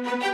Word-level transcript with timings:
Greenlight 0.00 0.30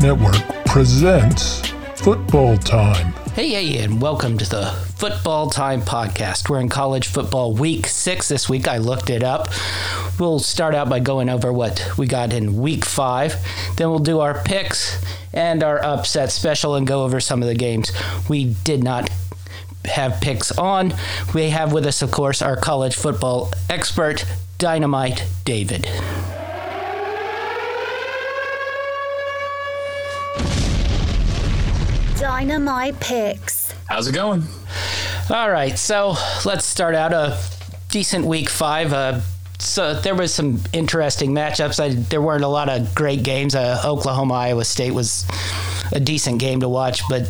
Network 0.00 0.34
presents 0.66 1.68
Football 1.94 2.56
Time. 2.56 3.12
Hey, 3.34 3.50
hey, 3.50 3.84
and 3.84 4.02
welcome 4.02 4.36
to 4.38 4.48
the 4.48 4.66
Football 4.96 5.50
Time 5.50 5.82
Podcast. 5.82 6.48
We're 6.48 6.58
in 6.58 6.68
college 6.68 7.06
football 7.06 7.54
week 7.54 7.86
six 7.86 8.26
this 8.26 8.48
week. 8.48 8.66
I 8.66 8.78
looked 8.78 9.08
it 9.08 9.22
up. 9.22 9.46
We'll 10.18 10.40
start 10.40 10.74
out 10.74 10.88
by 10.88 10.98
going 10.98 11.28
over 11.28 11.52
what 11.52 11.92
we 11.96 12.08
got 12.08 12.32
in 12.32 12.56
week 12.60 12.84
five. 12.84 13.36
Then 13.76 13.90
we'll 13.90 14.00
do 14.00 14.18
our 14.18 14.42
picks 14.42 15.00
and 15.32 15.62
our 15.62 15.80
upset 15.84 16.32
special 16.32 16.74
and 16.74 16.88
go 16.88 17.04
over 17.04 17.20
some 17.20 17.40
of 17.40 17.46
the 17.46 17.54
games 17.54 17.92
we 18.28 18.54
did 18.64 18.82
not 18.82 19.08
have 20.00 20.20
picks 20.20 20.50
on. 20.52 20.94
We 21.34 21.50
have 21.50 21.72
with 21.72 21.84
us, 21.86 22.00
of 22.02 22.10
course, 22.10 22.40
our 22.40 22.56
college 22.56 22.96
football 22.96 23.52
expert, 23.68 24.24
Dynamite 24.58 25.26
David. 25.44 25.86
Dynamite 32.18 32.98
picks. 33.00 33.74
How's 33.88 34.08
it 34.08 34.14
going? 34.14 34.44
All 35.30 35.50
right, 35.50 35.78
so 35.78 36.14
let's 36.44 36.64
start 36.64 36.94
out 36.94 37.12
a 37.12 37.38
decent 37.90 38.24
week 38.24 38.48
five. 38.48 38.92
Uh, 38.92 39.20
so 39.58 39.94
there 39.94 40.14
was 40.14 40.32
some 40.32 40.60
interesting 40.72 41.32
matchups. 41.32 41.78
I, 41.78 41.90
there 41.90 42.22
weren't 42.22 42.44
a 42.44 42.48
lot 42.48 42.68
of 42.68 42.94
great 42.94 43.22
games. 43.22 43.54
Uh, 43.54 43.82
Oklahoma 43.84 44.34
Iowa 44.34 44.64
State 44.64 44.92
was 44.92 45.26
a 45.92 46.00
decent 46.00 46.38
game 46.38 46.60
to 46.60 46.68
watch, 46.68 47.02
but 47.08 47.28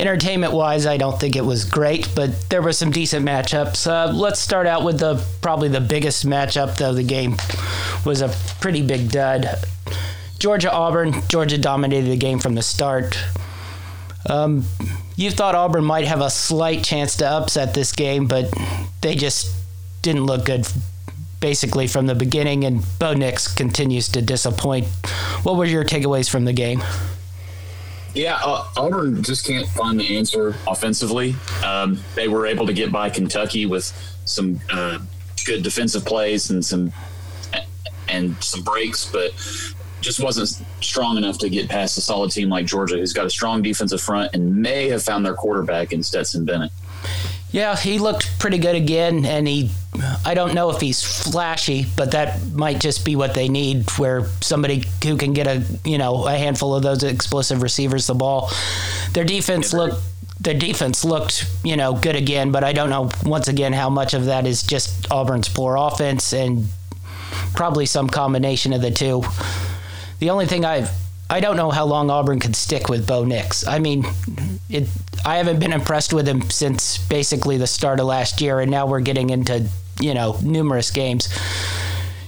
entertainment 0.00 0.52
wise, 0.52 0.86
I 0.86 0.96
don't 0.96 1.20
think 1.20 1.36
it 1.36 1.44
was 1.44 1.64
great. 1.64 2.08
But 2.14 2.48
there 2.48 2.62
were 2.62 2.72
some 2.72 2.90
decent 2.90 3.24
matchups. 3.24 3.86
Uh, 3.86 4.12
let's 4.12 4.40
start 4.40 4.66
out 4.66 4.84
with 4.84 4.98
the 4.98 5.24
probably 5.42 5.68
the 5.68 5.80
biggest 5.80 6.26
matchup 6.26 6.76
though. 6.76 6.94
The 6.94 7.04
game 7.04 7.36
was 8.04 8.22
a 8.22 8.28
pretty 8.60 8.82
big 8.82 9.10
dud. 9.10 9.46
Georgia 10.38 10.72
Auburn. 10.72 11.22
Georgia 11.28 11.58
dominated 11.58 12.08
the 12.10 12.16
game 12.16 12.38
from 12.38 12.54
the 12.54 12.62
start. 12.62 13.18
Um, 14.28 14.64
you 15.16 15.30
thought 15.30 15.54
Auburn 15.54 15.84
might 15.84 16.06
have 16.06 16.20
a 16.20 16.30
slight 16.30 16.82
chance 16.82 17.16
to 17.18 17.28
upset 17.28 17.74
this 17.74 17.92
game, 17.92 18.26
but 18.26 18.52
they 19.02 19.14
just 19.14 19.54
didn't 20.02 20.24
look 20.24 20.46
good 20.46 20.66
basically 21.40 21.86
from 21.86 22.06
the 22.06 22.14
beginning, 22.14 22.64
and 22.64 22.82
Bo 22.98 23.14
Nix 23.14 23.52
continues 23.52 24.08
to 24.10 24.22
disappoint. 24.22 24.86
What 25.42 25.56
were 25.56 25.64
your 25.64 25.84
takeaways 25.84 26.28
from 26.28 26.44
the 26.44 26.52
game? 26.52 26.82
Yeah, 28.14 28.38
uh, 28.42 28.66
Auburn 28.76 29.22
just 29.22 29.46
can't 29.46 29.68
find 29.68 29.98
the 29.98 30.16
answer 30.16 30.56
offensively. 30.66 31.36
Um, 31.64 32.00
they 32.14 32.28
were 32.28 32.46
able 32.46 32.66
to 32.66 32.72
get 32.72 32.90
by 32.90 33.08
Kentucky 33.08 33.66
with 33.66 33.92
some 34.24 34.60
uh, 34.72 34.98
good 35.46 35.62
defensive 35.62 36.04
plays 36.04 36.50
and 36.50 36.64
some 36.64 36.92
and 38.08 38.42
some 38.42 38.62
breaks, 38.62 39.10
but 39.10 39.32
just 40.00 40.20
wasn't 40.20 40.48
strong 40.82 41.16
enough 41.16 41.38
to 41.38 41.48
get 41.48 41.68
past 41.68 41.96
a 41.98 42.00
solid 42.00 42.30
team 42.30 42.48
like 42.48 42.66
Georgia, 42.66 42.96
who's 42.96 43.12
got 43.12 43.26
a 43.26 43.30
strong 43.30 43.62
defensive 43.62 44.00
front 44.00 44.34
and 44.34 44.56
may 44.56 44.88
have 44.88 45.02
found 45.02 45.24
their 45.24 45.34
quarterback 45.34 45.92
in 45.92 46.02
Stetson 46.02 46.44
Bennett. 46.44 46.72
Yeah, 47.52 47.76
he 47.76 47.98
looked 47.98 48.38
pretty 48.38 48.58
good 48.58 48.76
again, 48.76 49.24
and 49.24 49.46
he. 49.46 49.70
I 50.24 50.34
don't 50.34 50.54
know 50.54 50.70
if 50.70 50.80
he's 50.80 51.02
flashy, 51.02 51.86
but 51.96 52.12
that 52.12 52.52
might 52.52 52.80
just 52.80 53.04
be 53.04 53.16
what 53.16 53.34
they 53.34 53.48
need, 53.48 53.90
where 53.98 54.26
somebody 54.40 54.84
who 55.02 55.16
can 55.16 55.32
get 55.32 55.46
a 55.48 55.64
you 55.84 55.98
know 55.98 56.26
a 56.26 56.32
handful 56.32 56.74
of 56.74 56.82
those 56.82 57.02
explosive 57.02 57.62
receivers 57.62 58.06
the 58.06 58.14
ball. 58.14 58.50
Their 59.12 59.24
defense 59.24 59.72
looked. 59.72 60.00
Their 60.40 60.54
defense 60.54 61.04
looked, 61.04 61.44
you 61.62 61.76
know, 61.76 61.92
good 61.92 62.16
again, 62.16 62.50
but 62.50 62.64
I 62.64 62.72
don't 62.72 62.88
know 62.88 63.10
once 63.26 63.48
again 63.48 63.74
how 63.74 63.90
much 63.90 64.14
of 64.14 64.24
that 64.24 64.46
is 64.46 64.62
just 64.62 65.10
Auburn's 65.10 65.50
poor 65.50 65.76
offense 65.76 66.32
and 66.32 66.64
probably 67.54 67.84
some 67.84 68.08
combination 68.08 68.72
of 68.72 68.80
the 68.80 68.90
two. 68.90 69.22
The 70.18 70.30
only 70.30 70.46
thing 70.46 70.64
I've 70.64 70.90
I 71.30 71.38
don't 71.38 71.56
know 71.56 71.70
how 71.70 71.84
long 71.84 72.10
Auburn 72.10 72.40
could 72.40 72.56
stick 72.56 72.88
with 72.88 73.06
Bo 73.06 73.24
Nix. 73.24 73.64
I 73.64 73.78
mean, 73.78 74.04
it. 74.68 74.88
I 75.24 75.36
haven't 75.36 75.60
been 75.60 75.72
impressed 75.72 76.12
with 76.12 76.26
him 76.26 76.42
since 76.50 76.98
basically 76.98 77.56
the 77.56 77.66
start 77.66 78.00
of 78.00 78.06
last 78.06 78.40
year, 78.40 78.60
and 78.60 78.70
now 78.70 78.86
we're 78.86 79.00
getting 79.00 79.30
into 79.30 79.68
you 80.00 80.14
know 80.14 80.38
numerous 80.42 80.90
games. 80.90 81.28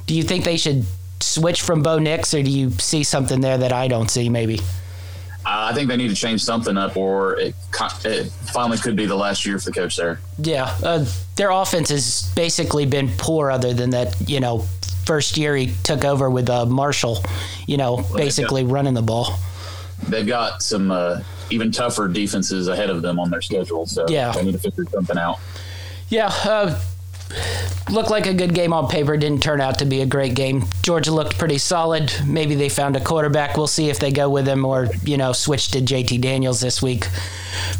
Do 0.07 0.15
you 0.15 0.23
think 0.23 0.45
they 0.45 0.57
should 0.57 0.85
switch 1.21 1.63
from 1.63 1.83
Bo 1.83 1.99
Nix, 1.99 2.35
or 2.35 2.43
do 2.43 2.51
you 2.51 2.71
see 2.73 3.03
something 3.03 3.41
there 3.41 3.59
that 3.59 3.73
I 3.73 3.89
don't 3.89 4.11
see? 4.11 4.29
Maybe. 4.29 4.61
Uh, 5.45 5.71
I 5.71 5.75
think 5.75 5.89
they 5.89 5.97
need 5.97 6.11
to 6.11 6.15
change 6.15 6.43
something 6.43 6.77
up, 6.77 6.97
or 6.97 7.37
it, 7.39 7.55
it, 8.05 8.31
finally 8.53 8.79
could 8.79 8.95
be 8.95 9.07
the 9.07 9.17
last 9.17 9.45
year 9.45 9.59
for 9.59 9.71
the 9.71 9.73
coach 9.73 9.97
there. 9.97 10.21
Yeah, 10.39 10.73
uh, 10.85 11.05
their 11.35 11.51
offense 11.51 11.89
has 11.89 12.33
basically 12.37 12.87
been 12.87 13.11
poor, 13.17 13.51
other 13.51 13.75
than 13.75 13.91
that, 13.91 14.15
you 14.29 14.39
know, 14.39 14.65
first 15.05 15.37
year 15.37 15.57
he 15.57 15.73
took 15.83 16.05
over 16.05 16.31
with 16.31 16.49
uh, 16.49 16.67
Marshall, 16.67 17.25
you 17.67 17.77
know, 17.77 18.05
basically 18.15 18.63
got, 18.63 18.71
running 18.71 18.95
the 18.95 19.03
ball. 19.03 19.37
They've 20.09 20.27
got 20.27 20.63
some 20.63 20.93
uh, 20.93 21.23
even 21.53 21.71
tougher 21.71 22.09
defenses 22.09 22.69
ahead 22.69 22.91
of 22.91 23.03
them 23.03 23.19
on 23.19 23.31
their 23.31 23.43
schedule, 23.43 23.87
so 23.87 24.07
yeah. 24.09 24.33
they 24.33 24.45
need 24.45 24.53
to 24.53 24.59
figure 24.59 24.85
something 24.87 25.19
out. 25.19 25.39
Yeah, 26.09 26.27
uh, 26.45 26.81
looked 27.91 28.11
like 28.11 28.27
a 28.27 28.35
good 28.35 28.55
game 28.55 28.73
on 28.73 28.89
paper. 28.89 29.17
Didn't 29.17 29.43
turn 29.43 29.61
out 29.61 29.79
to 29.79 29.85
be 29.85 30.01
a 30.01 30.07
great 30.07 30.35
game. 30.35 30.65
Georgia 30.83 31.13
looked 31.13 31.39
pretty 31.39 31.59
solid. 31.59 32.13
Maybe 32.27 32.55
they 32.55 32.69
found 32.69 32.97
a 32.97 33.01
quarterback. 33.01 33.57
We'll 33.57 33.67
see 33.67 33.89
if 33.89 33.99
they 33.99 34.11
go 34.11 34.29
with 34.29 34.47
him 34.47 34.65
or 34.65 34.89
you 35.05 35.17
know 35.17 35.33
switch 35.33 35.71
to 35.73 35.81
JT 35.81 36.21
Daniels 36.21 36.61
this 36.61 36.83
week 36.83 37.07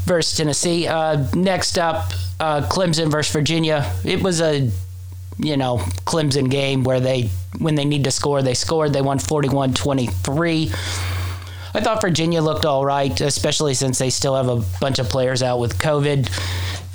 versus 0.05 0.37
Tennessee. 0.37 0.87
Uh, 0.87 1.27
next 1.35 1.79
up, 1.79 2.13
uh, 2.41 2.63
Clemson 2.71 3.11
versus 3.11 3.33
Virginia. 3.33 3.93
It 4.05 4.23
was 4.23 4.41
a 4.41 4.71
you 5.39 5.57
know, 5.57 5.79
Clemson 6.07 6.51
game 6.51 6.85
where 6.85 7.01
they, 7.01 7.31
when 7.59 7.75
they 7.75 7.85
need 7.85 8.05
to 8.05 8.11
score, 8.11 8.43
they 8.43 8.55
scored. 8.55 8.93
They 8.93 9.03
won 9.03 9.19
41 9.19 9.75
23. 9.75 10.73
I 11.75 11.81
thought 11.81 12.01
Virginia 12.01 12.43
looked 12.43 12.65
all 12.65 12.85
right, 12.85 13.19
especially 13.21 13.75
since 13.75 13.99
they 13.99 14.11
still 14.11 14.37
have 14.37 14.49
a 14.49 14.63
bunch 14.81 14.99
of 14.99 15.09
players 15.09 15.43
out 15.43 15.59
with 15.59 15.79
COVID. 15.79 16.29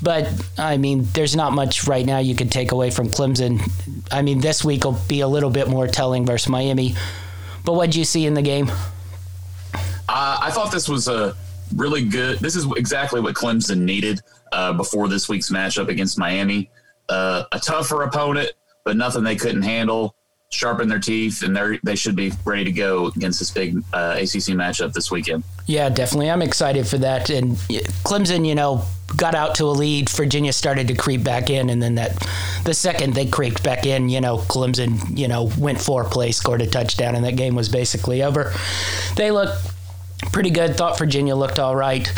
But, 0.01 0.29
I 0.57 0.77
mean, 0.77 1.07
there's 1.13 1.35
not 1.35 1.53
much 1.53 1.87
right 1.87 2.05
now 2.05 2.19
you 2.19 2.35
could 2.35 2.51
take 2.51 2.71
away 2.71 2.91
from 2.91 3.07
Clemson. 3.07 3.59
I 4.11 4.21
mean, 4.21 4.39
this 4.41 4.63
week 4.63 4.83
will 4.83 4.99
be 5.07 5.21
a 5.21 5.27
little 5.27 5.49
bit 5.49 5.67
more 5.67 5.87
telling 5.87 6.25
versus 6.25 6.49
Miami. 6.49 6.95
But 7.65 7.73
what 7.73 7.87
did 7.87 7.95
you 7.95 8.05
see 8.05 8.25
in 8.25 8.35
the 8.35 8.43
game? 8.43 8.69
Uh, 9.73 10.39
I 10.41 10.51
thought 10.51 10.71
this 10.71 10.87
was 10.87 11.07
a 11.07 11.35
really 11.75 12.05
good. 12.05 12.39
This 12.39 12.55
is 12.55 12.67
exactly 12.77 13.19
what 13.19 13.33
Clemson 13.33 13.79
needed 13.79 14.21
uh, 14.51 14.73
before 14.73 15.07
this 15.07 15.27
week's 15.27 15.49
matchup 15.49 15.89
against 15.89 16.19
Miami 16.19 16.69
uh, 17.09 17.43
a 17.51 17.59
tougher 17.59 18.03
opponent, 18.03 18.51
but 18.83 18.97
nothing 18.97 19.23
they 19.23 19.35
couldn't 19.35 19.61
handle. 19.61 20.15
Sharpen 20.49 20.87
their 20.87 20.99
teeth, 20.99 21.43
and 21.43 21.55
they 21.55 21.77
they 21.83 21.95
should 21.95 22.15
be 22.15 22.31
ready 22.45 22.63
to 22.63 22.71
go 22.71 23.07
against 23.07 23.39
this 23.39 23.51
big 23.51 23.83
uh, 23.93 24.15
ACC 24.17 24.55
matchup 24.55 24.93
this 24.93 25.11
weekend. 25.11 25.43
Yeah, 25.65 25.89
definitely. 25.89 26.31
I'm 26.31 26.41
excited 26.41 26.87
for 26.87 26.97
that. 26.99 27.29
And 27.29 27.57
Clemson, 28.05 28.47
you 28.47 28.55
know, 28.55 28.83
got 29.17 29.35
out 29.35 29.55
to 29.55 29.65
a 29.65 29.71
lead. 29.75 30.09
Virginia 30.09 30.53
started 30.53 30.87
to 30.87 30.95
creep 30.95 31.21
back 31.21 31.49
in, 31.49 31.69
and 31.69 31.81
then 31.81 31.95
that 31.95 32.25
the 32.63 32.73
second 32.73 33.13
they 33.13 33.25
creeped 33.25 33.61
back 33.61 33.85
in, 33.85 34.07
you 34.07 34.21
know, 34.21 34.37
Clemson, 34.37 35.17
you 35.17 35.27
know, 35.27 35.51
went 35.57 35.81
four 35.81 36.05
play, 36.05 36.31
scored 36.31 36.61
a 36.61 36.67
touchdown, 36.67 37.15
and 37.15 37.25
that 37.25 37.35
game 37.35 37.55
was 37.55 37.67
basically 37.67 38.23
over. 38.23 38.53
They 39.17 39.31
looked 39.31 39.57
pretty 40.31 40.49
good. 40.49 40.77
Thought 40.77 40.97
Virginia 40.97 41.35
looked 41.35 41.59
all 41.59 41.75
right. 41.75 42.09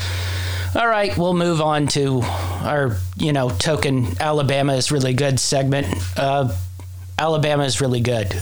All 0.75 0.87
right, 0.87 1.17
we'll 1.17 1.33
move 1.33 1.61
on 1.61 1.87
to 1.87 2.21
our, 2.21 2.95
you 3.17 3.33
know, 3.33 3.49
token 3.49 4.05
Alabama 4.19 4.73
is 4.73 4.91
really 4.91 5.13
good 5.15 5.39
segment. 5.39 5.87
Uh, 6.15 6.55
Alabama 7.19 7.65
is 7.65 7.81
really 7.81 7.99
good. 7.99 8.33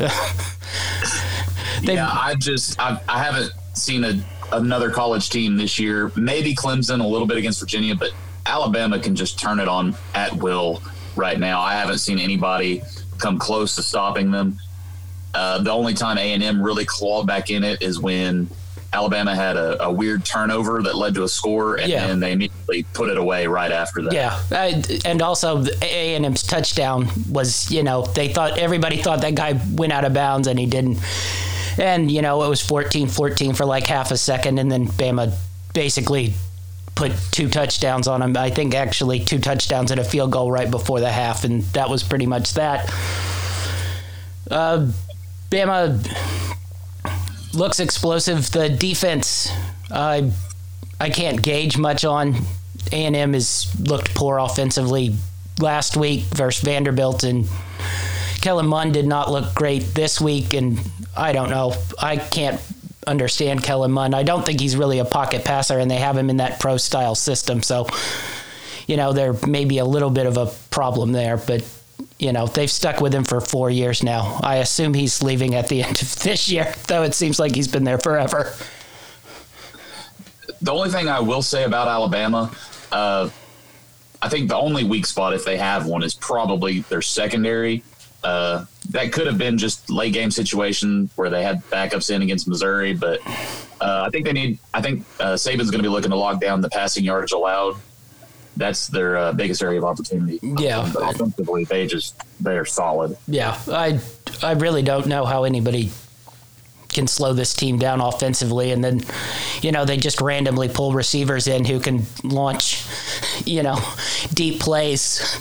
yeah, 1.81 2.07
I 2.11 2.35
just 2.37 2.79
I, 2.79 3.01
I 3.09 3.23
haven't 3.23 3.51
seen 3.73 4.03
a, 4.03 4.23
another 4.51 4.91
college 4.91 5.31
team 5.31 5.57
this 5.57 5.79
year. 5.79 6.11
Maybe 6.15 6.53
Clemson 6.53 7.03
a 7.03 7.07
little 7.07 7.25
bit 7.25 7.37
against 7.37 7.59
Virginia, 7.59 7.95
but 7.95 8.11
Alabama 8.45 8.99
can 8.99 9.15
just 9.15 9.39
turn 9.39 9.59
it 9.59 9.67
on 9.67 9.95
at 10.13 10.31
will 10.33 10.83
right 11.15 11.39
now. 11.39 11.59
I 11.59 11.73
haven't 11.73 11.97
seen 11.97 12.19
anybody 12.19 12.83
come 13.17 13.39
close 13.39 13.75
to 13.75 13.81
stopping 13.81 14.29
them. 14.29 14.59
Uh, 15.33 15.61
the 15.63 15.71
only 15.71 15.95
time 15.95 16.19
A 16.19 16.33
and 16.33 16.43
M 16.43 16.61
really 16.61 16.85
clawed 16.85 17.25
back 17.25 17.49
in 17.49 17.63
it 17.63 17.81
is 17.81 17.99
when 17.99 18.47
Alabama 18.93 19.35
had 19.35 19.57
a, 19.57 19.83
a, 19.83 19.91
weird 19.91 20.23
turnover 20.23 20.81
that 20.81 20.95
led 20.95 21.13
to 21.15 21.23
a 21.23 21.27
score, 21.27 21.75
and 21.75 21.89
yeah. 21.89 22.07
then 22.07 22.19
they 22.19 22.31
immediately 22.31 22.83
put 22.93 23.09
it 23.09 23.17
away 23.17 23.45
right 23.45 23.71
after 23.71 24.01
that. 24.03 24.13
Yeah, 24.13 24.39
uh, 24.51 24.81
and 25.05 25.21
also 25.21 25.63
A 25.81 26.15
and 26.15 26.25
M's 26.25 26.43
touchdown 26.43 27.07
was, 27.29 27.69
you 27.69 27.83
know, 27.83 28.03
they 28.03 28.29
thought 28.29 28.57
everybody 28.57 28.97
thought 28.97 29.21
that 29.21 29.35
guy 29.35 29.59
went 29.73 29.91
out 29.91 30.05
of 30.05 30.13
bounds, 30.13 30.47
and 30.47 30.57
he 30.57 30.65
didn't. 30.65 30.99
And 31.77 32.09
you 32.09 32.21
know, 32.21 32.43
it 32.43 32.49
was 32.49 32.61
14-14 32.65 33.55
for 33.55 33.65
like 33.65 33.85
half 33.87 34.11
a 34.11 34.17
second, 34.17 34.57
and 34.57 34.71
then 34.71 34.87
Bama 34.87 35.35
basically 35.73 36.33
put 36.95 37.11
two 37.31 37.49
touchdowns 37.49 38.07
on 38.07 38.21
him. 38.21 38.35
I 38.35 38.49
think 38.49 38.73
actually 38.73 39.19
two 39.19 39.37
touchdowns 39.37 39.91
and 39.91 39.99
a 39.99 40.03
field 40.03 40.31
goal 40.31 40.51
right 40.51 40.69
before 40.69 40.99
the 40.99 41.11
half, 41.11 41.43
and 41.43 41.63
that 41.73 41.89
was 41.89 42.03
pretty 42.03 42.25
much 42.25 42.53
that. 42.53 42.89
Uh, 44.49 44.89
Bama 45.51 46.56
looks 47.57 47.79
explosive. 47.79 48.51
The 48.51 48.69
defense, 48.69 49.51
uh, 49.91 50.29
I 50.99 51.09
can't 51.09 51.41
gauge 51.41 51.77
much 51.77 52.05
on. 52.05 52.35
A&M 52.91 53.33
has 53.33 53.67
looked 53.79 54.13
poor 54.15 54.37
offensively 54.37 55.15
last 55.59 55.97
week 55.97 56.23
versus 56.25 56.63
Vanderbilt, 56.63 57.23
and 57.23 57.47
Kellen 58.41 58.67
Mond 58.67 58.93
did 58.93 59.07
not 59.07 59.31
look 59.31 59.53
great 59.55 59.81
this 59.95 60.21
week. 60.21 60.53
And 60.53 60.79
I 61.15 61.33
don't 61.33 61.49
know. 61.49 61.73
I 61.99 62.17
can't 62.17 62.61
understand 63.05 63.63
Kellen 63.63 63.91
Mond. 63.91 64.15
I 64.15 64.23
don't 64.23 64.45
think 64.45 64.61
he's 64.61 64.77
really 64.77 64.99
a 64.99 65.05
pocket 65.05 65.43
passer, 65.43 65.79
and 65.79 65.89
they 65.89 65.97
have 65.97 66.15
him 66.15 66.29
in 66.29 66.37
that 66.37 66.59
pro 66.59 66.77
style 66.77 67.15
system. 67.15 67.63
So, 67.63 67.87
you 68.85 68.97
know, 68.97 69.13
there 69.13 69.33
may 69.47 69.65
be 69.65 69.79
a 69.79 69.85
little 69.85 70.09
bit 70.11 70.27
of 70.27 70.37
a 70.37 70.45
problem 70.69 71.11
there, 71.11 71.37
but 71.37 71.63
you 72.19 72.31
know, 72.31 72.47
they've 72.47 72.69
stuck 72.69 73.01
with 73.01 73.13
him 73.13 73.23
for 73.23 73.39
four 73.41 73.69
years 73.69 74.03
now. 74.03 74.39
I 74.43 74.57
assume 74.57 74.93
he's 74.93 75.21
leaving 75.21 75.55
at 75.55 75.67
the 75.67 75.83
end 75.83 76.01
of 76.01 76.19
this 76.19 76.49
year, 76.49 76.73
though 76.87 77.03
it 77.03 77.13
seems 77.13 77.39
like 77.39 77.55
he's 77.55 77.67
been 77.67 77.83
there 77.83 77.99
forever. 77.99 78.53
The 80.61 80.71
only 80.71 80.89
thing 80.89 81.07
I 81.07 81.19
will 81.19 81.43
say 81.43 81.63
about 81.65 81.87
Alabama, 81.87 82.51
uh, 82.91 83.29
I 84.21 84.29
think 84.29 84.49
the 84.49 84.57
only 84.57 84.83
weak 84.83 85.05
spot, 85.05 85.33
if 85.33 85.45
they 85.45 85.57
have 85.57 85.85
one, 85.85 86.01
is 86.01 86.15
probably 86.15 86.79
their 86.81 87.03
secondary. 87.03 87.83
Uh, 88.23 88.65
that 88.89 89.13
could 89.13 89.27
have 89.27 89.37
been 89.37 89.59
just 89.59 89.89
late 89.91 90.13
game 90.13 90.31
situation 90.31 91.09
where 91.15 91.29
they 91.29 91.43
had 91.43 91.63
backups 91.65 92.09
in 92.09 92.23
against 92.23 92.47
Missouri, 92.47 92.93
but 92.93 93.19
uh, 93.79 94.05
I 94.07 94.09
think 94.09 94.25
they 94.25 94.33
need. 94.33 94.57
I 94.73 94.81
think 94.81 95.05
uh, 95.19 95.33
Saban's 95.33 95.69
going 95.69 95.83
to 95.83 95.87
be 95.87 95.89
looking 95.89 96.09
to 96.09 96.17
lock 96.17 96.41
down 96.41 96.61
the 96.61 96.69
passing 96.69 97.03
yardage 97.03 97.31
allowed 97.31 97.77
that's 98.57 98.87
their 98.87 99.17
uh, 99.17 99.33
biggest 99.33 99.61
area 99.61 99.79
of 99.79 99.85
opportunity. 99.85 100.39
Yeah, 100.41 100.89
but 100.93 101.15
offensively, 101.15 101.63
they 101.65 101.87
just 101.87 102.21
they're 102.39 102.65
solid. 102.65 103.17
Yeah, 103.27 103.59
I 103.67 103.99
I 104.43 104.53
really 104.53 104.81
don't 104.81 105.07
know 105.07 105.25
how 105.25 105.43
anybody 105.43 105.91
can 106.89 107.05
slow 107.05 107.33
this 107.33 107.53
team 107.53 107.77
down 107.77 108.01
offensively, 108.01 108.71
and 108.71 108.83
then 108.83 109.01
you 109.61 109.71
know 109.71 109.85
they 109.85 109.97
just 109.97 110.21
randomly 110.21 110.67
pull 110.67 110.93
receivers 110.93 111.47
in 111.47 111.65
who 111.65 111.79
can 111.79 112.03
launch 112.23 112.85
you 113.45 113.63
know 113.63 113.77
deep 114.33 114.59
plays 114.59 115.39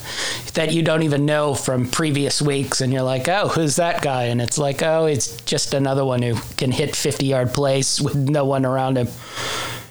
that 0.55 0.73
you 0.73 0.83
don't 0.83 1.03
even 1.03 1.27
know 1.27 1.55
from 1.55 1.89
previous 1.89 2.41
weeks, 2.43 2.81
and 2.81 2.93
you're 2.93 3.03
like, 3.03 3.29
oh, 3.29 3.49
who's 3.49 3.77
that 3.77 4.03
guy? 4.03 4.25
And 4.25 4.41
it's 4.41 4.59
like, 4.59 4.83
oh, 4.83 5.07
it's 5.07 5.37
just 5.43 5.75
another 5.75 6.05
one 6.05 6.23
who 6.23 6.35
can 6.57 6.71
hit 6.71 6.95
50 6.95 7.27
yard 7.27 7.53
plays 7.53 8.01
with 8.01 8.15
no 8.15 8.45
one 8.45 8.65
around 8.65 8.99
him 8.99 9.09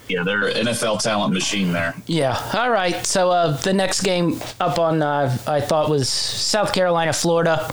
yeah, 0.07 0.23
they're 0.23 0.51
NFL 0.51 1.01
talent 1.01 1.33
machine 1.33 1.71
there. 1.71 1.95
Yeah. 2.05 2.39
All 2.53 2.69
right. 2.69 3.05
So 3.05 3.31
uh, 3.31 3.57
the 3.57 3.73
next 3.73 4.01
game 4.01 4.39
up 4.59 4.79
on 4.79 5.01
uh, 5.01 5.37
I 5.47 5.61
thought 5.61 5.89
was 5.89 6.09
South 6.09 6.73
Carolina, 6.73 7.13
Florida. 7.13 7.67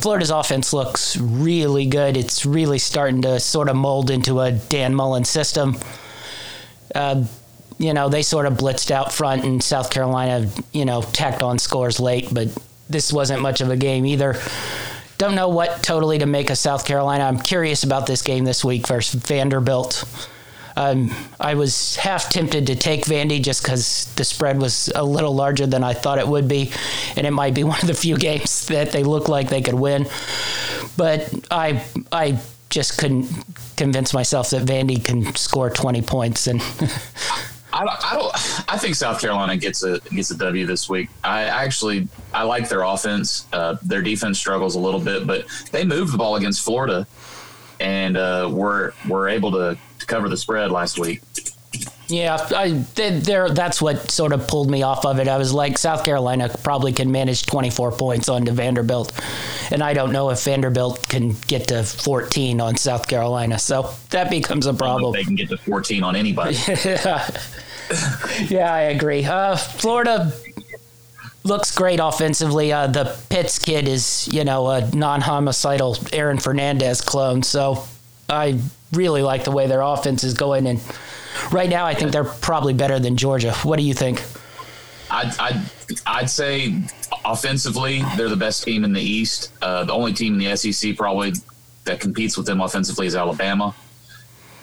Florida's 0.00 0.30
offense 0.30 0.72
looks 0.72 1.16
really 1.16 1.86
good. 1.86 2.16
It's 2.16 2.44
really 2.46 2.78
starting 2.78 3.22
to 3.22 3.40
sort 3.40 3.68
of 3.68 3.76
mold 3.76 4.10
into 4.10 4.40
a 4.40 4.52
Dan 4.52 4.94
Mullen 4.94 5.24
system. 5.24 5.76
Uh, 6.94 7.24
you 7.78 7.94
know, 7.94 8.08
they 8.08 8.22
sort 8.22 8.46
of 8.46 8.54
blitzed 8.54 8.90
out 8.90 9.12
front, 9.12 9.44
and 9.44 9.62
South 9.62 9.90
Carolina, 9.90 10.50
you 10.72 10.84
know, 10.84 11.00
tacked 11.00 11.42
on 11.42 11.58
scores 11.58 12.00
late, 12.00 12.28
but 12.32 12.48
this 12.88 13.12
wasn't 13.12 13.40
much 13.40 13.60
of 13.60 13.70
a 13.70 13.76
game 13.76 14.04
either. 14.04 14.36
Don't 15.16 15.34
know 15.34 15.48
what 15.48 15.82
totally 15.82 16.18
to 16.18 16.26
make 16.26 16.50
of 16.50 16.58
South 16.58 16.84
Carolina. 16.84 17.24
I'm 17.24 17.38
curious 17.38 17.82
about 17.82 18.06
this 18.06 18.22
game 18.22 18.44
this 18.44 18.64
week 18.64 18.86
versus 18.86 19.20
Vanderbilt. 19.22 20.04
Um, 20.78 21.10
I 21.40 21.54
was 21.54 21.96
half 21.96 22.30
tempted 22.30 22.68
to 22.68 22.76
take 22.76 23.04
Vandy 23.04 23.42
just 23.42 23.64
because 23.64 24.04
the 24.14 24.22
spread 24.22 24.60
was 24.60 24.88
a 24.94 25.02
little 25.02 25.34
larger 25.34 25.66
than 25.66 25.82
I 25.82 25.92
thought 25.92 26.18
it 26.18 26.28
would 26.28 26.46
be, 26.46 26.70
and 27.16 27.26
it 27.26 27.32
might 27.32 27.52
be 27.52 27.64
one 27.72 27.80
of 27.80 27.88
the 27.88 27.94
few 27.94 28.16
games 28.16 28.66
that 28.68 28.92
they 28.92 29.02
look 29.02 29.28
like 29.28 29.48
they 29.48 29.60
could 29.60 29.74
win. 29.74 30.06
But 30.96 31.34
I, 31.50 31.84
I 32.12 32.38
just 32.70 32.96
couldn't 32.96 33.26
convince 33.76 34.14
myself 34.14 34.50
that 34.50 34.62
Vandy 34.66 35.04
can 35.04 35.34
score 35.34 35.68
20 35.68 36.00
points 36.02 36.46
and. 36.46 36.62
I 37.70 37.84
don't, 37.84 38.04
I 38.04 38.14
don't. 38.14 38.34
I 38.72 38.78
think 38.78 38.94
South 38.94 39.20
Carolina 39.20 39.56
gets 39.56 39.82
a 39.82 40.00
gets 40.00 40.30
a 40.30 40.38
W 40.38 40.64
this 40.64 40.88
week. 40.88 41.10
I 41.22 41.42
actually 41.42 42.08
I 42.32 42.42
like 42.44 42.68
their 42.68 42.80
offense. 42.80 43.46
Uh, 43.52 43.76
their 43.82 44.00
defense 44.00 44.38
struggles 44.38 44.74
a 44.74 44.80
little 44.80 44.98
bit, 44.98 45.26
but 45.26 45.44
they 45.70 45.84
moved 45.84 46.14
the 46.14 46.16
ball 46.16 46.36
against 46.36 46.62
Florida, 46.62 47.06
and 47.78 48.16
uh, 48.16 48.48
were 48.50 48.94
we 49.04 49.10
were 49.10 49.28
able 49.28 49.52
to 49.52 49.78
cover 50.08 50.28
the 50.28 50.36
spread 50.36 50.70
last 50.72 50.98
week. 50.98 51.22
Yeah, 52.08 52.38
I 52.56 52.70
there. 52.94 53.50
That's 53.50 53.82
what 53.82 54.10
sort 54.10 54.32
of 54.32 54.48
pulled 54.48 54.70
me 54.70 54.82
off 54.82 55.04
of 55.04 55.18
it. 55.18 55.28
I 55.28 55.36
was 55.36 55.52
like, 55.52 55.76
South 55.76 56.04
Carolina 56.04 56.48
probably 56.62 56.92
can 56.92 57.12
manage 57.12 57.44
24 57.44 57.92
points 57.92 58.30
onto 58.30 58.50
Vanderbilt, 58.50 59.12
and 59.70 59.82
I 59.82 59.92
don't 59.92 60.10
know 60.10 60.30
if 60.30 60.42
Vanderbilt 60.42 61.06
can 61.08 61.36
get 61.46 61.68
to 61.68 61.82
14 61.82 62.62
on 62.62 62.76
South 62.76 63.06
Carolina. 63.06 63.58
So 63.58 63.90
that 64.08 64.30
becomes 64.30 64.66
a 64.66 64.72
problem. 64.72 65.12
They 65.12 65.24
can 65.24 65.34
get 65.34 65.50
to 65.50 65.58
14 65.58 66.02
on 66.02 66.16
anybody. 66.16 66.56
yeah. 66.84 67.28
yeah, 68.48 68.72
I 68.72 68.80
agree. 68.80 69.24
Uh, 69.26 69.56
Florida 69.56 70.32
looks 71.44 71.74
great 71.74 72.00
offensively. 72.00 72.72
Uh, 72.72 72.86
the 72.86 73.18
Pitts 73.28 73.58
kid 73.58 73.86
is, 73.86 74.28
you 74.32 74.44
know, 74.44 74.68
a 74.68 74.88
non-homicidal 74.94 75.98
Aaron 76.14 76.38
Hernandez 76.38 77.02
clone. 77.02 77.42
So 77.42 77.84
I 78.28 78.58
really 78.92 79.22
like 79.22 79.44
the 79.44 79.50
way 79.50 79.66
their 79.66 79.80
offense 79.80 80.24
is 80.24 80.34
going. 80.34 80.66
And 80.66 80.80
right 81.50 81.68
now, 81.68 81.86
I 81.86 81.94
think 81.94 82.12
they're 82.12 82.24
probably 82.24 82.74
better 82.74 82.98
than 82.98 83.16
Georgia. 83.16 83.52
What 83.62 83.78
do 83.78 83.84
you 83.84 83.94
think? 83.94 84.22
I'd, 85.10 85.38
I'd, 85.38 85.60
I'd 86.06 86.30
say 86.30 86.74
offensively, 87.24 88.02
they're 88.16 88.28
the 88.28 88.36
best 88.36 88.64
team 88.64 88.84
in 88.84 88.92
the 88.92 89.00
East. 89.00 89.52
Uh, 89.62 89.84
the 89.84 89.92
only 89.92 90.12
team 90.12 90.34
in 90.34 90.38
the 90.38 90.56
SEC 90.56 90.96
probably 90.96 91.32
that 91.84 92.00
competes 92.00 92.36
with 92.36 92.46
them 92.46 92.60
offensively 92.60 93.06
is 93.06 93.16
Alabama. 93.16 93.74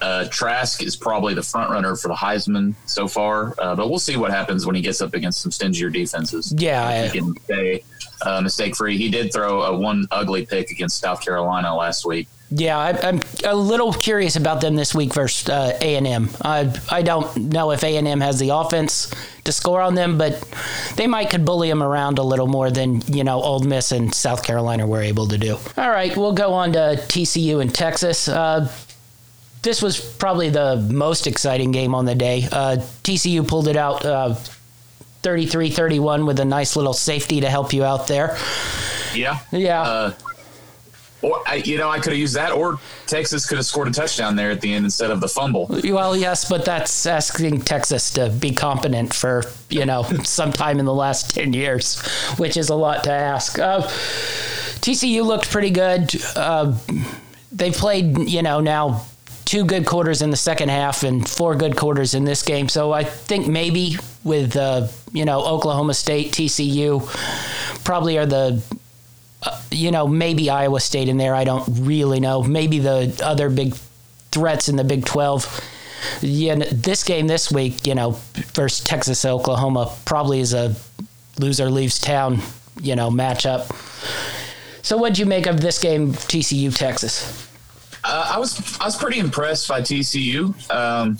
Uh, 0.01 0.27
Trask 0.29 0.83
is 0.83 0.95
probably 0.95 1.33
the 1.33 1.41
front 1.41 1.71
runner 1.71 1.95
for 1.95 2.09
the 2.09 2.13
Heisman 2.13 2.75
so 2.85 3.07
far, 3.07 3.55
uh, 3.57 3.75
but 3.75 3.89
we'll 3.89 3.97
see 3.97 4.17
what 4.17 4.29
happens 4.29 4.65
when 4.65 4.75
he 4.75 4.81
gets 4.81 5.01
up 5.01 5.13
against 5.13 5.41
some 5.41 5.51
stingier 5.51 5.89
defenses. 5.89 6.53
Yeah, 6.57 6.85
I, 6.85 7.07
he 7.07 7.19
can 7.19 7.35
stay 7.45 7.83
uh, 8.21 8.41
mistake 8.41 8.75
free. 8.75 8.97
He 8.97 9.09
did 9.09 9.33
throw 9.33 9.63
a 9.63 9.75
one 9.75 10.05
ugly 10.11 10.45
pick 10.45 10.69
against 10.69 10.99
South 10.99 11.21
Carolina 11.21 11.73
last 11.75 12.05
week. 12.05 12.27
Yeah, 12.49 12.77
I, 12.77 13.07
am 13.07 13.21
a 13.43 13.55
little 13.55 13.91
curious 13.91 14.35
about 14.35 14.61
them 14.61 14.75
this 14.75 14.93
week 14.93 15.13
versus 15.13 15.49
uh, 15.49 15.77
a&m 15.81 16.29
i 16.43 17.01
don't 17.01 17.35
know 17.37 17.71
if 17.71 17.83
A 17.83 17.97
and 17.97 18.07
M 18.07 18.21
has 18.21 18.37
the 18.39 18.49
offense 18.49 19.11
to 19.45 19.51
score 19.51 19.81
on 19.81 19.95
them, 19.95 20.17
but 20.17 20.43
they 20.95 21.07
might 21.07 21.29
could 21.29 21.45
bully 21.45 21.69
them 21.69 21.81
around 21.81 22.19
a 22.19 22.23
little 22.23 22.47
more 22.47 22.69
than 22.69 23.01
you 23.07 23.23
know 23.23 23.41
Ole 23.41 23.61
Miss 23.61 23.91
and 23.91 24.13
South 24.13 24.43
Carolina 24.43 24.85
were 24.85 25.01
able 25.01 25.27
to 25.27 25.37
do. 25.37 25.57
All 25.77 25.89
right, 25.89 26.15
we'll 26.17 26.33
go 26.33 26.53
on 26.53 26.73
to 26.73 26.99
TCU 27.07 27.61
and 27.61 27.73
Texas. 27.73 28.27
Uh, 28.27 28.71
this 29.61 29.81
was 29.81 29.99
probably 29.99 30.49
the 30.49 30.75
most 30.91 31.27
exciting 31.27 31.71
game 31.71 31.95
on 31.95 32.05
the 32.05 32.15
day. 32.15 32.47
Uh, 32.51 32.77
TCU 33.03 33.47
pulled 33.47 33.67
it 33.67 33.75
out 33.75 34.05
uh, 34.05 34.35
33 35.21 35.69
31 35.69 36.25
with 36.25 36.39
a 36.39 36.45
nice 36.45 36.75
little 36.75 36.93
safety 36.93 37.41
to 37.41 37.49
help 37.49 37.73
you 37.73 37.83
out 37.83 38.07
there. 38.07 38.37
Yeah. 39.13 39.39
Yeah. 39.51 40.13
Or 41.25 41.41
you 41.57 41.77
know, 41.79 41.89
I 41.89 41.99
could 41.99 42.11
have 42.13 42.19
used 42.19 42.35
that, 42.35 42.51
or 42.51 42.79
Texas 43.07 43.47
could 43.47 43.57
have 43.57 43.65
scored 43.65 43.87
a 43.87 43.91
touchdown 43.91 44.35
there 44.35 44.51
at 44.51 44.61
the 44.61 44.71
end 44.71 44.85
instead 44.85 45.09
of 45.09 45.21
the 45.21 45.27
fumble. 45.27 45.67
Well, 45.83 46.15
yes, 46.15 46.47
but 46.47 46.65
that's 46.65 47.05
asking 47.07 47.61
Texas 47.61 48.11
to 48.11 48.29
be 48.29 48.51
competent 48.51 49.11
for 49.11 49.43
you 49.69 49.85
know 49.85 50.03
sometime 50.23 50.77
in 50.77 50.85
the 50.85 50.93
last 50.93 51.33
ten 51.33 51.51
years, 51.51 51.99
which 52.37 52.57
is 52.57 52.69
a 52.69 52.75
lot 52.75 53.03
to 53.05 53.11
ask. 53.11 53.57
Uh, 53.57 53.81
TCU 54.81 55.25
looked 55.25 55.49
pretty 55.49 55.71
good. 55.71 56.13
Uh, 56.35 56.77
they 57.51 57.71
played, 57.71 58.29
you 58.29 58.43
know, 58.43 58.59
now 58.59 59.03
two 59.45 59.65
good 59.65 59.85
quarters 59.85 60.21
in 60.21 60.29
the 60.29 60.37
second 60.37 60.69
half 60.69 61.03
and 61.03 61.27
four 61.27 61.55
good 61.55 61.75
quarters 61.75 62.13
in 62.13 62.23
this 62.25 62.43
game. 62.43 62.69
So 62.69 62.91
I 62.91 63.03
think 63.03 63.47
maybe 63.47 63.97
with 64.23 64.55
uh, 64.55 64.87
you 65.11 65.25
know 65.25 65.43
Oklahoma 65.43 65.95
State, 65.95 66.33
TCU 66.33 67.03
probably 67.83 68.17
are 68.19 68.25
the 68.27 68.61
you 69.71 69.91
know, 69.91 70.07
maybe 70.07 70.49
Iowa 70.49 70.79
State 70.79 71.09
in 71.09 71.17
there. 71.17 71.35
I 71.35 71.43
don't 71.43 71.65
really 71.81 72.19
know. 72.19 72.43
Maybe 72.43 72.79
the 72.79 73.19
other 73.23 73.49
big 73.49 73.75
threats 74.31 74.69
in 74.69 74.75
the 74.75 74.83
Big 74.83 75.05
12. 75.05 75.61
Yeah, 76.21 76.55
this 76.71 77.03
game 77.03 77.27
this 77.27 77.51
week, 77.51 77.87
you 77.87 77.95
know, 77.95 78.17
versus 78.53 78.83
Texas 78.83 79.25
Oklahoma 79.25 79.93
probably 80.05 80.39
is 80.39 80.53
a 80.53 80.75
loser 81.39 81.69
leaves 81.69 81.99
town, 81.99 82.41
you 82.81 82.95
know, 82.95 83.09
matchup. 83.09 83.71
So, 84.83 84.97
what'd 84.97 85.17
you 85.17 85.25
make 85.25 85.47
of 85.47 85.61
this 85.61 85.79
game, 85.79 86.13
TCU 86.13 86.75
Texas? 86.75 87.47
Uh, 88.03 88.33
I 88.35 88.39
was 88.39 88.79
I 88.79 88.85
was 88.85 88.95
pretty 88.95 89.19
impressed 89.19 89.67
by 89.67 89.81
TCU. 89.81 90.53
Um, 90.71 91.17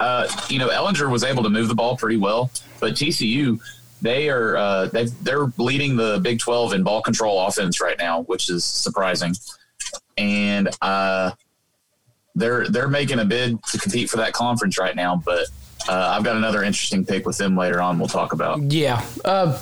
uh, 0.00 0.26
you 0.48 0.58
know, 0.58 0.68
Ehlinger 0.68 1.10
was 1.10 1.24
able 1.24 1.42
to 1.42 1.50
move 1.50 1.68
the 1.68 1.74
ball 1.74 1.96
pretty 1.96 2.16
well, 2.16 2.50
but 2.80 2.94
TCU 2.94 3.60
they 4.02 4.28
are 4.28 4.56
uh, 4.56 4.86
they 4.86 5.06
they're 5.22 5.46
leading 5.56 5.96
the 5.96 6.20
Big 6.22 6.40
Twelve 6.40 6.74
in 6.74 6.82
ball 6.82 7.00
control 7.00 7.46
offense 7.46 7.80
right 7.80 7.96
now, 7.98 8.22
which 8.22 8.50
is 8.50 8.64
surprising, 8.64 9.34
and 10.18 10.68
uh, 10.82 11.30
they're 12.34 12.68
they're 12.68 12.88
making 12.88 13.20
a 13.20 13.24
bid 13.24 13.62
to 13.64 13.78
compete 13.78 14.10
for 14.10 14.18
that 14.18 14.32
conference 14.32 14.78
right 14.78 14.96
now. 14.96 15.22
But 15.24 15.46
uh, 15.88 16.14
I've 16.16 16.24
got 16.24 16.36
another 16.36 16.62
interesting 16.62 17.06
pick 17.06 17.24
with 17.24 17.38
them 17.38 17.56
later 17.56 17.80
on. 17.80 17.98
We'll 17.98 18.08
talk 18.08 18.32
about. 18.32 18.60
Yeah. 18.72 19.04
Uh, 19.24 19.58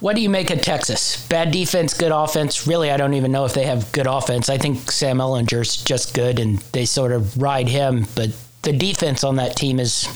what 0.00 0.14
do 0.14 0.22
you 0.22 0.30
make 0.30 0.50
of 0.50 0.60
Texas? 0.60 1.26
Bad 1.26 1.50
defense, 1.50 1.92
good 1.92 2.12
offense. 2.12 2.68
Really, 2.68 2.90
I 2.90 2.96
don't 2.96 3.14
even 3.14 3.32
know 3.32 3.44
if 3.44 3.54
they 3.54 3.64
have 3.64 3.90
good 3.90 4.06
offense. 4.06 4.48
I 4.48 4.56
think 4.58 4.90
Sam 4.90 5.18
Ehlinger's 5.18 5.76
just 5.76 6.14
good, 6.14 6.38
and 6.38 6.58
they 6.72 6.84
sort 6.84 7.10
of 7.10 7.40
ride 7.40 7.68
him. 7.68 8.06
But 8.14 8.30
the 8.62 8.72
defense 8.72 9.24
on 9.24 9.36
that 9.36 9.56
team 9.56 9.78
has 9.78 10.06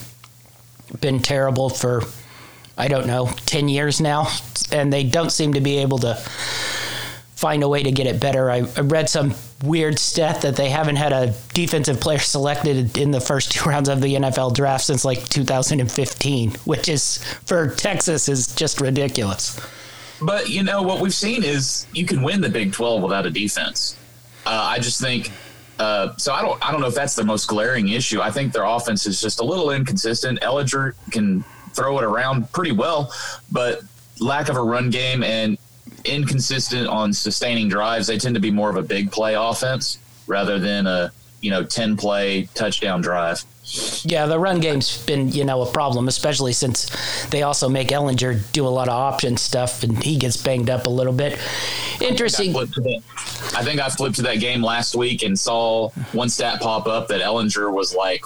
been 1.01 1.21
terrible 1.21 1.69
for 1.69 2.03
I 2.77 2.89
don't 2.89 3.07
know, 3.07 3.31
10 3.47 3.69
years 3.69 4.01
now, 4.01 4.29
and 4.71 4.93
they 4.93 5.05
don't 5.05 5.31
seem 5.31 5.55
to 5.55 5.61
be 5.61 5.79
able 5.79 5.99
to 5.99 6.15
find 7.43 7.63
a 7.63 7.69
way 7.69 7.83
to 7.83 7.91
get 7.91 8.07
it 8.07 8.21
better. 8.21 8.51
I, 8.51 8.59
I, 8.77 8.81
read 8.83 9.11
some 9.11 9.35
weird 9.65 9.99
stat 9.99 10.43
that 10.43 10.55
they 10.55 10.71
haven't 10.71 10.95
had 10.95 11.13
a 11.13 11.35
defensive 11.55 12.01
player 12.01 12.21
selected 12.21 12.97
in 12.97 13.11
the 13.11 13.21
first 13.21 13.51
two 13.51 13.69
rounds 13.69 13.89
of 13.89 14.01
the 14.01 14.15
NFL 14.15 14.55
draft 14.55 14.85
since 14.85 15.05
like 15.05 15.29
2015, 15.29 16.53
which 16.65 16.89
is 16.89 17.23
for 17.45 17.69
Texas 17.75 18.29
is 18.29 18.55
just 18.55 18.81
ridiculous. 18.81 19.61
But 20.21 20.51
you 20.51 20.63
know 20.63 20.83
what 20.83 21.01
we've 21.01 21.13
seen 21.13 21.43
is 21.43 21.87
you 21.93 22.07
can 22.07 22.23
win 22.23 22.41
the 22.41 22.49
Big 22.49 22.73
12 22.73 23.03
without 23.03 23.27
a 23.27 23.31
defense. 23.31 23.97
Uh, 24.47 24.51
I 24.51 24.79
just 24.79 25.01
think 25.01 25.33
uh, 25.81 26.15
so. 26.17 26.33
I 26.33 26.43
don't. 26.43 26.65
I 26.65 26.71
don't 26.71 26.81
know 26.81 26.87
if 26.87 26.95
that's 26.95 27.17
the 27.17 27.25
most 27.25 27.47
glaring 27.47 27.89
issue. 27.89 28.21
I 28.21 28.31
think 28.31 28.53
their 28.53 28.65
offense 28.65 29.07
is 29.07 29.21
just 29.21 29.41
a 29.41 29.45
little 29.45 29.71
inconsistent. 29.71 30.41
Ehlinger 30.41 30.95
can 31.11 31.45
throw 31.75 31.99
it 31.99 32.05
around 32.05 32.51
pretty 32.53 32.73
well, 32.73 33.13
but 33.51 33.81
lack 34.21 34.49
of 34.49 34.57
a 34.57 34.63
run 34.63 34.91
game 34.91 35.23
and 35.23 35.59
inconsistent 36.05 36.89
on 36.89 37.13
sustaining 37.13 37.69
drives. 37.69 38.07
They 38.07 38.19
tend 38.19 38.35
to 38.35 38.41
be 38.41 38.51
more 38.51 38.71
of 38.71 38.77
a 38.77 38.83
big 38.83 39.11
play 39.11 39.35
offense 39.35 39.99
rather 40.27 40.59
than 40.59 40.87
a 40.87 41.13
you 41.41 41.51
know 41.51 41.65
ten 41.65 41.97
play 41.97 42.49
touchdown 42.55 43.01
drive. 43.01 43.45
Yeah, 44.05 44.27
the 44.27 44.39
run 44.39 44.59
game's 44.61 45.05
been, 45.07 45.31
you 45.31 45.45
know, 45.45 45.63
a 45.63 45.71
problem, 45.71 46.09
especially 46.09 46.53
since 46.53 46.91
they 47.27 47.43
also 47.43 47.69
make 47.69 47.89
Ehlinger 47.89 48.51
do 48.53 48.67
a 48.67 48.69
lot 48.69 48.89
of 48.89 48.95
option 48.95 49.37
stuff 49.37 49.85
and 49.85 50.03
he 50.03 50.19
gets 50.19 50.37
banged 50.37 50.69
up 50.69 50.87
a 50.87 50.91
little 50.91 51.13
bit. 51.13 51.39
Interesting. 52.01 52.55
I 52.57 52.65
think 52.65 53.05
I, 53.55 53.61
I 53.61 53.63
think 53.63 53.81
I 53.81 53.89
flipped 53.89 54.17
to 54.17 54.23
that 54.23 54.41
game 54.41 54.63
last 54.63 54.97
week 54.97 55.23
and 55.23 55.39
saw 55.39 55.91
one 56.13 56.29
stat 56.29 56.61
pop 56.61 56.87
up 56.87 57.07
that 57.09 57.21
Ehlinger 57.21 57.73
was 57.73 57.95
like 57.95 58.25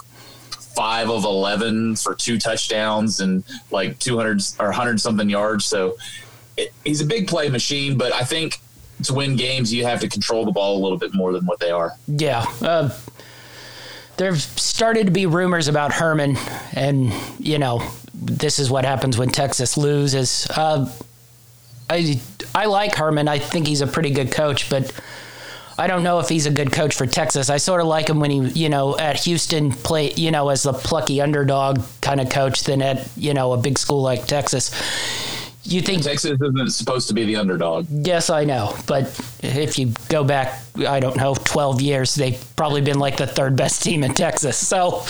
five 0.77 1.09
of 1.09 1.23
11 1.23 1.95
for 1.95 2.13
two 2.13 2.37
touchdowns 2.37 3.19
and 3.19 3.43
like 3.71 3.97
200 3.97 4.43
or 4.59 4.67
100 4.67 5.01
something 5.01 5.27
yards. 5.27 5.65
So 5.65 5.97
it, 6.55 6.71
he's 6.85 7.01
a 7.01 7.05
big 7.05 7.27
play 7.27 7.49
machine, 7.49 7.97
but 7.97 8.13
I 8.13 8.21
think 8.21 8.61
to 9.05 9.13
win 9.15 9.35
games, 9.35 9.73
you 9.73 9.85
have 9.85 9.99
to 10.01 10.07
control 10.07 10.45
the 10.45 10.51
ball 10.51 10.77
a 10.77 10.81
little 10.81 10.99
bit 10.99 11.15
more 11.15 11.33
than 11.33 11.47
what 11.47 11.59
they 11.59 11.71
are. 11.71 11.93
Yeah. 12.05 12.45
Uh, 12.61 12.95
there've 14.17 14.39
started 14.39 15.07
to 15.07 15.11
be 15.11 15.25
rumors 15.25 15.67
about 15.67 15.93
Herman, 15.93 16.37
and, 16.73 17.11
you 17.39 17.57
know, 17.57 17.81
this 18.13 18.59
is 18.59 18.69
what 18.69 18.85
happens 18.85 19.17
when 19.17 19.29
Texas 19.29 19.77
loses. 19.77 20.45
Uh, 20.51 20.91
I, 21.89 22.21
I 22.53 22.65
like 22.65 22.93
Herman. 22.93 23.27
I 23.27 23.39
think 23.39 23.65
he's 23.65 23.81
a 23.81 23.87
pretty 23.87 24.11
good 24.11 24.31
coach, 24.31 24.69
but 24.69 24.93
I 25.77 25.87
don't 25.87 26.03
know 26.03 26.19
if 26.19 26.27
he's 26.27 26.47
a 26.47 26.51
good 26.51 26.71
coach 26.71 26.95
for 26.95 27.05
Texas. 27.05 27.49
I 27.49 27.57
sort 27.57 27.81
of 27.81 27.87
like 27.87 28.09
him 28.09 28.19
when 28.19 28.31
he, 28.31 28.39
you 28.39 28.69
know, 28.69 28.97
at 28.97 29.19
Houston 29.21 29.71
play, 29.71 30.11
you 30.13 30.31
know, 30.31 30.49
as 30.49 30.63
the 30.63 30.73
plucky 30.73 31.21
underdog 31.21 31.81
kind 32.01 32.19
of 32.19 32.29
coach 32.29 32.63
than 32.63 32.81
at, 32.81 33.07
you 33.15 33.33
know, 33.33 33.53
a 33.53 33.57
big 33.57 33.77
school 33.77 34.01
like 34.01 34.25
Texas. 34.25 34.71
You 35.63 35.81
think 35.81 36.01
Texas 36.01 36.39
isn't 36.41 36.71
supposed 36.71 37.09
to 37.09 37.13
be 37.13 37.25
the 37.25 37.35
underdog? 37.35 37.87
Yes, 37.89 38.29
I 38.29 38.45
know, 38.45 38.73
but 38.87 39.03
if 39.43 39.77
you 39.77 39.91
go 40.07 40.23
back, 40.23 40.61
I 40.87 41.01
don't 41.01 41.17
know, 41.17 41.35
12 41.35 41.81
years, 41.81 42.15
they've 42.15 42.41
probably 42.55 42.81
been 42.81 42.99
like 42.99 43.17
the 43.17 43.27
third 43.27 43.57
best 43.57 43.83
team 43.83 44.03
in 44.03 44.13
Texas. 44.13 44.57
So 44.57 45.03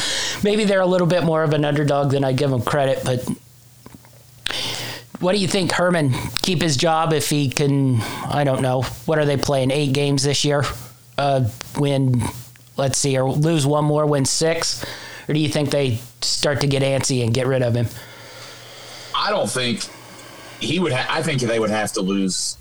maybe 0.43 0.63
they're 0.65 0.81
a 0.81 0.87
little 0.87 1.05
bit 1.05 1.23
more 1.23 1.43
of 1.43 1.53
an 1.53 1.63
underdog 1.63 2.11
than 2.11 2.23
I 2.23 2.33
give 2.33 2.49
them 2.49 2.63
credit, 2.63 3.03
but 3.05 3.23
what 5.19 5.33
do 5.33 5.39
you 5.39 5.47
think, 5.47 5.71
Herman? 5.71 6.13
Keep 6.41 6.61
his 6.61 6.77
job 6.77 7.13
if 7.13 7.29
he 7.29 7.49
can? 7.49 8.01
I 8.25 8.43
don't 8.43 8.61
know. 8.61 8.83
What 9.05 9.19
are 9.19 9.25
they 9.25 9.37
playing? 9.37 9.71
Eight 9.71 9.93
games 9.93 10.23
this 10.23 10.45
year. 10.45 10.63
Uh, 11.17 11.49
win, 11.77 12.21
let's 12.77 12.97
see, 12.97 13.17
or 13.17 13.31
lose 13.31 13.65
one 13.65 13.85
more, 13.85 14.05
win 14.05 14.25
six, 14.25 14.85
or 15.27 15.33
do 15.33 15.39
you 15.39 15.49
think 15.49 15.71
they 15.71 15.99
start 16.21 16.61
to 16.61 16.67
get 16.67 16.83
antsy 16.83 17.23
and 17.23 17.33
get 17.33 17.47
rid 17.47 17.63
of 17.63 17.73
him? 17.73 17.87
I 19.15 19.31
don't 19.31 19.49
think 19.49 19.87
he 20.59 20.79
would. 20.79 20.93
Ha- 20.93 21.07
I 21.09 21.23
think 21.23 21.41
they 21.41 21.59
would 21.59 21.71
have 21.71 21.91
to 21.93 22.01
lose 22.01 22.57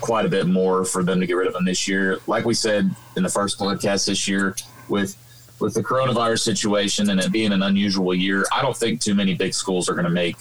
quite 0.00 0.26
a 0.26 0.28
bit 0.28 0.46
more 0.46 0.84
for 0.84 1.02
them 1.02 1.18
to 1.20 1.26
get 1.26 1.34
rid 1.34 1.48
of 1.48 1.54
him 1.54 1.64
this 1.64 1.88
year. 1.88 2.18
Like 2.26 2.44
we 2.44 2.52
said 2.52 2.94
in 3.16 3.22
the 3.22 3.30
first 3.30 3.58
podcast 3.58 4.06
this 4.06 4.28
year, 4.28 4.54
with 4.90 5.16
with 5.60 5.72
the 5.72 5.82
coronavirus 5.82 6.40
situation 6.40 7.08
and 7.08 7.20
it 7.20 7.32
being 7.32 7.52
an 7.52 7.62
unusual 7.62 8.14
year, 8.14 8.44
I 8.52 8.60
don't 8.60 8.76
think 8.76 9.00
too 9.00 9.14
many 9.14 9.34
big 9.34 9.54
schools 9.54 9.88
are 9.88 9.94
going 9.94 10.04
to 10.04 10.10
make 10.10 10.36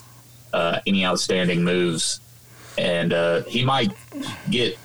uh, 0.54 0.80
any 0.86 1.06
outstanding 1.06 1.64
moves, 1.64 2.20
and 2.78 3.14
uh, 3.14 3.44
he 3.44 3.64
might 3.66 3.92
get 4.50 4.78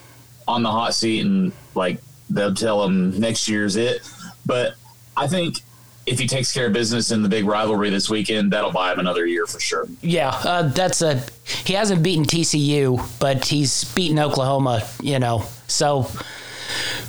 on 0.47 0.63
the 0.63 0.71
hot 0.71 0.95
seat 0.95 1.21
and 1.21 1.53
like 1.75 2.01
they'll 2.31 2.55
tell 2.55 2.83
him 2.85 3.19
next 3.21 3.49
year's 3.49 3.77
it. 3.77 4.01
But 4.47 4.75
I 5.17 5.27
think 5.27 5.59
if 6.07 6.19
he 6.19 6.27
takes 6.27 6.53
care 6.53 6.67
of 6.67 6.73
business 6.73 7.11
in 7.11 7.23
the 7.23 7.29
big 7.29 7.45
rivalry 7.45 7.91
this 7.91 8.09
weekend, 8.09 8.53
that'll 8.53 8.73
buy 8.73 8.93
him 8.93 8.99
another 8.99 9.27
year 9.27 9.47
for 9.47 9.61
sure. 9.61 9.87
Yeah, 10.01 10.31
uh, 10.45 10.63
that's 10.63 11.03
a. 11.03 11.23
He 11.65 11.75
hasn't 11.75 12.03
beaten 12.03 12.25
TCU, 12.25 12.99
but 13.21 13.45
he's 13.45 13.85
beaten 13.95 14.19
Oklahoma. 14.19 14.89
You 15.03 15.19
know, 15.19 15.45
so 15.67 16.11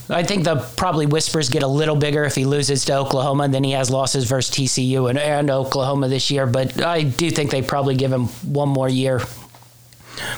I 0.10 0.24
think 0.24 0.44
the 0.44 0.58
probably 0.78 1.06
whispers 1.06 1.50
get 1.50 1.64
a 1.64 1.68
little 1.68 1.96
bigger 1.96 2.24
if 2.24 2.36
he 2.36 2.46
loses 2.46 2.86
to 2.86 2.96
Oklahoma 2.98 3.48
than 3.48 3.64
he 3.64 3.72
has 3.72 3.90
losses 3.90 4.26
versus 4.26 4.56
TCU 4.56 5.10
and, 5.10 5.20
and 5.20 5.50
Oklahoma 5.50 6.08
this 6.08 6.32
year. 6.32 6.46
But 6.46 6.84
I 6.84 7.04
do 7.04 7.30
think 7.30 7.52
they 7.52 7.62
probably 7.62 7.96
give 7.96 8.12
him 8.12 8.28
one 8.54 8.70
more 8.70 8.90
year. 8.90 9.22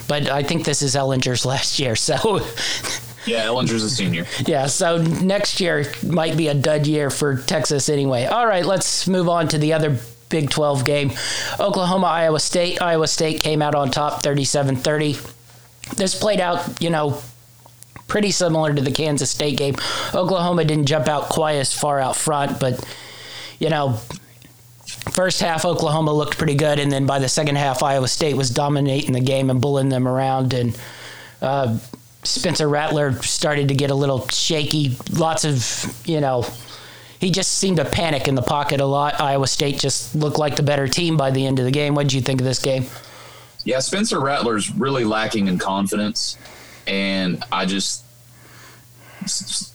But 0.08 0.30
I 0.30 0.44
think 0.44 0.66
this 0.66 0.82
is 0.82 0.96
Ehlinger's 0.96 1.46
last 1.46 1.80
year, 1.80 1.96
so. 1.96 2.42
Yeah, 3.24 3.46
Ehlinger's 3.46 3.84
a 3.84 3.90
senior. 3.92 4.26
yeah, 4.48 4.66
so 4.66 4.98
next 4.98 5.60
year 5.60 5.86
might 6.04 6.36
be 6.36 6.48
a 6.48 6.56
dud 6.56 6.88
year 6.88 7.12
for 7.12 7.38
Texas 7.38 7.88
anyway. 7.88 8.26
All 8.26 8.48
right, 8.48 8.66
let's 8.66 9.08
move 9.08 9.30
on 9.30 9.48
to 9.50 9.60
the 9.60 9.74
other 9.74 10.00
Big 10.30 10.50
12 10.50 10.86
game. 10.86 11.12
Oklahoma, 11.60 12.08
Iowa 12.08 12.40
State. 12.40 12.82
Iowa 12.82 13.08
State 13.08 13.44
came 13.44 13.62
out 13.62 13.76
on 13.76 13.92
top 13.92 14.24
37 14.24 14.78
30. 14.78 15.18
This 15.98 16.20
played 16.20 16.40
out, 16.40 16.82
you 16.82 16.90
know, 16.90 17.22
pretty 18.12 18.30
similar 18.30 18.74
to 18.74 18.82
the 18.82 18.92
Kansas 18.92 19.30
State 19.32 19.58
game. 19.58 19.74
Oklahoma 20.14 20.66
didn't 20.66 20.88
jump 20.88 21.08
out 21.08 21.30
quite 21.30 21.54
as 21.54 21.74
far 21.74 21.98
out 22.02 22.18
front, 22.18 22.60
but 22.60 22.84
you 23.58 23.70
know, 23.70 23.94
first 25.12 25.40
half 25.40 25.64
Oklahoma 25.64 26.12
looked 26.12 26.38
pretty 26.38 26.56
good, 26.56 26.78
and 26.78 26.92
then 26.92 27.06
by 27.06 27.20
the 27.20 27.30
second 27.30 27.56
half, 27.56 27.82
Iowa 27.82 28.10
State 28.10 28.36
was 28.36 28.50
dominating 28.50 29.14
the 29.14 29.22
game 29.22 29.50
and 29.50 29.62
bullying 29.62 29.88
them 29.88 30.10
around, 30.10 30.54
and 30.54 30.78
uh, 31.42 31.78
Spencer 32.24 32.68
Rattler 32.68 33.14
started 33.22 33.70
to 33.70 33.76
get 33.76 33.92
a 33.92 33.96
little 33.96 34.28
shaky. 34.28 34.98
Lots 35.14 35.46
of 35.46 35.96
you 36.06 36.20
know. 36.20 36.46
He 37.18 37.30
just 37.30 37.60
seemed 37.60 37.78
to 37.78 37.86
panic 37.86 38.28
in 38.28 38.34
the 38.34 38.42
pocket 38.42 38.82
a 38.82 38.86
lot. 38.86 39.22
Iowa 39.22 39.48
State 39.48 39.80
just 39.80 40.16
looked 40.16 40.40
like 40.40 40.56
the 40.56 40.64
better 40.64 40.88
team 40.88 41.18
by 41.18 41.30
the 41.30 41.46
end 41.46 41.60
of 41.60 41.66
the 41.66 41.72
game. 41.72 41.94
What 41.94 42.04
did 42.04 42.14
you 42.14 42.22
think 42.22 42.42
of 42.42 42.46
this 42.46 42.58
game? 42.58 42.88
Yeah, 43.64 43.78
Spencer 43.78 44.20
Rattler's 44.20 44.74
really 44.74 45.06
lacking 45.06 45.48
in 45.48 45.60
confidence 45.60 46.36
and 46.88 47.44
I 47.52 47.66
just 47.66 48.06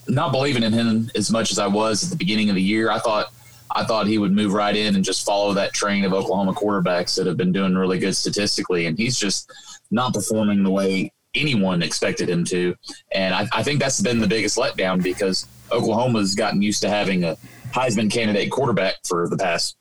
not 0.07 0.31
believing 0.31 0.63
in 0.63 0.73
him 0.73 1.09
as 1.15 1.31
much 1.31 1.51
as 1.51 1.59
I 1.59 1.67
was 1.67 2.03
at 2.03 2.09
the 2.09 2.15
beginning 2.15 2.49
of 2.49 2.55
the 2.55 2.61
year. 2.61 2.91
I 2.91 2.99
thought 2.99 3.31
I 3.71 3.83
thought 3.83 4.07
he 4.07 4.17
would 4.17 4.31
move 4.31 4.53
right 4.53 4.75
in 4.75 4.95
and 4.95 5.03
just 5.03 5.25
follow 5.25 5.53
that 5.53 5.73
train 5.73 6.03
of 6.05 6.13
Oklahoma 6.13 6.53
quarterbacks 6.53 7.15
that 7.15 7.27
have 7.27 7.37
been 7.37 7.51
doing 7.51 7.75
really 7.75 7.99
good 7.99 8.15
statistically, 8.15 8.85
and 8.85 8.97
he's 8.97 9.17
just 9.17 9.51
not 9.91 10.13
performing 10.13 10.63
the 10.63 10.71
way 10.71 11.11
anyone 11.35 11.83
expected 11.83 12.29
him 12.29 12.43
to. 12.45 12.75
And 13.11 13.33
I, 13.33 13.47
I 13.53 13.63
think 13.63 13.79
that's 13.79 14.01
been 14.01 14.19
the 14.19 14.27
biggest 14.27 14.57
letdown 14.57 15.03
because 15.03 15.47
Oklahoma's 15.71 16.33
gotten 16.33 16.61
used 16.61 16.81
to 16.81 16.89
having 16.89 17.23
a 17.23 17.37
Heisman 17.71 18.11
candidate 18.11 18.51
quarterback 18.51 18.95
for 19.05 19.27
the 19.27 19.37
past 19.37 19.77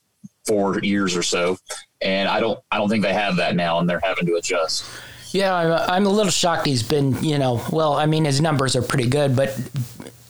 four 0.46 0.78
years 0.80 1.16
or 1.16 1.22
so, 1.22 1.56
and 2.00 2.28
I 2.28 2.40
don't 2.40 2.58
I 2.70 2.78
don't 2.78 2.88
think 2.88 3.02
they 3.02 3.12
have 3.12 3.36
that 3.36 3.56
now, 3.56 3.78
and 3.78 3.88
they're 3.88 4.00
having 4.00 4.26
to 4.26 4.34
adjust. 4.34 4.84
Yeah, 5.36 5.84
I'm 5.86 6.06
a 6.06 6.08
little 6.08 6.32
shocked 6.32 6.64
he's 6.64 6.82
been, 6.82 7.22
you 7.22 7.36
know, 7.36 7.62
well, 7.70 7.92
I 7.92 8.06
mean, 8.06 8.24
his 8.24 8.40
numbers 8.40 8.74
are 8.74 8.80
pretty 8.80 9.06
good, 9.06 9.36
but, 9.36 9.54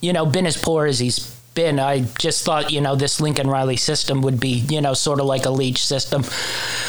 you 0.00 0.12
know, 0.12 0.26
been 0.26 0.46
as 0.46 0.56
poor 0.56 0.84
as 0.84 0.98
he's 0.98 1.30
been. 1.54 1.78
I 1.78 2.00
just 2.18 2.44
thought, 2.44 2.72
you 2.72 2.80
know, 2.80 2.96
this 2.96 3.20
Lincoln 3.20 3.48
Riley 3.48 3.76
system 3.76 4.20
would 4.22 4.40
be, 4.40 4.64
you 4.68 4.80
know, 4.80 4.94
sort 4.94 5.20
of 5.20 5.26
like 5.26 5.44
a 5.44 5.50
Leach 5.50 5.86
system 5.86 6.24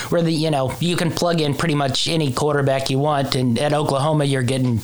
where 0.09 0.23
the, 0.23 0.31
you 0.31 0.49
know, 0.49 0.75
you 0.79 0.95
can 0.95 1.11
plug 1.11 1.41
in 1.41 1.53
pretty 1.53 1.75
much 1.75 2.07
any 2.07 2.33
quarterback 2.33 2.89
you 2.89 2.97
want. 2.97 3.35
And 3.35 3.59
at 3.59 3.71
Oklahoma, 3.71 4.25
you're 4.25 4.41
getting, 4.41 4.79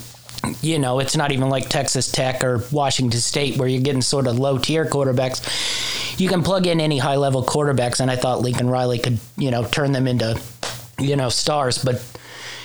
you 0.62 0.78
know, 0.78 1.00
it's 1.00 1.18
not 1.18 1.32
even 1.32 1.50
like 1.50 1.70
Texas 1.70 2.12
Tech 2.12 2.44
or 2.44 2.64
Washington 2.72 3.20
State 3.20 3.58
where 3.58 3.68
you're 3.68 3.82
getting 3.82 4.04
sort 4.04 4.28
of 4.28 4.38
low 4.38 4.60
tier 4.60 4.86
quarterbacks. 4.86 6.20
You 6.20 6.30
can 6.30 6.44
plug 6.44 6.68
in 6.68 6.80
any 6.80 7.00
high 7.00 7.16
level 7.16 7.44
quarterbacks. 7.44 8.00
And 8.00 8.12
I 8.12 8.16
thought 8.16 8.42
Lincoln 8.42 8.70
Riley 8.70 9.00
could, 9.00 9.18
you 9.38 9.50
know, 9.50 9.66
turn 9.66 9.92
them 9.92 10.08
into, 10.08 10.40
you 11.00 11.16
know, 11.16 11.30
stars. 11.30 11.84
But, 11.84 12.00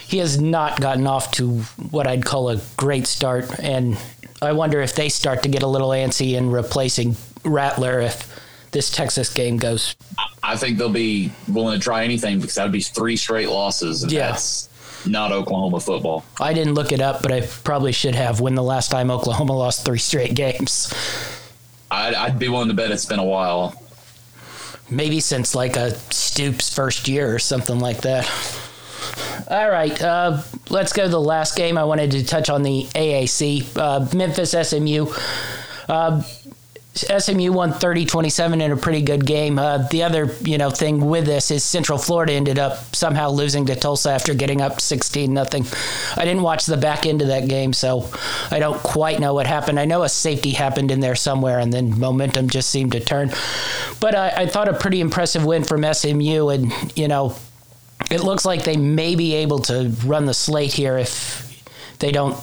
he 0.08 0.18
has 0.18 0.40
not 0.40 0.80
gotten 0.80 1.06
off 1.06 1.32
to 1.32 1.58
what 1.90 2.06
I'd 2.06 2.24
call 2.24 2.48
a 2.48 2.58
great 2.78 3.06
start. 3.06 3.60
And 3.60 3.98
I 4.40 4.52
wonder 4.52 4.80
if 4.80 4.94
they 4.94 5.10
start 5.10 5.42
to 5.42 5.50
get 5.50 5.62
a 5.62 5.66
little 5.66 5.90
antsy 5.90 6.32
in 6.32 6.50
replacing 6.50 7.16
Rattler 7.44 8.00
if 8.00 8.40
this 8.70 8.90
Texas 8.90 9.32
game 9.32 9.58
goes. 9.58 9.94
I 10.42 10.56
think 10.56 10.78
they'll 10.78 10.88
be 10.88 11.30
willing 11.46 11.78
to 11.78 11.84
try 11.84 12.04
anything 12.04 12.40
because 12.40 12.54
that 12.54 12.62
would 12.62 12.72
be 12.72 12.80
three 12.80 13.16
straight 13.16 13.50
losses. 13.50 14.02
And 14.02 14.10
yeah. 14.10 14.30
that's 14.30 14.70
not 15.06 15.30
Oklahoma 15.30 15.78
football. 15.78 16.24
I 16.40 16.54
didn't 16.54 16.72
look 16.72 16.90
it 16.90 17.02
up, 17.02 17.20
but 17.20 17.30
I 17.30 17.42
probably 17.42 17.92
should 17.92 18.14
have 18.14 18.40
when 18.40 18.54
the 18.54 18.62
last 18.62 18.90
time 18.90 19.10
Oklahoma 19.10 19.52
lost 19.58 19.84
three 19.84 19.98
straight 19.98 20.34
games. 20.34 20.90
I'd, 21.90 22.14
I'd 22.14 22.38
be 22.38 22.48
willing 22.48 22.68
to 22.68 22.74
bet 22.74 22.90
it's 22.90 23.04
been 23.04 23.18
a 23.18 23.24
while. 23.24 23.74
maybe 24.88 25.20
since 25.20 25.54
like 25.54 25.76
a 25.76 25.90
Stoops 26.10 26.74
first 26.74 27.08
year 27.08 27.34
or 27.34 27.38
something 27.38 27.78
like 27.78 28.00
that. 28.02 28.26
All 29.48 29.70
right, 29.70 30.02
uh, 30.02 30.42
let's 30.68 30.92
go 30.92 31.04
to 31.04 31.08
the 31.08 31.20
last 31.20 31.56
game. 31.56 31.78
I 31.78 31.84
wanted 31.84 32.10
to 32.12 32.24
touch 32.24 32.50
on 32.50 32.62
the 32.62 32.84
AAC 32.94 33.76
uh, 33.76 34.06
Memphis 34.14 34.50
SMU. 34.50 35.06
Uh, 35.88 36.22
SMU 36.98 37.52
won 37.52 37.72
30-27 37.72 38.62
in 38.62 38.72
a 38.72 38.76
pretty 38.76 39.02
good 39.02 39.24
game. 39.24 39.58
Uh, 39.58 39.78
the 39.88 40.02
other, 40.02 40.34
you 40.42 40.58
know, 40.58 40.70
thing 40.70 41.06
with 41.06 41.26
this 41.26 41.50
is 41.50 41.62
Central 41.62 41.98
Florida 41.98 42.32
ended 42.32 42.58
up 42.58 42.94
somehow 42.94 43.30
losing 43.30 43.66
to 43.66 43.76
Tulsa 43.76 44.10
after 44.10 44.34
getting 44.34 44.60
up 44.60 44.80
16 44.80 45.32
nothing. 45.32 45.64
I 46.16 46.24
didn't 46.24 46.42
watch 46.42 46.66
the 46.66 46.76
back 46.76 47.06
end 47.06 47.22
of 47.22 47.28
that 47.28 47.48
game, 47.48 47.72
so 47.72 48.08
I 48.50 48.58
don't 48.58 48.82
quite 48.82 49.20
know 49.20 49.34
what 49.34 49.46
happened. 49.46 49.78
I 49.78 49.84
know 49.84 50.02
a 50.02 50.08
safety 50.08 50.50
happened 50.50 50.90
in 50.90 51.00
there 51.00 51.14
somewhere, 51.14 51.58
and 51.58 51.72
then 51.72 51.98
momentum 51.98 52.48
just 52.48 52.70
seemed 52.70 52.92
to 52.92 53.00
turn. 53.00 53.30
But 54.00 54.14
I, 54.14 54.28
I 54.30 54.46
thought 54.46 54.68
a 54.68 54.74
pretty 54.74 55.00
impressive 55.00 55.44
win 55.44 55.64
from 55.64 55.84
SMU, 55.92 56.48
and 56.48 56.72
you 56.96 57.08
know, 57.08 57.36
it 58.10 58.22
looks 58.22 58.44
like 58.44 58.64
they 58.64 58.76
may 58.76 59.14
be 59.14 59.34
able 59.34 59.58
to 59.60 59.92
run 60.04 60.24
the 60.26 60.34
slate 60.34 60.72
here 60.72 60.96
if 60.98 61.62
they 61.98 62.12
don't 62.12 62.36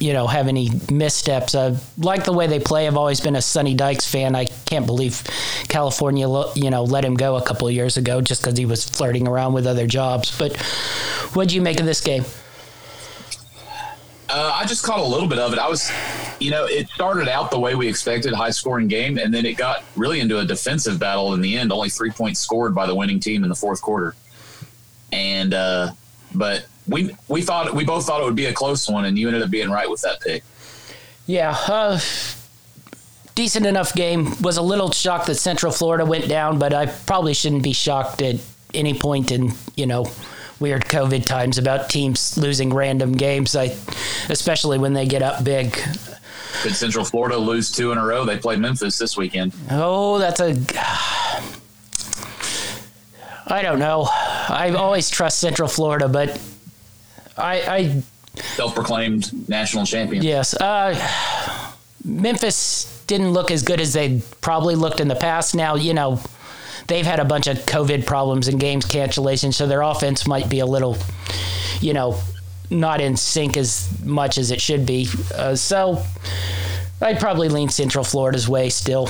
you 0.00 0.12
know 0.12 0.26
have 0.26 0.48
any 0.48 0.70
missteps. 0.90 1.54
Uh, 1.54 1.78
like 1.98 2.24
the 2.24 2.32
way 2.32 2.46
they 2.46 2.60
play. 2.60 2.86
I've 2.86 2.96
always 2.96 3.20
been 3.20 3.36
a 3.36 3.42
Sonny 3.42 3.74
Dykes 3.74 4.06
fan. 4.06 4.34
I 4.34 4.44
can't 4.44 4.86
believe 4.86 5.22
California, 5.68 6.28
you 6.54 6.70
know, 6.70 6.84
let 6.84 7.04
him 7.04 7.14
go 7.14 7.36
a 7.36 7.42
couple 7.42 7.70
years 7.70 7.96
ago 7.96 8.20
just 8.20 8.42
because 8.42 8.58
he 8.58 8.66
was 8.66 8.84
flirting 8.84 9.26
around 9.26 9.52
with 9.52 9.66
other 9.66 9.86
jobs. 9.86 10.36
But 10.36 10.56
what 11.34 11.48
do 11.48 11.54
you 11.54 11.62
make 11.62 11.80
of 11.80 11.86
this 11.86 12.00
game? 12.00 12.24
Uh, 14.28 14.50
I 14.54 14.66
just 14.66 14.82
caught 14.82 14.98
a 14.98 15.04
little 15.04 15.28
bit 15.28 15.38
of 15.38 15.52
it. 15.52 15.58
I 15.58 15.68
was, 15.68 15.90
you 16.40 16.50
know, 16.50 16.66
it 16.66 16.88
started 16.88 17.28
out 17.28 17.52
the 17.52 17.60
way 17.60 17.76
we 17.76 17.86
expected, 17.86 18.34
high 18.34 18.50
scoring 18.50 18.88
game, 18.88 19.18
and 19.18 19.32
then 19.32 19.46
it 19.46 19.56
got 19.56 19.84
really 19.94 20.18
into 20.18 20.40
a 20.40 20.44
defensive 20.44 20.98
battle 20.98 21.32
in 21.34 21.40
the 21.40 21.56
end. 21.56 21.72
Only 21.72 21.90
three 21.90 22.10
points 22.10 22.40
scored 22.40 22.74
by 22.74 22.86
the 22.86 22.94
winning 22.94 23.20
team 23.20 23.44
in 23.44 23.48
the 23.48 23.54
fourth 23.54 23.80
quarter, 23.80 24.16
and 25.12 25.54
uh, 25.54 25.92
but 26.34 26.66
we 26.88 27.16
we 27.28 27.42
thought 27.42 27.74
we 27.74 27.84
both 27.84 28.06
thought 28.06 28.20
it 28.20 28.24
would 28.24 28.36
be 28.36 28.46
a 28.46 28.52
close 28.52 28.88
one, 28.88 29.04
and 29.04 29.18
you 29.18 29.28
ended 29.28 29.42
up 29.42 29.50
being 29.50 29.70
right 29.70 29.88
with 29.88 30.02
that 30.02 30.20
pick. 30.20 30.44
Yeah, 31.26 31.56
uh, 31.66 32.00
decent 33.34 33.66
enough 33.66 33.94
game. 33.94 34.40
Was 34.40 34.56
a 34.56 34.62
little 34.62 34.90
shocked 34.92 35.26
that 35.26 35.36
Central 35.36 35.72
Florida 35.72 36.04
went 36.04 36.28
down, 36.28 36.58
but 36.58 36.72
I 36.72 36.86
probably 36.86 37.34
shouldn't 37.34 37.62
be 37.62 37.72
shocked 37.72 38.22
at 38.22 38.36
any 38.74 38.94
point 38.94 39.32
in 39.32 39.52
you 39.76 39.86
know 39.86 40.06
weird 40.60 40.84
COVID 40.84 41.26
times 41.26 41.58
about 41.58 41.90
teams 41.90 42.38
losing 42.38 42.72
random 42.72 43.12
games. 43.12 43.56
I, 43.56 43.76
especially 44.28 44.78
when 44.78 44.92
they 44.92 45.06
get 45.06 45.22
up 45.22 45.44
big. 45.44 45.78
Did 46.62 46.74
Central 46.74 47.04
Florida 47.04 47.36
lose 47.36 47.70
two 47.70 47.92
in 47.92 47.98
a 47.98 48.04
row? 48.04 48.24
They 48.24 48.38
played 48.38 48.58
Memphis 48.58 48.98
this 48.98 49.16
weekend. 49.16 49.52
Oh, 49.70 50.18
that's 50.18 50.40
a. 50.40 50.56
I 53.46 53.62
don't 53.62 53.78
know. 53.78 54.08
I 54.10 54.74
always 54.76 55.08
trust 55.08 55.38
Central 55.38 55.68
Florida, 55.68 56.08
but 56.08 56.40
I, 57.36 57.60
I 57.60 58.02
self-proclaimed 58.34 59.48
national 59.48 59.86
champion. 59.86 60.22
Yes, 60.22 60.54
uh, 60.54 60.94
Memphis 62.04 63.04
didn't 63.06 63.30
look 63.30 63.50
as 63.50 63.62
good 63.62 63.80
as 63.80 63.92
they 63.92 64.20
probably 64.40 64.74
looked 64.74 65.00
in 65.00 65.08
the 65.08 65.14
past. 65.14 65.54
Now 65.54 65.76
you 65.76 65.94
know 65.94 66.20
they've 66.88 67.06
had 67.06 67.20
a 67.20 67.24
bunch 67.24 67.46
of 67.46 67.58
COVID 67.58 68.04
problems 68.04 68.48
and 68.48 68.58
games 68.58 68.84
cancellation, 68.84 69.52
so 69.52 69.66
their 69.66 69.82
offense 69.82 70.26
might 70.26 70.48
be 70.48 70.58
a 70.58 70.66
little, 70.66 70.96
you 71.80 71.92
know, 71.92 72.20
not 72.70 73.00
in 73.00 73.16
sync 73.16 73.56
as 73.56 73.88
much 74.04 74.38
as 74.38 74.50
it 74.50 74.60
should 74.60 74.86
be. 74.86 75.08
Uh, 75.34 75.54
so 75.54 76.02
I'd 77.00 77.20
probably 77.20 77.48
lean 77.48 77.68
Central 77.68 78.04
Florida's 78.04 78.48
way 78.48 78.70
still. 78.70 79.08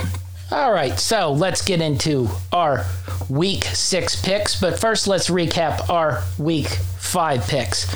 All 0.51 0.73
right, 0.73 0.97
so 0.99 1.33
let's 1.33 1.63
get 1.63 1.81
into 1.81 2.29
our 2.53 2.85
week 3.29 3.65
six 3.65 4.21
picks. 4.21 4.61
But 4.61 4.79
first, 4.79 5.09
let's 5.09 5.29
recap 5.29 5.91
our 5.91 6.23
week 6.39 6.69
five 6.99 7.47
picks. 7.49 7.87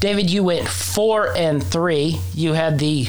David, 0.00 0.30
you 0.30 0.42
went 0.42 0.66
four 0.66 1.36
and 1.36 1.62
three. 1.62 2.18
You 2.32 2.54
had 2.54 2.78
the 2.78 3.08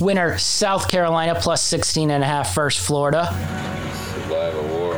winner, 0.00 0.36
South 0.36 0.90
Carolina, 0.90 1.34
plus 1.34 1.62
16 1.62 2.10
and 2.10 2.22
a 2.22 2.26
half 2.26 2.54
versus 2.54 2.84
Florida. 2.84 3.26
Survive 3.26 4.54
a 4.54 4.62
war. 4.68 4.94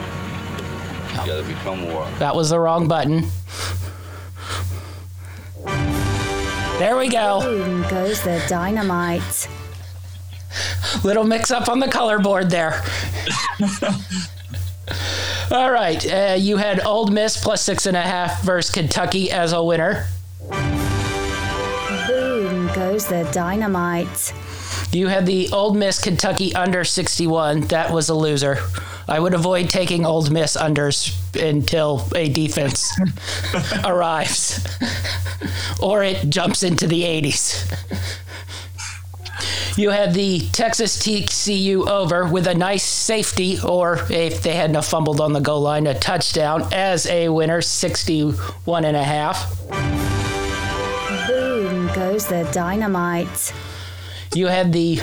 You 1.10 1.26
gotta 1.26 1.44
become 1.44 1.86
war. 1.92 2.10
That 2.18 2.34
was 2.34 2.50
the 2.50 2.58
wrong 2.58 2.88
button. 2.88 3.26
There 6.78 6.96
we 6.98 7.08
go. 7.08 7.40
Boom 7.40 7.82
goes 7.88 8.20
the 8.22 8.44
dynamite. 8.48 9.48
Little 11.04 11.24
mix 11.24 11.50
up 11.50 11.68
on 11.68 11.80
the 11.80 11.88
color 11.88 12.18
board 12.18 12.50
there. 12.50 12.82
All 15.50 15.70
right. 15.70 16.04
Uh, 16.12 16.36
you 16.38 16.56
had 16.56 16.80
Ole 16.80 17.06
Miss 17.08 17.36
plus 17.36 17.62
six 17.62 17.86
and 17.86 17.96
a 17.96 18.02
half 18.02 18.42
versus 18.42 18.72
Kentucky 18.72 19.30
as 19.30 19.52
a 19.52 19.62
winner. 19.62 20.06
Boom 22.08 22.66
goes 22.74 23.06
the 23.06 23.28
dynamite. 23.32 24.32
You 24.92 25.08
had 25.08 25.26
the 25.26 25.48
Ole 25.52 25.74
Miss 25.74 26.00
Kentucky 26.00 26.54
under 26.54 26.84
61. 26.84 27.62
That 27.62 27.92
was 27.92 28.08
a 28.08 28.14
loser. 28.14 28.58
I 29.08 29.20
would 29.20 29.34
avoid 29.34 29.68
taking 29.70 30.04
Ole 30.04 30.28
Miss 30.30 30.56
unders 30.56 31.14
until 31.40 32.08
a 32.14 32.28
defense 32.28 32.90
arrives 33.84 34.66
or 35.80 36.02
it 36.02 36.28
jumps 36.28 36.62
into 36.62 36.86
the 36.86 37.02
80s. 37.02 37.72
You 39.76 39.90
had 39.90 40.14
the 40.14 40.40
Texas 40.52 40.96
TCU 40.96 41.86
over 41.86 42.26
with 42.26 42.46
a 42.46 42.54
nice 42.54 42.82
safety, 42.82 43.58
or 43.62 43.98
if 44.08 44.42
they 44.42 44.54
hadn't 44.54 44.82
fumbled 44.82 45.20
on 45.20 45.34
the 45.34 45.40
goal 45.40 45.60
line, 45.60 45.86
a 45.86 45.92
touchdown 45.92 46.66
as 46.72 47.04
a 47.06 47.28
winner, 47.28 47.60
61 47.60 48.86
and 48.86 48.96
a 48.96 49.04
half. 49.04 49.68
Boom 51.28 51.88
goes 51.88 52.26
the 52.26 52.48
dynamite. 52.52 53.52
You 54.34 54.46
had 54.46 54.72
the 54.72 54.98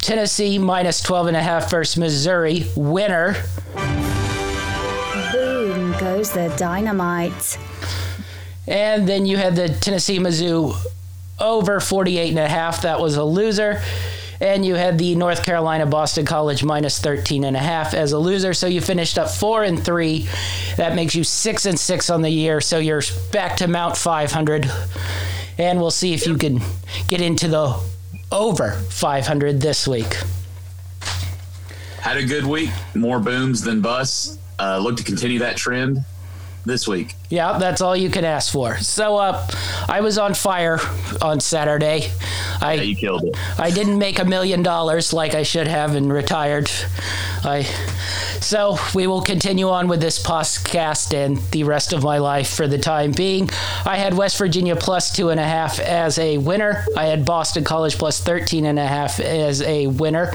Tennessee 0.00 0.58
minus 0.58 1.00
12 1.00 1.28
and 1.28 1.36
a 1.38 1.42
half 1.42 1.70
versus 1.70 1.96
Missouri 1.96 2.66
winner. 2.76 3.36
Boom 5.32 5.92
goes 5.98 6.30
the 6.30 6.54
dynamite. 6.58 7.58
And 8.68 9.08
then 9.08 9.24
you 9.24 9.38
had 9.38 9.56
the 9.56 9.70
Tennessee 9.70 10.18
Mizzou 10.18 10.76
over 11.38 11.80
48 11.80 12.30
and 12.30 12.38
a 12.38 12.48
half. 12.48 12.82
That 12.82 13.00
was 13.00 13.16
a 13.16 13.24
loser. 13.24 13.82
And 14.40 14.66
you 14.66 14.74
had 14.74 14.98
the 14.98 15.14
North 15.14 15.44
Carolina 15.44 15.86
Boston 15.86 16.26
College 16.26 16.64
minus 16.64 16.98
13 16.98 17.44
and 17.44 17.56
a 17.56 17.60
half 17.60 17.94
as 17.94 18.12
a 18.12 18.18
loser. 18.18 18.52
So 18.52 18.66
you 18.66 18.80
finished 18.80 19.16
up 19.16 19.30
four 19.30 19.62
and 19.62 19.82
three. 19.82 20.28
That 20.76 20.94
makes 20.94 21.14
you 21.14 21.24
six 21.24 21.66
and 21.66 21.78
six 21.78 22.10
on 22.10 22.22
the 22.22 22.30
year. 22.30 22.60
So 22.60 22.78
you're 22.78 23.02
back 23.32 23.56
to 23.58 23.68
Mount 23.68 23.96
500. 23.96 24.70
And 25.56 25.78
we'll 25.78 25.92
see 25.92 26.14
if 26.14 26.26
you 26.26 26.36
can 26.36 26.60
get 27.08 27.20
into 27.20 27.48
the 27.48 27.80
over 28.32 28.72
500 28.72 29.60
this 29.60 29.86
week. 29.86 30.16
Had 32.00 32.16
a 32.16 32.24
good 32.24 32.44
week. 32.44 32.70
More 32.94 33.20
booms 33.20 33.62
than 33.62 33.80
busts. 33.80 34.38
Uh, 34.58 34.78
look 34.78 34.96
to 34.96 35.04
continue 35.04 35.38
that 35.38 35.56
trend 35.56 36.04
this 36.64 36.88
week. 36.88 37.14
Yeah, 37.30 37.58
that's 37.58 37.80
all 37.80 37.96
you 37.96 38.10
can 38.10 38.24
ask 38.24 38.52
for. 38.52 38.78
So, 38.78 39.16
uh, 39.16 39.46
I 39.88 40.00
was 40.00 40.18
on 40.18 40.34
fire 40.34 40.78
on 41.20 41.40
Saturday. 41.40 42.10
I 42.60 42.74
Yeah, 42.74 42.82
you 42.82 42.96
killed 42.96 43.24
it. 43.24 43.36
I 43.58 43.70
didn't 43.70 43.98
make 43.98 44.18
a 44.18 44.24
million 44.24 44.62
dollars 44.62 45.12
like 45.12 45.34
I 45.34 45.42
should 45.42 45.66
have 45.66 45.94
and 45.94 46.12
retired. 46.12 46.70
I 47.44 47.66
so 48.44 48.78
we 48.94 49.06
will 49.06 49.22
continue 49.22 49.70
on 49.70 49.88
with 49.88 50.02
this 50.02 50.22
podcast 50.22 51.14
and 51.14 51.38
the 51.50 51.64
rest 51.64 51.94
of 51.94 52.02
my 52.02 52.18
life 52.18 52.54
for 52.54 52.66
the 52.66 52.78
time 52.78 53.12
being. 53.12 53.48
I 53.86 53.96
had 53.96 54.12
West 54.14 54.36
Virginia 54.36 54.76
plus 54.76 55.10
two 55.10 55.30
and 55.30 55.40
a 55.40 55.44
half 55.44 55.80
as 55.80 56.18
a 56.18 56.36
winner. 56.36 56.84
I 56.94 57.06
had 57.06 57.24
Boston 57.24 57.64
College 57.64 57.96
plus 57.96 58.20
13 58.20 58.66
and 58.66 58.78
a 58.78 58.86
half 58.86 59.18
as 59.18 59.62
a 59.62 59.86
winner. 59.86 60.30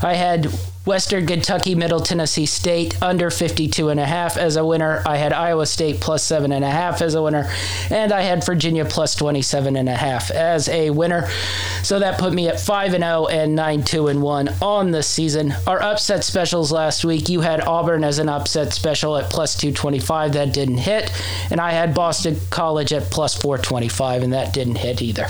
I 0.00 0.14
had 0.14 0.46
Western 0.90 1.24
Kentucky, 1.24 1.76
Middle 1.76 2.00
Tennessee 2.00 2.46
State 2.46 3.00
under 3.00 3.30
52 3.30 3.90
and 3.90 4.00
a 4.00 4.04
half 4.04 4.36
as 4.36 4.56
a 4.56 4.64
winner. 4.64 5.04
I 5.06 5.18
had 5.18 5.32
Iowa 5.32 5.64
State 5.64 6.00
plus 6.00 6.24
seven 6.24 6.50
and 6.50 6.64
a 6.64 6.68
half 6.68 7.00
as 7.00 7.14
a 7.14 7.22
winner, 7.22 7.48
and 7.90 8.12
I 8.12 8.22
had 8.22 8.44
Virginia 8.44 8.84
plus 8.84 9.14
27 9.14 9.76
and 9.76 9.88
a 9.88 9.94
half 9.94 10.32
as 10.32 10.68
a 10.68 10.90
winner. 10.90 11.28
So 11.84 12.00
that 12.00 12.18
put 12.18 12.32
me 12.32 12.48
at 12.48 12.58
5 12.58 12.94
and 12.94 13.04
0 13.04 13.28
and 13.28 13.54
9 13.54 13.84
2 13.84 14.08
and 14.08 14.20
1 14.20 14.48
on 14.60 14.90
the 14.90 15.04
season. 15.04 15.54
Our 15.64 15.80
upset 15.80 16.24
specials 16.24 16.72
last 16.72 17.04
week, 17.04 17.28
you 17.28 17.40
had 17.40 17.60
Auburn 17.60 18.02
as 18.02 18.18
an 18.18 18.28
upset 18.28 18.72
special 18.72 19.16
at 19.16 19.30
plus 19.30 19.56
225. 19.56 20.32
That 20.32 20.52
didn't 20.52 20.78
hit. 20.78 21.12
And 21.52 21.60
I 21.60 21.70
had 21.70 21.94
Boston 21.94 22.36
College 22.50 22.92
at 22.92 23.04
plus 23.12 23.36
425, 23.36 24.24
and 24.24 24.32
that 24.32 24.52
didn't 24.52 24.78
hit 24.78 25.00
either. 25.02 25.28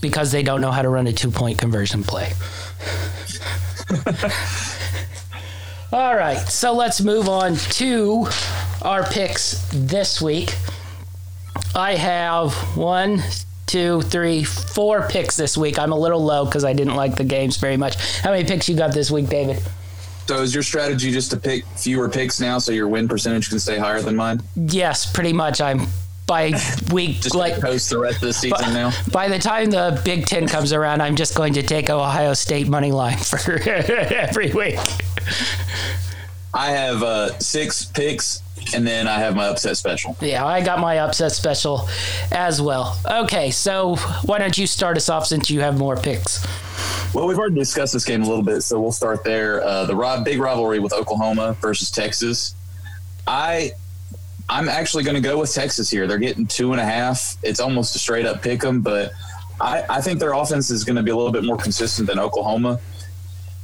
Because 0.00 0.32
they 0.32 0.42
don't 0.42 0.62
know 0.62 0.70
how 0.70 0.80
to 0.80 0.88
run 0.88 1.06
a 1.06 1.12
two 1.12 1.30
point 1.30 1.58
conversion 1.58 2.02
play. 2.02 2.32
All 5.92 6.16
right, 6.16 6.38
so 6.38 6.72
let's 6.72 7.00
move 7.00 7.28
on 7.28 7.54
to 7.54 8.26
our 8.82 9.04
picks 9.04 9.68
this 9.72 10.20
week. 10.20 10.54
I 11.74 11.94
have 11.94 12.52
one, 12.76 13.22
two, 13.66 14.02
three, 14.02 14.44
four 14.44 15.08
picks 15.08 15.36
this 15.36 15.56
week. 15.56 15.78
I'm 15.78 15.92
a 15.92 15.98
little 15.98 16.22
low 16.24 16.44
because 16.44 16.64
I 16.64 16.72
didn't 16.72 16.96
like 16.96 17.16
the 17.16 17.24
games 17.24 17.56
very 17.58 17.76
much. 17.76 18.20
How 18.20 18.30
many 18.30 18.44
picks 18.44 18.68
you 18.68 18.76
got 18.76 18.92
this 18.92 19.10
week, 19.10 19.28
David? 19.28 19.62
So 20.26 20.40
is 20.40 20.54
your 20.54 20.62
strategy 20.62 21.12
just 21.12 21.30
to 21.32 21.36
pick 21.36 21.64
fewer 21.76 22.08
picks 22.08 22.40
now 22.40 22.58
so 22.58 22.72
your 22.72 22.88
win 22.88 23.08
percentage 23.08 23.48
can 23.50 23.58
stay 23.60 23.78
higher 23.78 24.00
than 24.00 24.16
mine? 24.16 24.42
Yes, 24.56 25.10
pretty 25.10 25.32
much. 25.32 25.60
I'm 25.60 25.86
by 26.26 26.52
week 26.92 27.20
Just 27.20 27.34
like 27.34 27.60
post 27.60 27.90
the 27.90 27.98
rest 27.98 28.16
of 28.16 28.28
the 28.28 28.32
season 28.32 28.72
now. 28.72 28.92
by 29.12 29.28
the 29.28 29.38
time 29.38 29.70
the 29.70 30.00
Big 30.04 30.26
Ten 30.26 30.46
comes 30.46 30.72
around, 30.72 31.00
I'm 31.02 31.16
just 31.16 31.34
going 31.34 31.54
to 31.54 31.62
take 31.62 31.90
Ohio 31.90 32.34
State 32.34 32.68
money 32.68 32.92
line 32.92 33.18
for 33.18 33.52
every 33.68 34.52
week. 34.52 34.78
I 36.52 36.70
have 36.70 37.02
uh, 37.02 37.36
six 37.40 37.84
picks, 37.84 38.40
and 38.74 38.86
then 38.86 39.08
I 39.08 39.18
have 39.18 39.34
my 39.34 39.46
upset 39.48 39.76
special. 39.76 40.16
Yeah, 40.20 40.46
I 40.46 40.62
got 40.64 40.78
my 40.78 41.00
upset 41.00 41.32
special 41.32 41.88
as 42.30 42.62
well. 42.62 42.96
Okay, 43.04 43.50
so 43.50 43.96
why 44.24 44.38
don't 44.38 44.56
you 44.56 44.66
start 44.66 44.96
us 44.96 45.08
off 45.08 45.26
since 45.26 45.50
you 45.50 45.60
have 45.60 45.76
more 45.76 45.96
picks? 45.96 46.46
Well, 47.12 47.26
we've 47.26 47.38
already 47.38 47.56
discussed 47.56 47.92
this 47.92 48.04
game 48.04 48.22
a 48.22 48.26
little 48.26 48.44
bit, 48.44 48.62
so 48.62 48.80
we'll 48.80 48.92
start 48.92 49.24
there. 49.24 49.62
Uh, 49.62 49.84
the 49.84 50.22
big 50.24 50.38
rivalry 50.38 50.78
with 50.78 50.92
Oklahoma 50.92 51.56
versus 51.60 51.90
Texas. 51.90 52.54
I, 53.26 53.72
I'm 54.48 54.68
actually 54.68 55.04
going 55.04 55.14
to 55.14 55.26
go 55.26 55.38
with 55.38 55.52
Texas 55.52 55.90
here. 55.90 56.06
They're 56.06 56.18
getting 56.18 56.46
two 56.46 56.72
and 56.72 56.80
a 56.80 56.84
half. 56.84 57.36
It's 57.42 57.60
almost 57.60 57.96
a 57.96 57.98
straight 57.98 58.26
up 58.26 58.42
pick 58.42 58.64
'em, 58.64 58.82
but 58.82 59.12
I, 59.60 59.84
I 59.88 60.00
think 60.00 60.18
their 60.20 60.32
offense 60.32 60.70
is 60.70 60.84
going 60.84 60.96
to 60.96 61.02
be 61.02 61.10
a 61.10 61.16
little 61.16 61.32
bit 61.32 61.44
more 61.44 61.56
consistent 61.56 62.08
than 62.08 62.18
Oklahoma. 62.18 62.78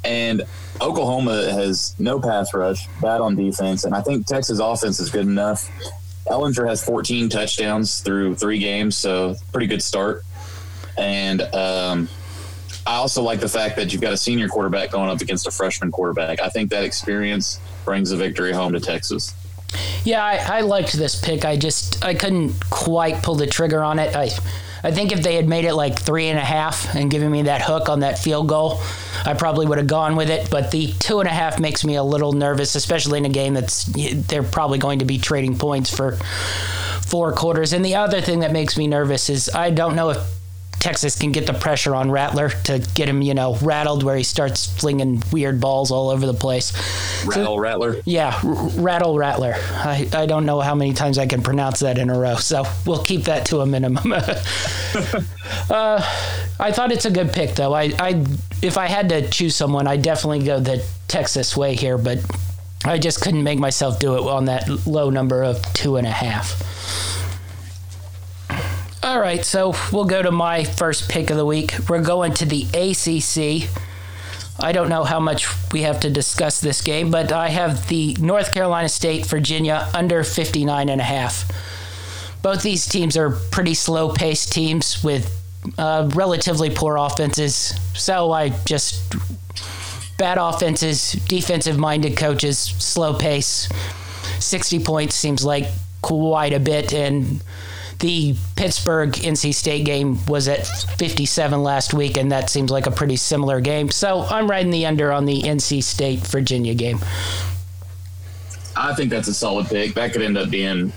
And 0.05 0.43
Oklahoma 0.81 1.51
has 1.53 1.95
no 1.99 2.19
pass 2.19 2.55
rush, 2.55 2.87
bad 3.03 3.21
on 3.21 3.37
defense, 3.37 3.85
and 3.85 3.95
I 3.95 4.01
think 4.01 4.27
Texas 4.27 4.59
offense 4.59 4.99
is 4.99 5.11
good 5.11 5.27
enough. 5.27 5.69
Ehlinger 6.27 6.67
has 6.67 6.83
14 6.83 7.29
touchdowns 7.29 8.01
through 8.01 8.37
three 8.37 8.59
games, 8.59 8.97
so 8.97 9.35
pretty 9.53 9.67
good 9.67 9.83
start. 9.83 10.23
And 10.97 11.43
um, 11.55 12.09
I 12.87 12.97
also 12.97 13.23
like 13.23 13.41
the 13.41 13.49
fact 13.49 13.77
that 13.77 13.93
you've 13.93 14.01
got 14.01 14.13
a 14.13 14.17
senior 14.17 14.49
quarterback 14.49 14.91
going 14.93 15.11
up 15.11 15.21
against 15.21 15.47
a 15.47 15.51
freshman 15.51 15.91
quarterback. 15.91 16.41
I 16.41 16.49
think 16.49 16.71
that 16.71 16.85
experience 16.85 17.61
brings 17.85 18.11
the 18.11 18.17
victory 18.17 18.53
home 18.53 18.73
to 18.73 18.81
Texas. 18.81 19.35
Yeah, 20.05 20.25
I, 20.25 20.59
I 20.59 20.61
liked 20.63 20.93
this 20.93 21.21
pick. 21.21 21.45
I 21.45 21.57
just 21.57 22.05
I 22.05 22.15
couldn't 22.15 22.69
quite 22.71 23.23
pull 23.23 23.35
the 23.35 23.47
trigger 23.47 23.83
on 23.83 23.99
it. 23.99 24.15
I 24.17 24.31
I 24.83 24.93
think 24.93 25.13
if 25.13 25.23
they 25.23 25.35
had 25.35 25.49
made 25.49 25.65
it 25.65 25.75
like 25.75 25.99
three 25.99 26.29
and 26.29 26.39
a 26.39 26.45
half 26.45 26.95
and 26.95 27.11
given 27.11 27.31
me 27.31 27.43
that 27.43 27.63
hook 27.63 27.89
on 27.89 28.01
that 28.01 28.19
field 28.19 28.49
goal, 28.49 28.81
I 29.25 29.35
probably 29.35 29.67
would 29.67 29.79
have 29.79 29.87
gone 29.87 30.17
with 30.17 30.31
it. 30.31 30.51
But 30.51 30.71
the 30.71 30.93
two 30.99 31.21
and 31.21 31.29
a 31.29 31.33
half 31.33 31.61
makes 31.61 31.85
me 31.85 31.97
a 31.97 32.03
little 32.03 32.33
nervous, 32.33 32.75
especially 32.75 33.19
in 33.19 33.27
a 33.27 33.31
game 33.31 33.55
that's 33.55 33.85
they're 33.85 34.43
probably 34.43 34.79
going 34.79 35.01
to 35.01 35.05
be 35.05 35.19
trading 35.19 35.59
points 35.59 35.95
for 35.95 36.13
four 37.03 37.33
quarters. 37.33 37.73
And 37.73 37.85
the 37.85 37.97
other 37.97 38.21
thing 38.21 38.41
that 38.41 38.53
makes 38.53 38.79
me 38.79 38.87
nervous 38.87 39.29
is 39.29 39.51
I 39.55 39.71
don't 39.71 39.97
know 39.97 40.11
if 40.11 40.40
Texas 40.81 41.17
can 41.17 41.31
get 41.31 41.47
the 41.47 41.53
pressure 41.53 41.95
on 41.95 42.11
Rattler 42.11 42.49
to 42.65 42.79
get 42.95 43.07
him, 43.07 43.21
you 43.21 43.35
know, 43.35 43.55
rattled 43.57 44.03
where 44.03 44.17
he 44.17 44.23
starts 44.23 44.67
flinging 44.67 45.23
weird 45.31 45.61
balls 45.61 45.91
all 45.91 46.09
over 46.09 46.27
the 46.27 46.35
place. 46.35 46.73
Rattle 47.27 47.61
Rattler. 47.61 48.01
Yeah, 48.07 48.41
R- 48.43 48.69
Rattle 48.81 49.19
Rattler. 49.19 49.55
I, 49.57 50.09
I 50.15 50.25
don't 50.25 50.47
know 50.47 50.61
how 50.61 50.75
many 50.75 50.95
times 50.95 51.19
I 51.19 51.27
can 51.27 51.43
pronounce 51.43 51.81
that 51.81 51.99
in 51.99 52.09
a 52.09 52.19
row, 52.19 52.37
so 52.37 52.65
we'll 52.87 53.05
keep 53.05 53.25
that 53.25 53.45
to 53.47 53.61
a 53.61 53.67
minimum. 53.67 54.11
uh, 54.13 56.01
I 56.59 56.73
thought 56.73 56.93
it's 56.93 57.05
a 57.05 57.11
good 57.11 57.33
pick, 57.33 57.55
though. 57.57 57.75
I, 57.75 57.93
I 57.99 58.25
if 58.63 58.79
I 58.79 58.87
had 58.87 59.11
to 59.11 59.29
choose 59.29 59.55
someone, 59.55 59.87
I'd 59.87 60.03
definitely 60.03 60.45
go 60.45 60.61
the 60.61 60.83
Texas 61.09 61.55
way 61.57 61.75
here, 61.75 61.99
but 61.99 62.19
I 62.87 62.97
just 62.99 63.21
couldn't 63.21 63.43
make 63.43 63.59
myself 63.59 64.01
do 64.01 64.15
it 64.15 64.23
on 64.23 64.47
that 64.47 64.67
low 64.87 65.11
number 65.11 65.43
of 65.43 65.61
two 65.75 65.97
and 65.97 66.07
a 66.07 66.11
half. 66.11 67.20
All 69.03 69.19
right, 69.19 69.43
so 69.43 69.75
we'll 69.93 70.05
go 70.05 70.21
to 70.21 70.31
my 70.31 70.63
first 70.63 71.09
pick 71.09 71.31
of 71.31 71.39
the 71.39 71.47
week. 71.47 71.75
We're 71.89 72.03
going 72.03 72.35
to 72.35 72.45
the 72.45 72.65
ACC. 72.75 73.71
I 74.63 74.73
don't 74.73 74.91
know 74.91 75.05
how 75.05 75.19
much 75.19 75.49
we 75.73 75.83
have 75.83 76.01
to 76.01 76.11
discuss 76.11 76.61
this 76.61 76.83
game, 76.83 77.11
but 77.11 77.33
I 77.33 77.49
have 77.49 77.89
the 77.89 78.15
North 78.21 78.53
Carolina 78.53 78.91
State 78.91 79.25
Virginia 79.25 79.89
under 79.95 80.23
59 80.23 80.91
and 80.91 81.01
a 81.01 81.05
half. 81.05 81.51
Both 82.43 82.63
these 82.63 82.87
teams 82.87 83.17
are 83.17 83.31
pretty 83.31 83.73
slow 83.73 84.13
paced 84.13 84.53
teams 84.53 85.03
with 85.03 85.35
uh, 85.79 86.11
relatively 86.13 86.69
poor 86.69 86.97
offenses. 86.97 87.75
So 87.95 88.33
I 88.33 88.51
just 88.67 89.15
bad 90.19 90.37
offenses, 90.37 91.13
defensive 91.13 91.79
minded 91.79 92.19
coaches, 92.19 92.59
slow 92.59 93.15
pace. 93.15 93.67
60 94.41 94.81
points 94.81 95.15
seems 95.15 95.43
like 95.43 95.69
quite 96.03 96.53
a 96.53 96.61
bit 96.61 96.93
and 96.93 97.43
the 98.01 98.35
Pittsburgh 98.57 99.13
NC 99.13 99.55
State 99.55 99.85
game 99.85 100.25
was 100.27 100.49
at 100.49 100.67
57 100.67 101.63
last 101.63 101.95
week, 101.95 102.17
and 102.17 102.33
that 102.33 102.51
seems 102.51 102.71
like 102.71 102.87
a 102.87 102.91
pretty 102.91 103.17
similar 103.17 103.61
game. 103.61 103.91
So 103.91 104.23
I'm 104.23 104.51
riding 104.51 104.71
the 104.71 104.87
under 104.87 105.13
on 105.13 105.27
the 105.27 105.43
NC 105.43 105.83
State 105.83 106.21
Virginia 106.21 106.75
game. 106.75 106.99
I 108.77 108.95
think 108.95 109.11
that's 109.11 109.29
a 109.29 109.35
solid 109.35 109.67
pick. 109.67 109.95
That 109.95 110.13
could 110.13 110.23
end 110.23 110.39
up 110.39 110.51
being 110.51 110.93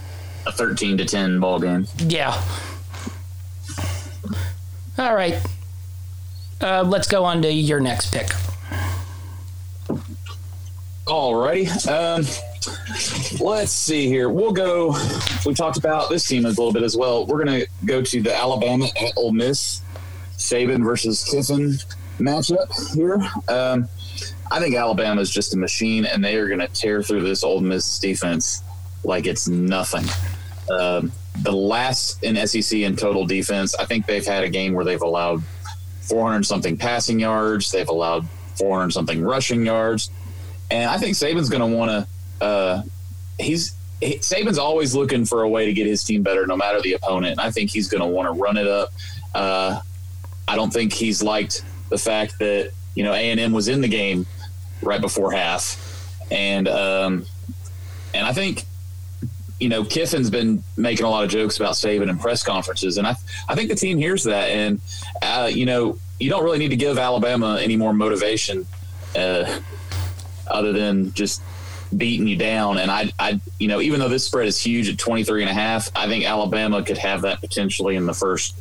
a 0.46 0.52
13 0.52 0.98
to 0.98 1.06
10 1.06 1.40
ball 1.40 1.60
game. 1.60 1.88
Yeah. 2.08 2.42
All 4.98 5.16
right. 5.16 5.36
Uh, 6.62 6.84
let's 6.84 7.08
go 7.08 7.26
on 7.26 7.42
to 7.42 7.52
your 7.52 7.80
next 7.80 8.14
pick. 8.14 8.30
Alrighty. 11.06 11.88
Um, 11.88 12.26
let's 13.40 13.72
see 13.72 14.08
here. 14.08 14.30
We'll 14.30 14.52
go. 14.52 14.96
We 15.46 15.54
talked 15.54 15.78
about 15.78 16.10
this 16.10 16.26
team 16.26 16.46
a 16.46 16.50
little 16.50 16.74
bit 16.74 16.84
as 16.84 16.96
well. 16.96 17.26
We're 17.26 17.44
going 17.44 17.62
to 17.62 17.68
go 17.86 18.02
to 18.02 18.22
the 18.22 18.36
Alabama 18.36 18.86
at 19.02 19.14
Ole 19.18 19.32
Miss, 19.32 19.82
Saban 20.38 20.84
versus 20.84 21.24
Kiffin 21.24 21.78
matchup 22.20 22.96
here. 22.96 23.20
Um, 23.48 23.88
I 24.52 24.60
think 24.60 24.76
Alabama 24.76 25.22
is 25.22 25.32
just 25.32 25.54
a 25.54 25.58
machine, 25.58 26.06
and 26.06 26.24
they 26.24 26.36
are 26.36 26.48
going 26.48 26.60
to 26.60 26.68
tear 26.68 27.02
through 27.02 27.24
this 27.24 27.44
Ole 27.44 27.62
Miss 27.62 28.00
defense 28.00 28.64
like 29.04 29.26
it's 29.26 29.48
nothing. 29.48 30.06
Um, 30.72 31.12
the 31.42 31.52
last 31.52 32.24
in 32.24 32.36
SEC 32.48 32.80
in 32.80 32.96
total 32.96 33.26
defense, 33.26 33.76
I 33.76 33.86
think 33.86 34.06
they've 34.06 34.26
had 34.26 34.44
a 34.44 34.50
game 34.50 34.74
where 34.74 34.86
they've 34.86 35.02
allowed 35.02 35.44
400 36.02 36.46
something 36.46 36.78
passing 36.78 37.20
yards. 37.20 37.72
They've 37.72 37.88
allowed 37.88 38.28
400 38.58 38.92
something 38.92 39.22
rushing 39.22 39.66
yards. 39.66 40.10
And 40.70 40.90
I 40.90 40.98
think 40.98 41.16
Saban's 41.16 41.50
going 41.50 41.70
to 41.70 41.78
want 41.78 41.92
to. 41.92 42.08
Uh, 42.44 42.84
he's 43.40 43.74
he, 44.02 44.18
Saban's 44.18 44.58
always 44.58 44.94
looking 44.94 45.24
for 45.24 45.44
a 45.44 45.50
way 45.50 45.66
to 45.66 45.74
get 45.74 45.88
his 45.88 46.04
team 46.04 46.24
better, 46.24 46.46
no 46.46 46.58
matter 46.58 46.82
the 46.82 46.94
opponent. 46.94 47.32
And 47.34 47.40
I 47.40 47.52
think 47.52 47.72
he's 47.72 47.88
going 47.88 48.02
to 48.02 48.08
want 48.08 48.28
to 48.28 48.40
run 48.40 48.58
it 48.58 48.68
up. 48.68 48.90
Uh, 49.34 49.80
I 50.48 50.56
don't 50.58 50.72
think 50.72 50.92
he's 50.92 51.24
liked 51.24 51.64
the 51.90 51.98
fact 51.98 52.38
that 52.40 52.72
you 52.96 53.04
know 53.04 53.14
A 53.14 53.32
and 53.32 53.40
M 53.40 53.54
was 53.54 53.70
in 53.70 53.80
the 53.80 53.88
game 53.88 54.26
right 54.82 55.00
before 55.00 55.32
half, 55.32 56.12
and 56.30 56.68
um, 56.68 57.26
and 58.14 58.28
I 58.28 58.34
think 58.34 58.66
you 59.60 59.70
know 59.70 59.86
Kiffin's 59.86 60.30
been 60.30 60.64
making 60.76 61.06
a 61.06 61.10
lot 61.10 61.24
of 61.24 61.30
jokes 61.30 61.56
about 61.58 61.76
Saban 61.76 62.10
in 62.10 62.18
press 62.18 62.44
conferences, 62.44 62.98
and 62.98 63.08
I 63.08 63.16
I 63.48 63.56
think 63.56 63.70
the 63.70 63.76
team 63.76 63.98
hears 63.98 64.26
that, 64.26 64.50
and 64.50 64.82
uh, 65.22 65.50
you 65.52 65.66
know 65.66 65.98
you 66.20 66.30
don't 66.30 66.44
really 66.44 66.60
need 66.60 66.70
to 66.70 66.76
give 66.76 66.98
Alabama 66.98 67.58
any 67.62 67.78
more 67.78 67.94
motivation. 67.94 68.68
Uh, 69.16 69.62
other 70.48 70.74
than 70.74 71.14
just 71.14 71.42
beating 71.98 72.28
you 72.28 72.36
down. 72.36 72.78
And 72.78 72.92
I, 72.92 73.12
I, 73.20 73.40
you 73.60 73.68
know, 73.68 73.82
even 73.82 74.00
though 74.00 74.10
this 74.10 74.26
spread 74.26 74.48
is 74.48 74.60
huge 74.60 74.90
at 74.90 74.98
23 74.98 75.42
and 75.42 75.50
a 75.50 75.54
half, 75.54 75.90
I 75.96 76.08
think 76.08 76.26
Alabama 76.26 76.84
could 76.84 76.98
have 76.98 77.22
that 77.22 77.42
potentially 77.42 77.96
in 77.96 78.06
the 78.06 78.14
first 78.14 78.60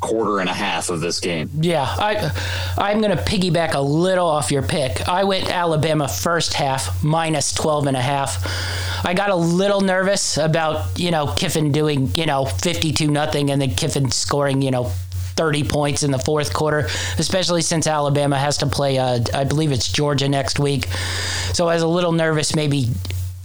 quarter 0.00 0.40
and 0.40 0.50
a 0.50 0.54
half 0.54 0.90
of 0.90 1.00
this 1.00 1.18
game. 1.18 1.50
Yeah, 1.60 1.82
I, 1.82 2.30
I'm 2.76 3.00
going 3.00 3.16
to 3.16 3.22
piggyback 3.22 3.74
a 3.74 3.80
little 3.80 4.26
off 4.26 4.50
your 4.50 4.62
pick. 4.62 5.08
I 5.08 5.24
went 5.24 5.50
Alabama 5.50 6.08
first 6.08 6.52
half 6.54 7.02
minus 7.02 7.54
12 7.54 7.86
and 7.86 7.96
a 7.96 8.02
half. 8.02 8.46
I 9.06 9.14
got 9.14 9.30
a 9.30 9.34
little 9.34 9.80
nervous 9.80 10.36
about, 10.36 10.98
you 10.98 11.10
know, 11.10 11.26
Kiffin 11.26 11.72
doing, 11.72 12.10
you 12.14 12.26
know, 12.26 12.44
52 12.44 13.08
nothing 13.08 13.50
and 13.50 13.60
then 13.60 13.74
Kiffin 13.74 14.10
scoring, 14.10 14.60
you 14.62 14.70
know, 14.70 14.92
30 15.36 15.64
points 15.64 16.02
in 16.02 16.10
the 16.10 16.18
fourth 16.18 16.52
quarter, 16.52 16.88
especially 17.18 17.62
since 17.62 17.86
Alabama 17.86 18.38
has 18.38 18.58
to 18.58 18.66
play, 18.66 18.98
uh, 18.98 19.20
I 19.32 19.44
believe 19.44 19.72
it's 19.72 19.90
Georgia 19.90 20.28
next 20.28 20.58
week. 20.58 20.86
So 21.52 21.68
I 21.68 21.74
was 21.74 21.82
a 21.82 21.88
little 21.88 22.12
nervous 22.12 22.54
maybe 22.54 22.88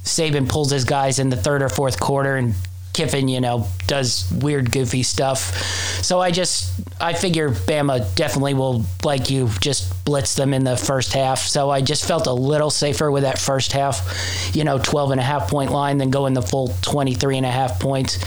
Saban 0.03 0.49
pulls 0.49 0.71
his 0.71 0.85
guys 0.85 1.19
in 1.19 1.29
the 1.29 1.37
third 1.37 1.61
or 1.61 1.69
fourth 1.69 1.99
quarter 1.99 2.35
and 2.35 2.55
Kiffin, 2.93 3.27
you 3.29 3.39
know, 3.39 3.67
does 3.87 4.29
weird, 4.29 4.71
goofy 4.71 5.03
stuff. 5.03 5.55
So 6.03 6.19
I 6.19 6.31
just, 6.31 6.81
I 6.99 7.13
figure 7.13 7.49
Bama 7.49 8.13
definitely 8.15 8.55
will, 8.55 8.83
like 9.05 9.29
you, 9.29 9.49
just 9.61 10.03
blitz 10.03 10.35
them 10.35 10.53
in 10.53 10.63
the 10.63 10.75
first 10.75 11.13
half. 11.13 11.39
So 11.39 11.69
I 11.69 11.81
just 11.81 12.05
felt 12.05 12.27
a 12.27 12.33
little 12.33 12.69
safer 12.69 13.09
with 13.09 13.23
that 13.23 13.39
first 13.39 13.71
half, 13.71 14.51
you 14.53 14.63
know, 14.63 14.79
12 14.79 15.11
and 15.11 15.19
a 15.19 15.23
half 15.23 15.49
point 15.49 15.71
line 15.71 15.97
than 15.97 16.09
going 16.09 16.33
the 16.33 16.41
full 16.41 16.73
23 16.81 17.37
and 17.37 17.45
a 17.45 17.51
half 17.51 17.79
points 17.79 18.19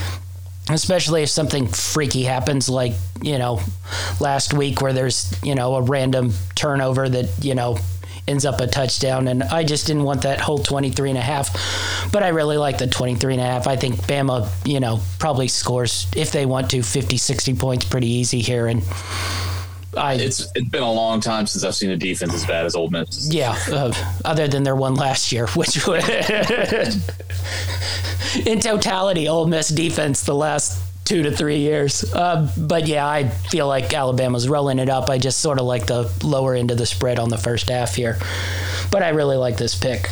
especially 0.70 1.22
if 1.22 1.28
something 1.28 1.66
freaky 1.66 2.22
happens 2.22 2.68
like 2.68 2.92
you 3.20 3.38
know 3.38 3.60
last 4.20 4.54
week 4.54 4.80
where 4.80 4.92
there's 4.92 5.34
you 5.42 5.54
know 5.54 5.74
a 5.74 5.82
random 5.82 6.32
turnover 6.54 7.08
that 7.08 7.28
you 7.44 7.54
know 7.54 7.78
ends 8.28 8.44
up 8.44 8.60
a 8.60 8.66
touchdown. 8.68 9.26
And 9.26 9.42
i 9.42 9.64
just 9.64 9.86
didn't 9.86 10.04
want 10.04 10.22
that 10.22 10.40
whole 10.40 10.58
23 10.58 11.10
and 11.10 11.18
a 11.18 11.22
half 11.22 11.50
but 12.12 12.22
i 12.22 12.28
really 12.28 12.56
like 12.56 12.78
the 12.78 12.86
23 12.86 13.34
and 13.34 13.42
a 13.42 13.44
half. 13.44 13.66
I 13.66 13.76
think 13.76 13.96
bama 14.02 14.48
you 14.64 14.80
know 14.80 15.00
probably 15.18 15.48
scores 15.48 16.06
if 16.16 16.30
they 16.30 16.46
want 16.46 16.70
to 16.70 16.82
50 16.82 17.16
60 17.16 17.54
points 17.54 17.84
pretty 17.84 18.08
easy 18.08 18.40
here. 18.40 18.68
And 18.68 18.82
I 19.96 20.14
It's 20.14 20.50
it's 20.54 20.68
been 20.68 20.82
a 20.82 20.90
long 20.90 21.20
time 21.20 21.46
since 21.46 21.64
I've 21.64 21.74
seen 21.74 21.90
a 21.90 21.96
defense 21.96 22.34
as 22.34 22.46
bad 22.46 22.64
as 22.64 22.74
Ole 22.74 22.90
Miss. 22.90 23.32
yeah, 23.32 23.56
uh, 23.68 23.92
other 24.24 24.48
than 24.48 24.62
their 24.62 24.76
one 24.76 24.94
last 24.94 25.32
year, 25.32 25.46
which 25.48 25.86
in 28.46 28.60
totality, 28.60 29.28
Ole 29.28 29.46
Miss 29.46 29.68
defense 29.68 30.22
the 30.22 30.34
last 30.34 30.80
two 31.04 31.22
to 31.24 31.30
three 31.30 31.58
years. 31.58 32.12
Uh, 32.14 32.50
but 32.56 32.86
yeah, 32.86 33.06
I 33.06 33.28
feel 33.28 33.66
like 33.66 33.92
Alabama's 33.92 34.48
rolling 34.48 34.78
it 34.78 34.88
up. 34.88 35.10
I 35.10 35.18
just 35.18 35.40
sort 35.40 35.58
of 35.58 35.66
like 35.66 35.86
the 35.86 36.10
lower 36.22 36.54
end 36.54 36.70
of 36.70 36.78
the 36.78 36.86
spread 36.86 37.18
on 37.18 37.28
the 37.28 37.38
first 37.38 37.68
half 37.68 37.94
here, 37.94 38.18
but 38.90 39.02
I 39.02 39.10
really 39.10 39.36
like 39.36 39.58
this 39.58 39.74
pick. 39.74 40.08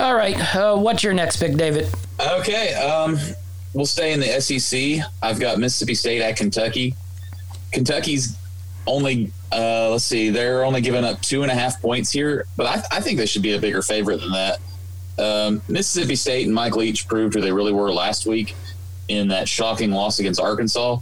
All 0.00 0.14
right, 0.14 0.36
uh, 0.54 0.76
what's 0.76 1.02
your 1.02 1.14
next 1.14 1.36
pick, 1.36 1.56
David? 1.56 1.88
Okay, 2.20 2.74
um, 2.74 3.18
we'll 3.72 3.86
stay 3.86 4.12
in 4.12 4.20
the 4.20 4.40
SEC. 4.40 5.04
I've 5.22 5.38
got 5.38 5.58
Mississippi 5.58 5.94
State 5.94 6.22
at 6.22 6.36
Kentucky. 6.36 6.94
Kentucky's 7.72 8.36
only, 8.86 9.32
uh, 9.52 9.90
let's 9.90 10.04
see, 10.04 10.30
they're 10.30 10.64
only 10.64 10.80
giving 10.80 11.04
up 11.04 11.20
two 11.20 11.42
and 11.42 11.50
a 11.50 11.54
half 11.54 11.80
points 11.80 12.10
here, 12.10 12.46
but 12.56 12.66
I, 12.66 12.96
I 12.96 13.00
think 13.00 13.18
they 13.18 13.26
should 13.26 13.42
be 13.42 13.52
a 13.52 13.60
bigger 13.60 13.82
favorite 13.82 14.20
than 14.20 14.32
that. 14.32 14.58
Um, 15.18 15.62
Mississippi 15.68 16.14
State 16.14 16.46
and 16.46 16.54
Mike 16.54 16.76
Leach 16.76 17.08
proved 17.08 17.34
who 17.34 17.40
they 17.40 17.52
really 17.52 17.72
were 17.72 17.92
last 17.92 18.26
week 18.26 18.54
in 19.08 19.28
that 19.28 19.48
shocking 19.48 19.90
loss 19.90 20.18
against 20.18 20.40
Arkansas. 20.40 20.98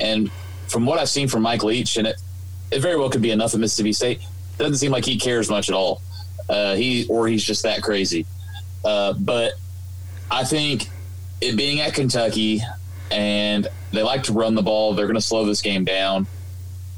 And 0.00 0.30
from 0.68 0.86
what 0.86 0.98
I've 0.98 1.08
seen 1.08 1.28
from 1.28 1.42
Mike 1.42 1.62
Leach, 1.62 1.96
and 1.96 2.06
it, 2.06 2.20
it 2.70 2.80
very 2.80 2.96
well 2.96 3.08
could 3.10 3.22
be 3.22 3.30
enough 3.30 3.54
at 3.54 3.60
Mississippi 3.60 3.92
State, 3.92 4.20
doesn't 4.58 4.76
seem 4.76 4.92
like 4.92 5.04
he 5.04 5.18
cares 5.18 5.48
much 5.50 5.68
at 5.68 5.74
all. 5.74 6.02
Uh, 6.48 6.74
he 6.74 7.06
or 7.08 7.26
he's 7.26 7.44
just 7.44 7.62
that 7.62 7.82
crazy. 7.82 8.26
Uh, 8.84 9.14
but 9.14 9.54
I 10.30 10.44
think 10.44 10.88
it 11.40 11.56
being 11.56 11.80
at 11.80 11.94
Kentucky 11.94 12.60
and 13.10 13.66
they 13.92 14.02
like 14.02 14.24
to 14.24 14.32
run 14.32 14.54
the 14.54 14.62
ball, 14.62 14.94
they're 14.94 15.06
going 15.06 15.14
to 15.14 15.22
slow 15.22 15.44
this 15.44 15.62
game 15.62 15.84
down, 15.84 16.26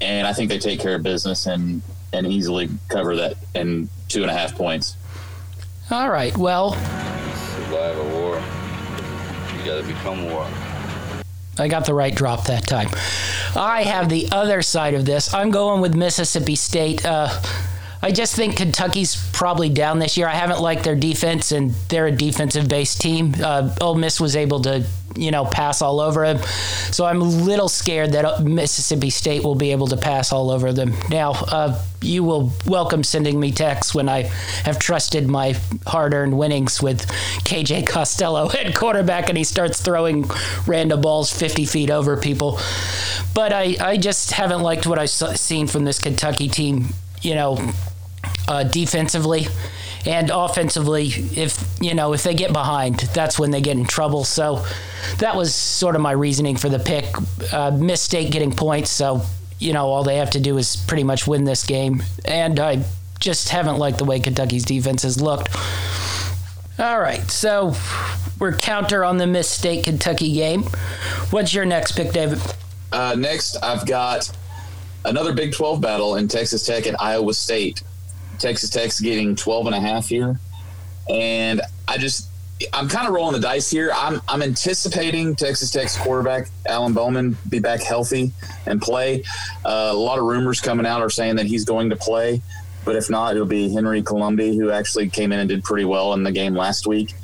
and 0.01 0.27
I 0.27 0.33
think 0.33 0.49
they 0.49 0.59
take 0.59 0.81
care 0.81 0.95
of 0.95 1.03
business 1.03 1.47
and 1.47 1.83
and 2.13 2.27
easily 2.27 2.69
cover 2.89 3.17
that 3.17 3.37
in 3.55 3.89
two 4.09 4.23
and 4.23 4.31
a 4.31 4.35
half 4.35 4.55
points. 4.55 4.97
All 5.91 6.11
right, 6.11 6.37
well, 6.37 6.73
Survive 6.73 7.99
a 7.99 8.05
war. 8.15 8.37
You 9.59 9.65
gotta 9.65 9.83
become 9.87 10.31
war. 10.31 10.47
I 11.59 11.69
got 11.69 11.87
the 11.87 11.95
right 11.95 12.15
drop 12.15 12.45
that 12.47 12.67
time. 12.67 12.89
I 13.57 13.83
have 13.85 14.09
the 14.09 14.29
other 14.31 14.61
side 14.63 14.95
of 14.95 15.07
this. 15.07 15.33
I'm 15.33 15.51
going 15.51 15.81
with 15.81 15.95
Mississippi 15.95 16.55
State. 16.55 17.05
Uh, 17.05 17.29
I 18.03 18.13
just 18.13 18.37
think 18.37 18.57
Kentucky's 18.59 19.17
probably 19.33 19.71
down 19.71 19.99
this 19.99 20.17
year. 20.19 20.29
I 20.29 20.35
haven't 20.35 20.61
liked 20.61 20.85
their 20.85 20.95
defense, 20.95 21.53
and 21.53 21.71
they're 21.89 22.07
a 22.07 22.13
defensive-based 22.13 23.01
team. 23.01 23.35
Uh, 23.43 23.75
Ole 23.81 23.95
Miss 23.95 24.21
was 24.21 24.37
able 24.37 24.61
to, 24.63 24.85
you 25.17 25.31
know, 25.31 25.45
pass 25.45 25.83
all 25.83 26.01
over 26.01 26.27
them, 26.27 26.43
so 26.91 27.05
I'm 27.05 27.21
a 27.21 27.25
little 27.25 27.69
scared 27.69 28.13
that 28.13 28.43
Mississippi 28.43 29.11
State 29.11 29.45
will 29.45 29.55
be 29.55 29.73
able 29.73 29.89
to 29.89 29.97
pass 29.97 30.33
all 30.33 30.51
over 30.51 30.73
them. 30.73 30.95
Now, 31.11 31.33
uh, 31.33 31.83
you 32.01 32.23
will 32.23 32.53
welcome 32.67 33.03
sending 33.03 33.41
me 33.41 33.53
texts 33.53 33.95
when 33.95 34.09
I 34.09 34.23
have 34.65 34.79
trusted 34.79 35.27
my 35.29 35.57
hard-earned 35.87 36.37
winnings 36.37 36.83
with 36.83 37.07
KJ 37.45 37.87
Costello 37.87 38.51
at 38.59 38.75
quarterback, 38.75 39.29
and 39.29 39.39
he 39.39 39.45
starts 39.45 39.81
throwing 39.81 40.31
random 40.67 41.01
balls 41.01 41.33
50 41.33 41.65
feet 41.67 41.91
over 41.91 42.17
people. 42.17 42.61
But 43.35 43.53
I, 43.53 43.77
I 43.81 43.97
just 43.97 44.33
haven't 44.33 44.63
liked 44.63 44.87
what 44.87 44.99
I've 44.99 45.11
seen 45.11 45.67
from 45.67 45.85
this 45.85 45.99
Kentucky 45.99 46.49
team 46.49 46.95
you 47.27 47.35
know, 47.35 47.59
uh, 48.49 48.63
defensively 48.63 49.47
and 50.05 50.31
offensively. 50.31 51.07
If 51.07 51.63
you 51.81 51.95
know, 51.95 52.13
if 52.13 52.23
they 52.23 52.35
get 52.35 52.53
behind, 52.53 53.01
that's 53.15 53.39
when 53.39 53.51
they 53.51 53.61
get 53.61 53.77
in 53.77 53.85
trouble. 53.85 54.25
So 54.25 54.65
that 55.19 55.37
was 55.37 55.55
sort 55.55 55.95
of 55.95 56.01
my 56.01 56.13
reasoning 56.13 56.57
for 56.57 56.69
the 56.69 56.79
pick. 56.79 57.07
Uh, 57.53 57.71
Miss 57.71 58.03
State 58.03 58.31
getting 58.33 58.53
points, 58.53 58.91
so 58.91 59.23
you 59.59 59.73
know 59.73 59.87
all 59.87 60.05
they 60.05 60.17
have 60.17 60.31
to 60.31 60.41
do 60.41 60.59
is 60.59 60.77
pretty 60.77 61.05
much 61.05 61.27
win 61.27 61.45
this 61.45 61.65
game. 61.65 62.03
And 62.25 62.61
I 62.61 62.85
just 63.19 63.49
haven't 63.49 63.79
liked 63.79 63.99
the 63.99 64.05
way 64.05 64.21
Kentucky's 64.21 64.65
defense 64.65 65.03
has 65.03 65.21
looked. 65.21 65.55
All 66.79 67.01
right, 67.01 67.31
so 67.31 67.75
we're 68.39 68.57
counter 68.59 69.03
on 69.03 69.17
the 69.17 69.27
Miss 69.27 69.49
State 69.49 69.85
Kentucky 69.85 70.35
game. 70.35 70.65
What's 71.31 71.55
your 71.55 71.65
next 71.65 71.93
pick, 71.93 72.13
David? 72.13 72.39
Uh, 72.93 73.15
next, 73.17 73.57
I've 73.63 73.87
got 73.87 74.31
another 75.05 75.33
Big 75.33 75.55
12 75.55 75.81
battle 75.81 76.17
in 76.17 76.29
Texas 76.29 76.67
Tech 76.67 76.87
and 76.87 76.97
Iowa 77.01 77.33
State. 77.33 77.83
Texas 78.39 78.71
Tech's 78.71 79.01
getting 79.01 79.35
12 79.37 79.67
and 79.67 79.75
a 79.75 79.81
half 79.81 80.09
here. 80.09 80.39
And 81.09 81.61
I 81.87 81.99
just, 81.99 82.29
I'm 82.73 82.89
kind 82.89 83.07
of 83.07 83.15
rolling 83.15 83.35
the 83.35 83.41
dice 83.41 83.71
here. 83.71 83.93
I'm, 83.95 84.21
I'm 84.29 84.43
anticipating 84.43 85.37
Texas 85.37 85.71
Tech's 85.71 85.97
quarterback, 85.97 86.49
Alan 86.67 86.93
Bowman, 86.93 87.37
be 87.49 87.59
back 87.59 87.83
healthy 87.83 88.33
and 88.67 88.81
play. 88.81 89.23
Uh, 89.65 89.91
a 89.93 89.95
lot 89.95 90.19
of 90.19 90.25
rumors 90.25 90.61
coming 90.61 90.87
out 90.87 91.01
are 91.01 91.11
saying 91.11 91.37
that 91.37 91.47
he's 91.47 91.65
going 91.65 91.91
to 91.91 91.97
play. 91.97 92.41
But 92.85 92.97
if 92.97 93.11
not, 93.11 93.35
it'll 93.35 93.47
be 93.47 93.73
Henry 93.73 94.01
Colombi, 94.01 94.57
who 94.57 94.71
actually 94.71 95.11
came 95.11 95.33
in 95.33 95.41
and 95.41 95.49
did 95.49 95.65
pretty 95.65 95.85
well 95.85 96.15
in 96.15 96.23
the 96.23 96.33
game 96.33 96.55
last 96.55 96.87
week. 96.87 97.15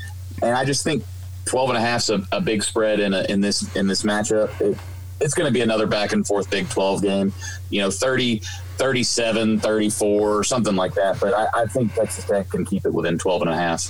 And 0.42 0.56
I 0.56 0.64
just 0.64 0.82
think 0.82 1.04
12 1.44 1.70
and 1.70 1.78
a 1.78 1.80
half 1.80 2.00
is 2.00 2.10
a, 2.10 2.26
a 2.32 2.40
big 2.40 2.64
spread 2.64 2.98
in, 2.98 3.14
a, 3.14 3.22
in 3.28 3.40
this 3.40 3.74
in 3.76 3.86
this 3.86 4.02
matchup. 4.02 4.60
It, 4.60 4.76
it's 5.22 5.34
going 5.34 5.46
to 5.46 5.52
be 5.52 5.60
another 5.60 5.86
back 5.86 6.12
and 6.12 6.26
forth 6.26 6.50
Big 6.50 6.68
12 6.68 7.02
game, 7.02 7.32
you 7.70 7.80
know, 7.80 7.90
30, 7.90 8.42
37, 8.78 9.60
34, 9.60 10.44
something 10.44 10.74
like 10.74 10.94
that. 10.94 11.20
But 11.20 11.34
I, 11.34 11.62
I 11.62 11.66
think 11.66 11.94
Texas 11.94 12.24
Tech 12.24 12.48
can 12.50 12.64
keep 12.64 12.84
it 12.84 12.92
within 12.92 13.18
12 13.18 13.42
and 13.42 13.50
a 13.50 13.56
half. 13.56 13.88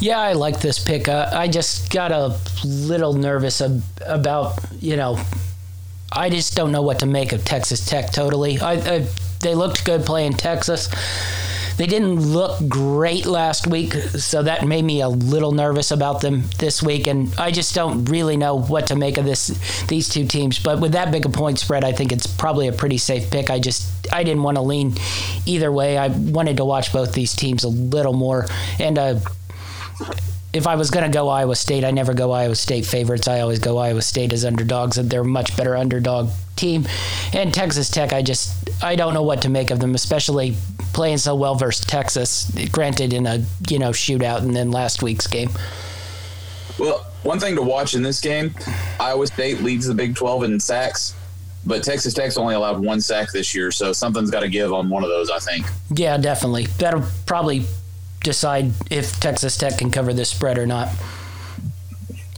Yeah, 0.00 0.18
I 0.18 0.32
like 0.32 0.60
this 0.60 0.78
pick. 0.78 1.08
Uh, 1.08 1.30
I 1.32 1.48
just 1.48 1.92
got 1.92 2.12
a 2.12 2.36
little 2.64 3.12
nervous 3.12 3.60
ab- 3.60 3.82
about, 4.04 4.58
you 4.80 4.96
know, 4.96 5.18
I 6.10 6.28
just 6.28 6.54
don't 6.54 6.72
know 6.72 6.82
what 6.82 6.98
to 7.00 7.06
make 7.06 7.32
of 7.32 7.44
Texas 7.44 7.86
Tech 7.86 8.12
totally. 8.12 8.60
I, 8.60 8.72
I, 8.72 9.06
they 9.40 9.54
looked 9.54 9.84
good 9.84 10.04
playing 10.04 10.34
Texas. 10.34 10.88
They 11.82 11.88
didn't 11.88 12.20
look 12.20 12.68
great 12.68 13.26
last 13.26 13.66
week, 13.66 13.92
so 13.94 14.44
that 14.44 14.64
made 14.64 14.84
me 14.84 15.00
a 15.00 15.08
little 15.08 15.50
nervous 15.50 15.90
about 15.90 16.20
them 16.20 16.44
this 16.60 16.80
week. 16.80 17.08
And 17.08 17.34
I 17.36 17.50
just 17.50 17.74
don't 17.74 18.04
really 18.04 18.36
know 18.36 18.54
what 18.54 18.86
to 18.86 18.94
make 18.94 19.18
of 19.18 19.24
this 19.24 19.48
these 19.88 20.08
two 20.08 20.24
teams. 20.24 20.60
But 20.60 20.78
with 20.78 20.92
that 20.92 21.10
big 21.10 21.26
a 21.26 21.28
point 21.28 21.58
spread, 21.58 21.82
I 21.82 21.90
think 21.90 22.12
it's 22.12 22.28
probably 22.28 22.68
a 22.68 22.72
pretty 22.72 22.98
safe 22.98 23.32
pick. 23.32 23.50
I 23.50 23.58
just 23.58 23.90
I 24.12 24.22
didn't 24.22 24.44
want 24.44 24.58
to 24.58 24.62
lean 24.62 24.94
either 25.44 25.72
way. 25.72 25.98
I 25.98 26.06
wanted 26.06 26.58
to 26.58 26.64
watch 26.64 26.92
both 26.92 27.14
these 27.14 27.34
teams 27.34 27.64
a 27.64 27.68
little 27.68 28.12
more. 28.12 28.46
And 28.78 28.96
uh, 28.96 29.18
if 30.52 30.68
I 30.68 30.76
was 30.76 30.92
going 30.92 31.04
to 31.04 31.12
go 31.12 31.30
Iowa 31.30 31.56
State, 31.56 31.82
I 31.82 31.90
never 31.90 32.14
go 32.14 32.30
Iowa 32.30 32.54
State 32.54 32.86
favorites. 32.86 33.26
I 33.26 33.40
always 33.40 33.58
go 33.58 33.78
Iowa 33.78 34.02
State 34.02 34.32
as 34.32 34.44
underdogs, 34.44 34.98
and 34.98 35.10
they're 35.10 35.22
a 35.22 35.24
much 35.24 35.56
better 35.56 35.76
underdog 35.76 36.30
team. 36.54 36.86
And 37.32 37.52
Texas 37.52 37.90
Tech, 37.90 38.12
I 38.12 38.22
just 38.22 38.84
I 38.84 38.94
don't 38.94 39.14
know 39.14 39.22
what 39.22 39.42
to 39.42 39.48
make 39.48 39.70
of 39.70 39.80
them, 39.80 39.94
especially 39.94 40.56
playing 40.92 41.18
so 41.18 41.34
well 41.34 41.54
versus 41.54 41.84
Texas. 41.86 42.50
Granted, 42.70 43.12
in 43.12 43.26
a 43.26 43.44
you 43.68 43.78
know 43.78 43.90
shootout, 43.90 44.38
and 44.38 44.54
then 44.54 44.70
last 44.70 45.02
week's 45.02 45.26
game. 45.26 45.50
Well, 46.78 47.06
one 47.22 47.38
thing 47.38 47.54
to 47.56 47.62
watch 47.62 47.94
in 47.94 48.02
this 48.02 48.20
game, 48.20 48.54
Iowa 48.98 49.26
State 49.26 49.60
leads 49.60 49.86
the 49.86 49.94
Big 49.94 50.16
12 50.16 50.44
in 50.44 50.60
sacks, 50.60 51.14
but 51.66 51.84
Texas 51.84 52.14
Tech's 52.14 52.36
only 52.36 52.54
allowed 52.54 52.80
one 52.80 53.00
sack 53.00 53.30
this 53.30 53.54
year, 53.54 53.70
so 53.70 53.92
something's 53.92 54.30
got 54.30 54.40
to 54.40 54.48
give 54.48 54.72
on 54.72 54.88
one 54.88 55.04
of 55.04 55.10
those, 55.10 55.30
I 55.30 55.38
think. 55.38 55.66
Yeah, 55.94 56.16
definitely. 56.16 56.66
That'll 56.78 57.04
probably 57.26 57.64
decide 58.24 58.72
if 58.90 59.20
Texas 59.20 59.56
Tech 59.56 59.78
can 59.78 59.90
cover 59.90 60.12
this 60.12 60.30
spread 60.30 60.58
or 60.58 60.66
not. 60.66 60.88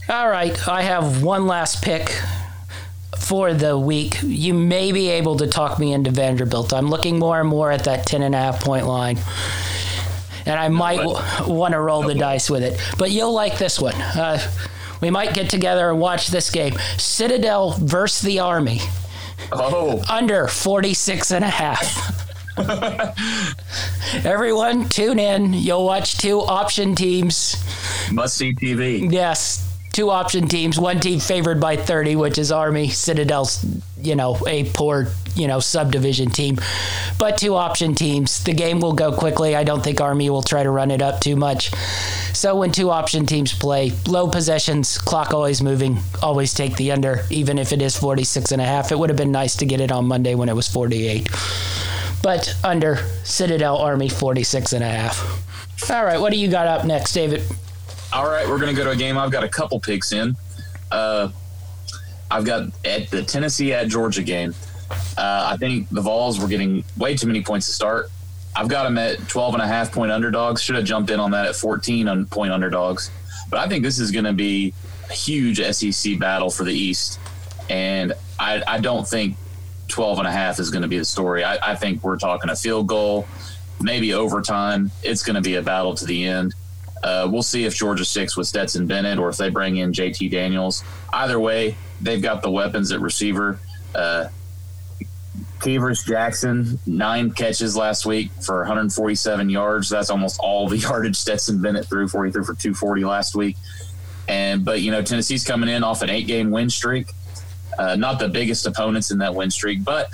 All 0.09 0.29
right, 0.29 0.67
I 0.67 0.83
have 0.83 1.23
one 1.23 1.47
last 1.47 1.83
pick 1.83 2.11
for 3.19 3.53
the 3.53 3.77
week. 3.77 4.17
You 4.23 4.53
may 4.53 4.91
be 4.91 5.09
able 5.09 5.37
to 5.37 5.47
talk 5.47 5.79
me 5.79 5.93
into 5.93 6.11
Vanderbilt. 6.11 6.73
I'm 6.73 6.89
looking 6.89 7.19
more 7.19 7.39
and 7.39 7.49
more 7.49 7.71
at 7.71 7.83
that 7.85 8.05
10 8.05 8.21
and 8.23 8.33
a 8.35 8.37
half 8.37 8.63
point 8.63 8.85
line. 8.87 9.17
And 10.45 10.59
I 10.59 10.69
might 10.69 10.97
w- 10.97 11.17
want 11.47 11.73
to 11.73 11.79
roll 11.79 12.03
the 12.03 12.13
dice 12.15 12.49
with 12.49 12.63
it. 12.63 12.79
But 12.97 13.11
you'll 13.11 13.33
like 13.33 13.57
this 13.57 13.79
one. 13.79 13.95
Uh, 13.95 14.39
we 15.01 15.09
might 15.09 15.33
get 15.33 15.49
together 15.49 15.89
and 15.89 15.99
watch 15.99 16.27
this 16.27 16.49
game. 16.51 16.75
Citadel 16.97 17.71
versus 17.79 18.21
the 18.21 18.39
Army. 18.39 18.79
Oh, 19.51 20.03
Under 20.09 20.47
46 20.47 21.31
and 21.31 21.43
a 21.43 21.49
half. 21.49 22.21
Everyone, 24.25 24.87
tune 24.87 25.19
in. 25.19 25.53
You'll 25.53 25.85
watch 25.85 26.17
two 26.17 26.39
option 26.41 26.95
teams. 26.95 27.55
must 28.11 28.37
see 28.37 28.53
TV. 28.53 29.11
Yes, 29.11 29.64
two 29.95 30.09
option 30.09 30.49
teams. 30.49 30.77
One 30.77 30.99
team 30.99 31.21
favored 31.21 31.61
by 31.61 31.77
30, 31.77 32.17
which 32.17 32.37
is 32.37 32.51
Army. 32.51 32.89
Citadel's, 32.89 33.65
you 33.97 34.13
know, 34.15 34.37
a 34.45 34.65
poor, 34.71 35.07
you 35.35 35.47
know, 35.47 35.61
subdivision 35.61 36.31
team. 36.31 36.57
But 37.17 37.37
two 37.37 37.55
option 37.55 37.95
teams. 37.95 38.43
The 38.43 38.53
game 38.53 38.81
will 38.81 38.91
go 38.91 39.13
quickly. 39.13 39.55
I 39.55 39.63
don't 39.63 39.81
think 39.81 40.01
Army 40.01 40.29
will 40.29 40.43
try 40.43 40.63
to 40.63 40.69
run 40.69 40.91
it 40.91 41.01
up 41.01 41.21
too 41.21 41.37
much. 41.37 41.71
So 42.35 42.57
when 42.57 42.73
two 42.73 42.89
option 42.89 43.25
teams 43.25 43.53
play, 43.53 43.93
low 44.05 44.27
possessions, 44.29 44.97
clock 44.97 45.33
always 45.33 45.63
moving, 45.63 45.99
always 46.21 46.53
take 46.53 46.75
the 46.75 46.91
under, 46.91 47.21
even 47.29 47.57
if 47.57 47.71
it 47.71 47.81
is 47.81 47.95
46 47.95 48.51
and 48.51 48.61
a 48.61 48.65
half. 48.65 48.91
It 48.91 48.99
would 48.99 49.09
have 49.09 49.17
been 49.17 49.31
nice 49.31 49.55
to 49.57 49.65
get 49.65 49.79
it 49.79 49.93
on 49.93 50.05
Monday 50.05 50.35
when 50.35 50.49
it 50.49 50.55
was 50.57 50.67
48. 50.67 51.29
But 52.21 52.53
under 52.65 52.97
Citadel 53.23 53.77
Army 53.77 54.09
46 54.09 54.73
and 54.73 54.83
a 54.83 54.89
half. 54.89 55.89
All 55.89 56.03
right, 56.03 56.19
what 56.19 56.33
do 56.33 56.37
you 56.37 56.49
got 56.49 56.67
up 56.67 56.85
next, 56.85 57.13
David? 57.13 57.43
All 58.15 58.25
right, 58.25 58.47
we're 58.47 58.59
going 58.59 58.73
to 58.73 58.81
go 58.81 58.85
to 58.85 58.91
a 58.91 58.95
game. 58.95 59.17
I've 59.17 59.29
got 59.29 59.43
a 59.43 59.49
couple 59.49 59.77
picks 59.77 60.13
in. 60.13 60.37
Uh, 60.89 61.27
I've 62.31 62.45
got 62.45 62.69
at 62.85 63.09
the 63.09 63.21
Tennessee 63.21 63.73
at 63.73 63.89
Georgia 63.89 64.23
game. 64.23 64.55
Uh, 65.17 65.49
I 65.51 65.57
think 65.57 65.89
the 65.89 65.99
Vols 65.99 66.39
were 66.39 66.47
getting 66.47 66.85
way 66.95 67.17
too 67.17 67.27
many 67.27 67.43
points 67.43 67.67
to 67.67 67.73
start. 67.73 68.09
I've 68.55 68.69
got 68.69 68.83
them 68.83 68.97
at 68.97 69.27
12 69.27 69.55
and 69.55 69.61
a 69.61 69.67
half 69.67 69.91
point 69.91 70.13
underdogs. 70.13 70.61
Should 70.61 70.77
have 70.77 70.85
jumped 70.85 71.09
in 71.09 71.19
on 71.19 71.31
that 71.31 71.45
at 71.45 71.57
14 71.57 72.07
on 72.07 72.25
point 72.27 72.53
underdogs. 72.53 73.11
But 73.49 73.59
I 73.59 73.67
think 73.67 73.83
this 73.83 73.99
is 73.99 74.11
going 74.11 74.23
to 74.23 74.31
be 74.31 74.73
a 75.09 75.13
huge 75.13 75.61
SEC 75.61 76.17
battle 76.17 76.49
for 76.49 76.63
the 76.63 76.73
East. 76.73 77.19
And 77.69 78.13
I, 78.39 78.63
I 78.65 78.79
don't 78.79 79.05
think 79.05 79.35
12 79.89 80.19
and 80.19 80.27
a 80.27 80.31
half 80.31 80.61
is 80.61 80.69
going 80.69 80.83
to 80.83 80.87
be 80.87 80.99
the 80.99 81.03
story. 81.03 81.43
I, 81.43 81.73
I 81.73 81.75
think 81.75 82.01
we're 82.01 82.17
talking 82.17 82.49
a 82.49 82.55
field 82.55 82.87
goal, 82.87 83.27
maybe 83.81 84.13
overtime. 84.13 84.89
It's 85.03 85.21
going 85.21 85.35
to 85.35 85.41
be 85.41 85.55
a 85.55 85.61
battle 85.61 85.95
to 85.95 86.05
the 86.05 86.23
end. 86.23 86.55
Uh, 87.05 87.27
we'll 87.31 87.43
see 87.43 87.65
if 87.65 87.75
Georgia 87.75 88.03
sticks 88.03 88.35
with 88.35 88.47
Stetson 88.47 88.87
Bennett 88.87 89.19
or 89.19 89.29
if 89.29 89.37
they 89.37 89.49
bring 89.49 89.77
in 89.77 89.93
JT 89.93 90.31
Daniels. 90.31 90.83
Either 91.13 91.39
way, 91.39 91.77
they've 92.01 92.21
got 92.21 92.41
the 92.41 92.49
weapons 92.49 92.91
at 92.91 92.99
receiver. 92.99 93.59
Uh, 93.93 94.29
Kearis 95.59 96.03
Jackson, 96.03 96.79
nine 96.87 97.29
catches 97.29 97.77
last 97.77 98.07
week 98.07 98.31
for 98.41 98.57
147 98.57 99.51
yards. 99.51 99.87
That's 99.87 100.09
almost 100.09 100.39
all 100.39 100.67
the 100.67 100.77
yardage 100.79 101.15
Stetson 101.15 101.61
Bennett 101.61 101.85
threw 101.85 102.07
for. 102.07 102.25
He 102.25 102.31
threw 102.31 102.43
for 102.43 102.55
240 102.55 103.05
last 103.05 103.35
week. 103.35 103.55
And 104.27 104.65
but 104.65 104.81
you 104.81 104.89
know 104.89 105.03
Tennessee's 105.03 105.43
coming 105.43 105.69
in 105.69 105.83
off 105.83 106.01
an 106.01 106.09
eight-game 106.09 106.49
win 106.49 106.71
streak. 106.71 107.11
Uh, 107.77 107.95
not 107.95 108.17
the 108.17 108.29
biggest 108.29 108.65
opponents 108.65 109.11
in 109.11 109.19
that 109.19 109.35
win 109.35 109.51
streak, 109.51 109.83
but 109.83 110.09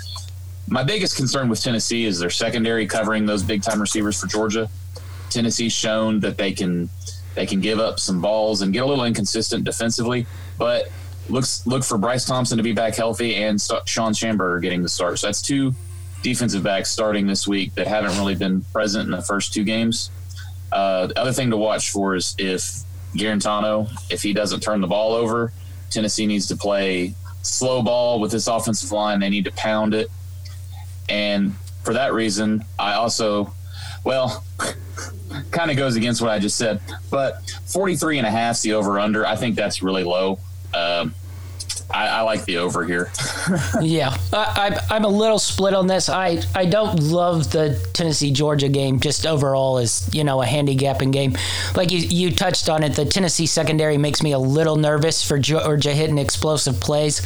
my 0.68 0.82
biggest 0.82 1.16
concern 1.16 1.48
with 1.48 1.62
Tennessee 1.62 2.04
is 2.04 2.18
their 2.18 2.28
secondary 2.28 2.86
covering 2.86 3.24
those 3.24 3.42
big-time 3.42 3.80
receivers 3.80 4.20
for 4.20 4.26
Georgia. 4.26 4.68
Tennessee's 5.32 5.72
shown 5.72 6.20
that 6.20 6.36
they 6.36 6.52
can 6.52 6.88
they 7.34 7.46
can 7.46 7.60
give 7.60 7.80
up 7.80 7.98
some 7.98 8.20
balls 8.20 8.62
and 8.62 8.72
get 8.72 8.82
a 8.82 8.86
little 8.86 9.04
inconsistent 9.04 9.64
defensively, 9.64 10.26
but 10.58 10.90
looks 11.28 11.66
look 11.66 11.82
for 11.82 11.98
Bryce 11.98 12.24
Thompson 12.26 12.56
to 12.58 12.62
be 12.62 12.72
back 12.72 12.94
healthy 12.94 13.36
and 13.36 13.60
St- 13.60 13.88
Shawn 13.88 14.12
Shamburger 14.12 14.60
getting 14.60 14.82
the 14.82 14.88
start. 14.88 15.18
So 15.18 15.28
that's 15.28 15.42
two 15.42 15.74
defensive 16.22 16.62
backs 16.62 16.90
starting 16.90 17.26
this 17.26 17.48
week 17.48 17.74
that 17.74 17.86
haven't 17.86 18.16
really 18.18 18.34
been 18.34 18.62
present 18.72 19.06
in 19.06 19.10
the 19.10 19.22
first 19.22 19.52
two 19.52 19.64
games. 19.64 20.10
Uh, 20.70 21.08
the 21.08 21.18
other 21.18 21.32
thing 21.32 21.50
to 21.50 21.56
watch 21.56 21.90
for 21.90 22.14
is 22.14 22.34
if 22.38 22.82
Guarantano, 23.14 23.90
if 24.10 24.22
he 24.22 24.32
doesn't 24.32 24.60
turn 24.60 24.80
the 24.80 24.86
ball 24.86 25.12
over, 25.12 25.52
Tennessee 25.90 26.26
needs 26.26 26.46
to 26.48 26.56
play 26.56 27.14
slow 27.42 27.82
ball 27.82 28.20
with 28.20 28.30
this 28.30 28.46
offensive 28.46 28.90
line. 28.92 29.20
They 29.20 29.28
need 29.28 29.44
to 29.44 29.52
pound 29.52 29.94
it. 29.94 30.08
And 31.08 31.54
for 31.84 31.92
that 31.92 32.14
reason, 32.14 32.64
I 32.78 32.94
also, 32.94 33.52
well, 34.04 34.44
kind 35.50 35.70
of 35.70 35.76
goes 35.76 35.96
against 35.96 36.20
what 36.20 36.30
I 36.30 36.38
just 36.38 36.56
said, 36.56 36.80
but 37.10 37.50
43 37.66 38.18
and 38.18 38.26
a 38.26 38.30
half 38.30 38.56
is 38.56 38.62
the 38.62 38.74
over 38.74 38.98
under. 38.98 39.26
I 39.26 39.36
think 39.36 39.56
that's 39.56 39.82
really 39.82 40.04
low. 40.04 40.38
Um, 40.74 41.14
I, 41.90 42.08
I, 42.08 42.20
like 42.22 42.44
the 42.44 42.58
over 42.58 42.84
here. 42.84 43.10
yeah, 43.80 44.16
I, 44.32 44.80
am 44.90 45.04
a 45.04 45.08
little 45.08 45.38
split 45.38 45.74
on 45.74 45.86
this. 45.86 46.08
I, 46.08 46.42
I 46.54 46.64
don't 46.64 46.98
love 47.00 47.52
the 47.52 47.78
Tennessee 47.92 48.30
Georgia 48.30 48.68
game 48.68 49.00
just 49.00 49.26
overall 49.26 49.78
as 49.78 50.08
you 50.12 50.24
know 50.24 50.40
a 50.40 50.46
handicapping 50.46 51.10
game. 51.10 51.36
Like 51.76 51.90
you 51.90 51.98
you 51.98 52.30
touched 52.30 52.68
on 52.68 52.82
it, 52.82 52.94
the 52.94 53.04
Tennessee 53.04 53.46
secondary 53.46 53.98
makes 53.98 54.22
me 54.22 54.32
a 54.32 54.38
little 54.38 54.76
nervous 54.76 55.26
for 55.26 55.38
Georgia 55.38 55.92
hitting 55.92 56.18
explosive 56.18 56.80
plays, 56.80 57.16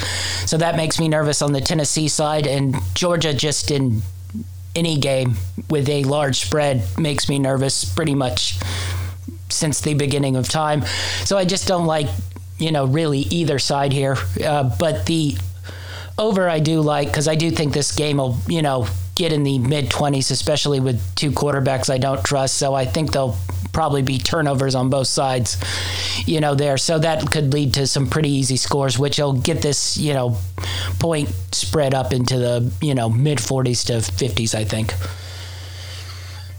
so 0.49 0.57
that 0.59 0.77
makes 0.77 0.99
me 0.99 1.09
nervous 1.09 1.43
on 1.43 1.53
the 1.53 1.61
Tennessee 1.61 2.09
side. 2.09 2.47
And 2.47 2.77
Georgia 2.95 3.33
just 3.35 3.71
in 3.71 4.03
any 4.77 4.97
game 4.99 5.35
with 5.69 5.89
a 5.89 6.05
large 6.05 6.39
spread 6.41 6.85
makes 6.99 7.29
me 7.29 7.41
nervous 7.41 7.85
pretty 7.85 8.15
much 8.15 8.59
since 9.49 9.81
the 9.81 9.95
beginning 9.95 10.37
of 10.37 10.49
time. 10.49 10.85
So 11.25 11.37
I 11.37 11.45
just 11.45 11.67
don't 11.67 11.87
like 11.87 12.09
you 12.59 12.73
know, 12.73 12.87
really 12.87 13.21
either 13.21 13.59
side 13.59 13.93
here. 13.93 14.17
Uh, 14.43 14.71
but 14.79 15.07
the 15.07 15.37
over 16.19 16.49
I 16.49 16.61
do 16.61 16.81
like 16.81 17.09
because 17.09 17.29
I 17.29 17.35
do 17.35 17.51
think 17.51 17.75
this 17.75 17.95
game 17.95 18.17
will, 18.17 18.39
you 18.49 18.63
know, 18.63 18.87
get 19.17 19.33
in 19.33 19.43
the 19.43 19.59
mid 19.59 19.91
20s, 19.91 20.31
especially 20.31 20.79
with 20.79 21.03
two 21.17 21.33
quarterbacks 21.33 21.91
I 21.91 21.99
don't 21.99 22.25
trust. 22.25 22.57
So 22.57 22.75
I 22.75 22.85
think 22.85 23.13
they'll 23.13 23.37
probably 23.73 24.03
be 24.03 24.19
turnovers 24.19 24.75
on 24.75 24.89
both 24.89 25.07
sides, 25.07 25.59
you 26.27 26.41
know, 26.41 26.55
there. 26.55 26.79
So 26.79 26.99
that 26.99 27.31
could 27.31 27.53
lead 27.53 27.75
to 27.75 27.87
some 27.87 28.07
pretty 28.07 28.31
easy 28.31 28.57
scores, 28.57 28.99
which 28.99 29.19
will 29.19 29.35
get 29.35 29.61
this, 29.61 29.99
you 29.99 30.15
know, 30.15 30.39
point 30.99 31.29
spread 31.53 31.93
up 31.93 32.13
into 32.13 32.39
the, 32.39 32.73
you 32.81 32.95
know, 32.95 33.11
mid 33.11 33.39
40s 33.39 33.87
to 33.87 33.95
50s, 33.95 34.55
I 34.55 34.65
think. 34.65 34.95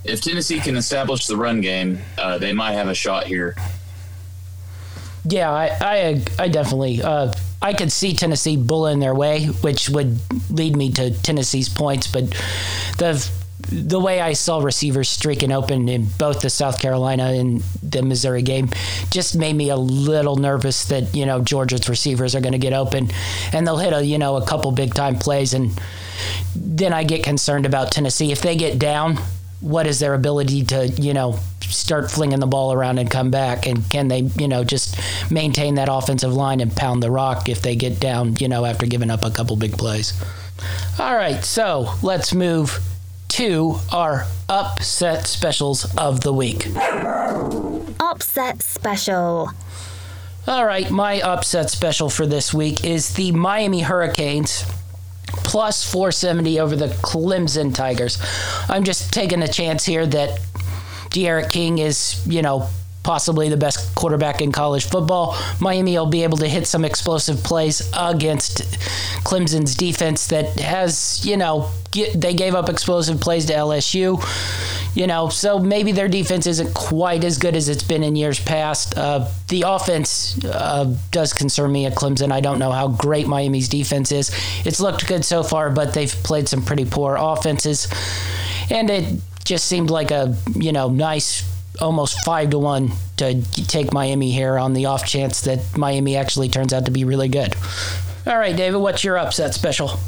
If 0.04 0.22
Tennessee 0.22 0.60
can 0.60 0.78
establish 0.78 1.28
the 1.28 1.38
run 1.38 1.62
game, 1.62 2.00
uh, 2.18 2.38
they 2.38 2.54
might 2.54 2.74
have 2.74 2.88
a 2.88 2.96
shot 2.96 3.26
here. 3.26 3.56
Yeah, 5.26 5.52
I, 5.52 5.78
I, 5.82 6.22
I 6.40 6.48
definitely. 6.48 7.02
Uh, 7.02 7.34
I 7.62 7.74
could 7.74 7.92
see 7.92 8.14
Tennessee 8.14 8.58
bullying 8.58 9.00
their 9.00 9.16
way, 9.16 9.46
which 9.46 9.90
would 9.90 10.20
lead 10.50 10.76
me 10.76 10.92
to 10.94 11.12
Tennessee's 11.22 11.70
points. 11.70 12.08
But 12.08 12.30
the 12.98 13.30
the 13.70 14.00
way 14.00 14.22
I 14.22 14.34
saw 14.34 14.60
receivers 14.60 15.10
streaking 15.10 15.52
open 15.52 15.90
in 15.90 16.06
both 16.18 16.42
the 16.42 16.50
South 16.50 16.80
Carolina 16.80 17.32
and 17.32 17.62
the 17.84 18.02
Missouri 18.02 18.42
game 18.42 18.70
just 19.10 19.36
made 19.36 19.54
me 19.54 19.70
a 19.70 19.76
little 19.76 20.36
nervous 20.36 20.86
that 20.86 21.14
you 21.16 21.26
know 21.26 21.42
Georgia's 21.42 21.90
receivers 21.90 22.36
are 22.36 22.40
going 22.40 22.54
to 22.54 22.60
get 22.60 22.74
open 22.74 23.10
and 23.52 23.66
they'll 23.66 23.78
hit 23.78 23.94
a 23.94 24.06
you 24.06 24.20
know 24.20 24.38
a 24.38 24.46
couple 24.46 24.72
big 24.72 24.94
time 24.94 25.18
plays 25.18 25.54
and 25.54 25.72
then 26.56 26.94
I 26.94 27.04
get 27.04 27.24
concerned 27.24 27.66
about 27.66 27.92
Tennessee 27.92 28.32
if 28.32 28.42
they 28.42 28.56
get 28.56 28.80
down 28.80 29.18
what 29.60 29.88
is 29.88 30.00
their 30.00 30.14
ability 30.14 30.66
to, 30.66 30.88
you 30.88 31.14
know, 31.14 31.40
start 31.70 32.12
flinging 32.12 32.40
the 32.40 32.48
ball 32.48 32.74
around 32.74 33.00
and 33.00 33.10
come 33.10 33.32
back? 33.32 33.68
And 33.68 33.90
can 33.90 34.08
they, 34.08 34.22
you 34.38 34.48
know, 34.48 34.64
just 34.64 35.00
maintain 35.32 35.76
that 35.76 35.90
offensive 35.92 36.34
line 36.34 36.60
and 36.60 36.76
pound 36.76 37.04
the 37.04 37.12
rock 37.12 37.50
if 37.50 37.62
they 37.62 37.76
get 37.76 38.00
down, 38.00 38.36
you 38.38 38.48
know, 38.48 38.66
after 38.66 38.86
giving 38.86 39.10
up 39.10 39.24
a 39.24 39.32
couple 39.32 39.56
big 39.56 39.78
plays? 39.78 40.14
All 41.00 41.16
right, 41.16 41.44
so 41.44 41.94
let's 42.02 42.34
move 42.34 42.80
to 43.30 43.76
our 43.92 44.26
upset 44.50 45.28
specials 45.28 45.96
of 45.98 46.22
the 46.22 46.34
week. 46.34 46.68
Upset 48.00 48.64
special. 48.64 49.52
All 50.48 50.66
right, 50.66 50.90
my 50.90 51.22
upset 51.22 51.70
special 51.70 52.10
for 52.10 52.26
this 52.26 52.54
week 52.54 52.86
is 52.86 53.14
the 53.14 53.32
Miami 53.34 53.82
Hurricanes 53.82 54.66
plus 55.28 55.84
470 55.90 56.60
over 56.60 56.76
the 56.76 56.88
Clemson 56.88 57.76
Tigers. 57.76 58.18
I'm 58.70 58.84
just 58.84 59.14
taking 59.14 59.42
a 59.42 59.48
chance 59.48 59.86
here 59.86 60.06
that 60.08 60.40
D'Eriq 61.10 61.52
King 61.52 61.78
is, 61.80 62.26
you 62.28 62.42
know, 62.42 62.70
possibly 63.04 63.48
the 63.48 63.58
best 63.58 63.96
quarterback 63.96 64.42
in 64.42 64.52
college 64.52 64.86
football. 64.86 65.38
Miami 65.62 65.98
will 65.98 66.08
be 66.08 66.24
able 66.24 66.38
to 66.38 66.48
hit 66.48 66.68
some 66.68 66.84
explosive 66.84 67.42
plays 67.44 67.90
against 67.98 68.64
Clemson's 69.24 69.76
defense 69.76 70.28
that 70.28 70.60
has, 70.60 71.26
you 71.26 71.38
know, 71.38 71.70
they 72.16 72.34
gave 72.34 72.54
up 72.54 72.70
explosive 72.70 73.22
plays 73.22 73.46
to 73.46 73.54
LSU 73.54 74.22
you 74.98 75.06
know, 75.06 75.30
so 75.30 75.60
maybe 75.60 75.92
their 75.92 76.08
defense 76.08 76.48
isn't 76.48 76.74
quite 76.74 77.24
as 77.24 77.38
good 77.38 77.56
as 77.56 77.70
it's 77.70 77.84
been 77.84 78.04
in 78.04 78.16
years 78.16 78.40
past. 78.40 78.98
Uh, 78.98 79.28
the 79.48 79.64
offense 79.68 80.44
uh, 80.44 80.92
does 81.12 81.34
concern 81.34 81.72
me 81.72 81.86
at 81.86 81.94
Clemson. 81.94 82.32
I 82.32 82.42
don't 82.42 82.58
know 82.58 82.72
how 82.72 82.88
great 82.88 83.28
Miami's 83.28 83.70
defense 83.70 84.12
is. 84.12 84.32
It's 84.66 84.80
looked 84.80 85.08
good 85.08 85.24
so 85.24 85.44
far, 85.44 85.70
but 85.70 85.94
they've 85.94 86.12
played 86.12 86.50
some 86.50 86.64
pretty 86.64 86.86
poor 86.86 87.16
offenses, 87.16 87.88
and 88.72 88.90
it 88.90 89.22
just 89.48 89.66
seemed 89.66 89.90
like 89.90 90.12
a 90.12 90.36
you 90.56 90.72
know 90.72 90.90
nice 90.90 91.44
almost 91.80 92.24
five 92.26 92.50
to 92.50 92.60
one 92.60 92.92
to 93.18 93.42
take 93.54 93.94
Miami 93.94 94.32
here 94.32 94.58
on 94.58 94.74
the 94.74 94.88
off 94.88 95.06
chance 95.06 95.42
that 95.42 95.78
Miami 95.78 96.16
actually 96.18 96.50
turns 96.50 96.74
out 96.74 96.86
to 96.86 96.92
be 96.92 97.06
really 97.06 97.30
good. 97.30 97.56
All 98.26 98.38
right, 98.38 98.56
David, 98.56 98.80
what's 98.80 99.04
your 99.04 99.18
upset 99.18 99.54
special? 99.54 100.00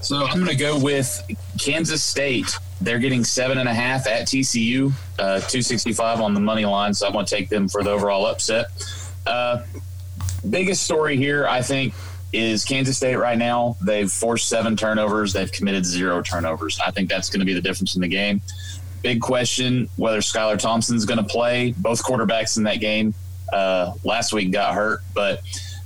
So 0.00 0.24
I'm 0.24 0.38
going 0.38 0.46
to 0.46 0.56
go 0.56 0.78
with 0.78 1.22
Kansas 1.60 2.02
State. 2.02 2.56
They're 2.80 2.98
getting 2.98 3.24
seven 3.24 3.58
and 3.58 3.68
a 3.68 3.74
half 3.74 4.06
at 4.06 4.26
TCU, 4.26 4.90
uh, 5.18 5.38
265 5.40 6.20
on 6.20 6.34
the 6.34 6.40
money 6.40 6.64
line. 6.64 6.94
So 6.94 7.06
I'm 7.06 7.12
going 7.12 7.26
to 7.26 7.34
take 7.36 7.48
them 7.48 7.68
for 7.68 7.84
the 7.84 7.90
overall 7.90 8.26
upset. 8.26 8.66
Uh, 9.26 9.62
biggest 10.48 10.82
story 10.82 11.16
here, 11.16 11.46
I 11.46 11.62
think, 11.62 11.94
is 12.32 12.64
Kansas 12.64 12.96
State 12.96 13.16
right 13.16 13.36
now. 13.36 13.76
They've 13.80 14.10
forced 14.10 14.48
seven 14.48 14.76
turnovers. 14.76 15.32
They've 15.32 15.50
committed 15.52 15.84
zero 15.84 16.22
turnovers. 16.22 16.80
I 16.84 16.90
think 16.90 17.08
that's 17.08 17.28
going 17.28 17.40
to 17.40 17.46
be 17.46 17.52
the 17.52 17.60
difference 17.60 17.94
in 17.94 18.00
the 18.00 18.08
game. 18.08 18.40
Big 19.02 19.20
question 19.20 19.88
whether 19.96 20.18
Skylar 20.18 20.58
Thompson's 20.58 21.04
going 21.04 21.18
to 21.18 21.24
play. 21.24 21.74
Both 21.76 22.02
quarterbacks 22.02 22.56
in 22.56 22.62
that 22.64 22.80
game 22.80 23.14
uh, 23.52 23.92
last 24.04 24.32
week 24.32 24.52
got 24.52 24.74
hurt, 24.74 25.00
but 25.14 25.42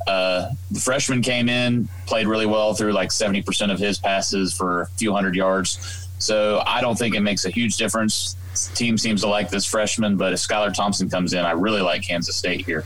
uh, 0.07 0.51
the 0.71 0.81
freshman 0.81 1.23
came 1.23 1.49
in, 1.49 1.89
played 2.07 2.27
really 2.29 2.47
well 2.47 2.75
through 2.75 2.93
like 2.93 3.09
70% 3.09 3.73
of 3.73 3.79
his 3.79 3.99
passes 3.99 4.55
for 4.55 4.83
a 4.83 4.87
few 4.99 5.13
hundred 5.13 5.35
yards. 5.35 6.09
So 6.19 6.63
I 6.65 6.81
don't 6.81 6.97
think 6.97 7.15
it 7.15 7.21
makes 7.21 7.45
a 7.45 7.51
huge 7.51 7.77
difference. 7.77 8.37
Team 8.75 8.97
seems 8.97 9.23
to 9.23 9.27
like 9.27 9.51
this 9.51 9.67
freshman, 9.67 10.17
but 10.17 10.33
if 10.33 10.39
Skylar 10.39 10.73
Thompson 10.73 11.11
comes 11.11 11.33
in, 11.33 11.45
I 11.45 11.53
really 11.53 11.83
like 11.83 12.03
Kansas 12.03 12.37
State 12.37 12.65
here. 12.65 12.85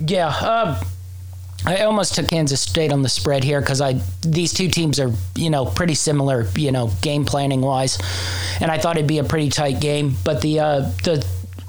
Yeah. 0.00 0.28
Uh, 0.28 0.82
I 1.66 1.78
almost 1.82 2.14
took 2.14 2.28
Kansas 2.28 2.60
State 2.60 2.92
on 2.92 3.02
the 3.02 3.08
spread 3.08 3.42
here 3.42 3.60
because 3.60 3.80
I 3.80 4.00
these 4.22 4.52
two 4.52 4.68
teams 4.68 5.00
are 5.00 5.10
you 5.34 5.50
know 5.50 5.66
pretty 5.66 5.94
similar 5.94 6.46
you 6.54 6.72
know 6.72 6.90
game 7.02 7.24
planning 7.24 7.60
wise, 7.60 7.98
and 8.60 8.70
I 8.70 8.78
thought 8.78 8.96
it'd 8.96 9.08
be 9.08 9.18
a 9.18 9.24
pretty 9.24 9.50
tight 9.50 9.80
game. 9.80 10.16
But 10.24 10.40
the 10.40 10.60
uh, 10.60 10.80
the 11.02 11.26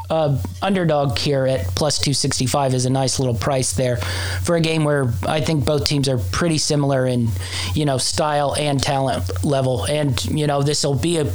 uh, 0.10 0.38
underdog 0.62 1.18
here 1.18 1.46
at 1.46 1.66
plus 1.76 2.00
265 2.00 2.74
is 2.74 2.86
a 2.86 2.90
nice 2.90 3.20
little 3.20 3.36
price 3.36 3.74
there 3.74 3.98
for 3.98 4.56
a 4.56 4.62
game 4.62 4.84
where 4.84 5.14
I 5.28 5.42
think 5.42 5.66
both 5.66 5.86
teams 5.86 6.10
are 6.10 6.18
pretty 6.18 6.58
similar 6.58 7.06
in, 7.06 7.30
you 7.76 7.86
know, 7.86 7.98
style 7.98 8.56
and 8.56 8.82
talent 8.82 9.46
level. 9.46 9.86
And, 9.86 10.24
you 10.26 10.48
know, 10.48 10.64
this 10.64 10.84
will 10.84 10.96
be 10.96 11.18
a, 11.18 11.32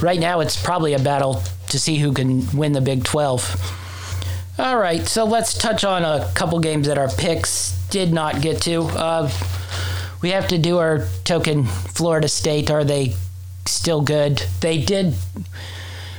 right 0.00 0.18
now 0.18 0.40
it's 0.40 0.60
probably 0.60 0.94
a 0.94 0.98
battle 0.98 1.42
to 1.68 1.78
see 1.78 1.98
who 1.98 2.12
can 2.12 2.56
win 2.56 2.72
the 2.72 2.80
Big 2.80 3.04
12. 3.04 3.86
All 4.60 4.76
right, 4.76 5.08
so 5.08 5.24
let's 5.24 5.56
touch 5.56 5.84
on 5.84 6.04
a 6.04 6.30
couple 6.34 6.58
games 6.58 6.86
that 6.86 6.98
our 6.98 7.08
picks 7.08 7.70
did 7.88 8.12
not 8.12 8.42
get 8.42 8.60
to. 8.62 8.82
Uh, 8.82 9.30
we 10.20 10.32
have 10.32 10.48
to 10.48 10.58
do 10.58 10.76
our 10.76 11.06
token 11.24 11.64
Florida 11.64 12.28
State. 12.28 12.70
Are 12.70 12.84
they 12.84 13.14
still 13.64 14.02
good? 14.02 14.42
They 14.60 14.82
did 14.82 15.14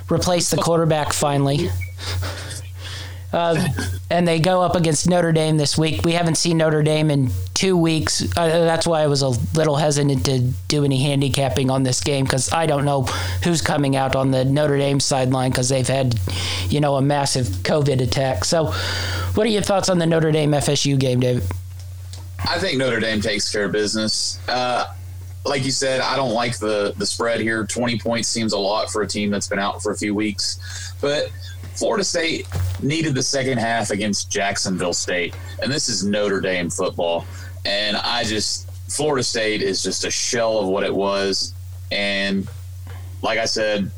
replace 0.10 0.50
the 0.50 0.58
quarterback 0.58 1.14
finally. 1.14 1.70
Uh, 3.34 3.66
and 4.10 4.28
they 4.28 4.40
go 4.40 4.62
up 4.62 4.76
against 4.76 5.08
Notre 5.10 5.32
Dame 5.32 5.58
this 5.58 5.78
week. 5.78 6.04
We 6.04 6.12
haven't 6.14 6.36
seen 6.36 6.58
Notre 6.58 6.84
Dame 6.84 7.10
in 7.10 7.32
two 7.54 7.78
weeks. 7.78 8.24
Uh, 8.36 8.48
that's 8.66 8.86
why 8.86 9.02
I 9.02 9.08
was 9.08 9.22
a 9.22 9.30
little 9.56 9.78
hesitant 9.78 10.26
to 10.26 10.40
do 10.68 10.84
any 10.84 11.02
handicapping 11.02 11.70
on 11.70 11.84
this 11.84 12.02
game 12.02 12.26
because 12.26 12.52
I 12.52 12.66
don't 12.66 12.84
know 12.84 13.04
who's 13.44 13.62
coming 13.62 13.96
out 13.96 14.16
on 14.16 14.32
the 14.32 14.44
Notre 14.44 14.78
Dame 14.78 15.00
sideline 15.00 15.52
because 15.52 15.70
they've 15.70 15.88
had, 15.88 16.20
you 16.68 16.82
know, 16.82 16.96
a 16.96 17.02
massive 17.02 17.48
COVID 17.48 18.02
attack. 18.02 18.44
So, 18.44 18.74
what 19.36 19.48
are 19.48 19.50
your 19.50 19.62
thoughts 19.62 19.88
on 19.90 19.98
the 19.98 20.06
Notre 20.06 20.32
Dame 20.32 20.52
FSU 20.52 21.00
game, 21.00 21.22
David? 21.22 21.44
I 22.40 22.60
think 22.60 22.78
Notre 22.78 23.00
Dame 23.00 23.22
takes 23.22 23.52
care 23.52 23.66
of 23.66 23.72
business. 23.72 24.40
Uh, 24.48 24.94
like 25.46 25.64
you 25.64 25.72
said, 25.72 26.02
I 26.02 26.16
don't 26.16 26.34
like 26.34 26.58
the 26.58 26.94
the 26.98 27.06
spread 27.06 27.40
here. 27.40 27.66
Twenty 27.66 27.98
points 27.98 28.28
seems 28.28 28.54
a 28.54 28.58
lot 28.58 28.92
for 28.92 29.02
a 29.02 29.08
team 29.08 29.32
that's 29.32 29.48
been 29.48 29.60
out 29.60 29.82
for 29.82 29.92
a 29.92 29.98
few 29.98 30.14
weeks, 30.14 30.94
but 31.02 31.32
Florida 31.76 32.04
State 32.04 32.48
needed 32.82 33.16
the 33.16 33.24
second 33.24 33.58
half 33.58 33.92
against 33.92 34.32
Jacksonville 34.32 34.94
State, 34.94 35.36
and 35.62 35.72
this 35.72 35.90
is 35.90 36.04
Notre 36.04 36.42
Dame 36.42 36.70
football. 36.70 37.26
And 37.66 37.98
I 37.98 38.24
just 38.24 38.70
Florida 38.90 39.24
State 39.24 39.62
is 39.62 39.82
just 39.82 40.06
a 40.06 40.12
shell 40.12 40.60
of 40.60 40.68
what 40.68 40.84
it 40.84 40.94
was, 40.94 41.54
and 41.92 42.48
like 43.22 43.40
I 43.40 43.46
said, 43.46 43.92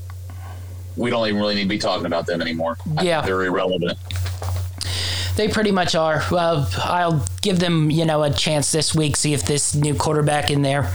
we 0.96 1.10
don't 1.10 1.28
even 1.28 1.40
really 1.40 1.56
need 1.56 1.64
to 1.64 1.70
be 1.70 1.80
talking 1.80 2.06
about 2.06 2.26
them 2.26 2.42
anymore. 2.42 2.78
Yeah, 3.02 3.22
they're 3.22 3.44
irrelevant. 3.44 3.98
They 5.36 5.48
pretty 5.48 5.72
much 5.72 5.96
are. 5.96 6.22
Well, 6.30 6.70
I'll 6.78 7.26
give 7.42 7.60
them, 7.60 7.90
you 7.90 8.06
know, 8.06 8.22
a 8.22 8.32
chance 8.32 8.72
this 8.72 8.94
week. 8.94 9.16
See 9.16 9.34
if 9.34 9.44
this 9.44 9.74
new 9.74 9.96
quarterback 9.96 10.52
in 10.52 10.62
there 10.62 10.92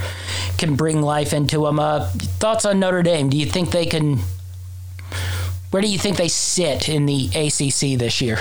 can 0.59 0.77
bring 0.77 1.03
life 1.03 1.33
into 1.33 1.65
them. 1.65 1.81
Uh, 1.81 2.09
thoughts 2.39 2.65
on 2.65 2.79
Notre 2.79 3.03
Dame? 3.03 3.31
Do 3.31 3.37
you 3.37 3.47
think 3.47 3.73
they 3.73 3.87
can 3.87 4.21
where 5.71 5.83
do 5.83 5.89
you 5.89 5.99
think 5.99 6.17
they 6.17 6.29
sit 6.29 6.89
in 6.89 7.07
the 7.07 7.27
ACC 7.29 7.99
this 7.99 8.21
year? 8.21 8.39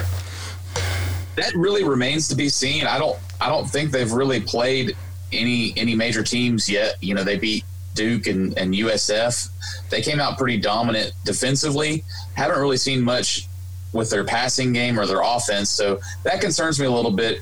That 1.36 1.53
really 1.55 1.84
remains 1.84 2.28
to 2.30 2.36
be 2.36 2.49
seen. 2.49 2.86
I 2.86 2.97
don't. 2.97 3.17
I 3.39 3.49
don't 3.49 3.69
think 3.69 3.91
they've 3.91 4.11
really 4.11 4.41
played 4.41 4.95
any 5.32 5.73
any 5.78 5.93
major 5.93 6.23
teams 6.23 6.67
yet. 6.67 6.95
You 7.01 7.13
know, 7.13 7.23
they 7.23 7.38
beat 7.38 7.63
Duke 7.93 8.28
and, 8.28 8.57
and 8.57 8.73
USF. 8.73 9.49
They 9.89 10.01
came 10.01 10.19
out 10.19 10.38
pretty 10.38 10.57
dominant 10.57 11.13
defensively. 11.25 12.03
Haven't 12.36 12.59
really 12.59 12.78
seen 12.78 13.01
much 13.01 13.47
with 13.93 14.09
their 14.09 14.23
passing 14.23 14.73
game 14.73 14.99
or 14.99 15.05
their 15.05 15.21
offense. 15.21 15.69
So 15.69 15.99
that 16.23 16.41
concerns 16.41 16.80
me 16.80 16.86
a 16.86 16.91
little 16.91 17.11
bit 17.11 17.41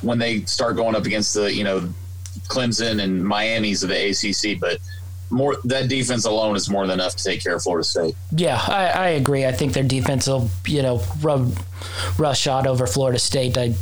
when 0.00 0.18
they 0.18 0.42
start 0.42 0.76
going 0.76 0.96
up 0.96 1.06
against 1.06 1.34
the 1.34 1.52
you 1.52 1.64
know 1.64 1.88
Clemson 2.48 3.02
and 3.02 3.24
Miami's 3.24 3.82
of 3.82 3.90
the 3.90 4.10
ACC. 4.10 4.60
But 4.60 4.78
more 5.32 5.56
that 5.64 5.88
defense 5.88 6.24
alone 6.24 6.54
is 6.54 6.68
more 6.68 6.86
than 6.86 7.00
enough 7.00 7.16
to 7.16 7.24
take 7.24 7.42
care 7.42 7.56
of 7.56 7.62
Florida 7.62 7.84
State. 7.84 8.14
Yeah, 8.36 8.62
I, 8.68 8.86
I 8.86 9.08
agree. 9.08 9.46
I 9.46 9.52
think 9.52 9.72
their 9.72 9.82
defense 9.82 10.26
will, 10.26 10.50
you 10.66 10.82
know, 10.82 11.02
rub 11.20 11.56
rush 12.18 12.40
shot 12.40 12.66
over 12.66 12.86
Florida 12.86 13.18
State. 13.18 13.56
I, 13.56 13.74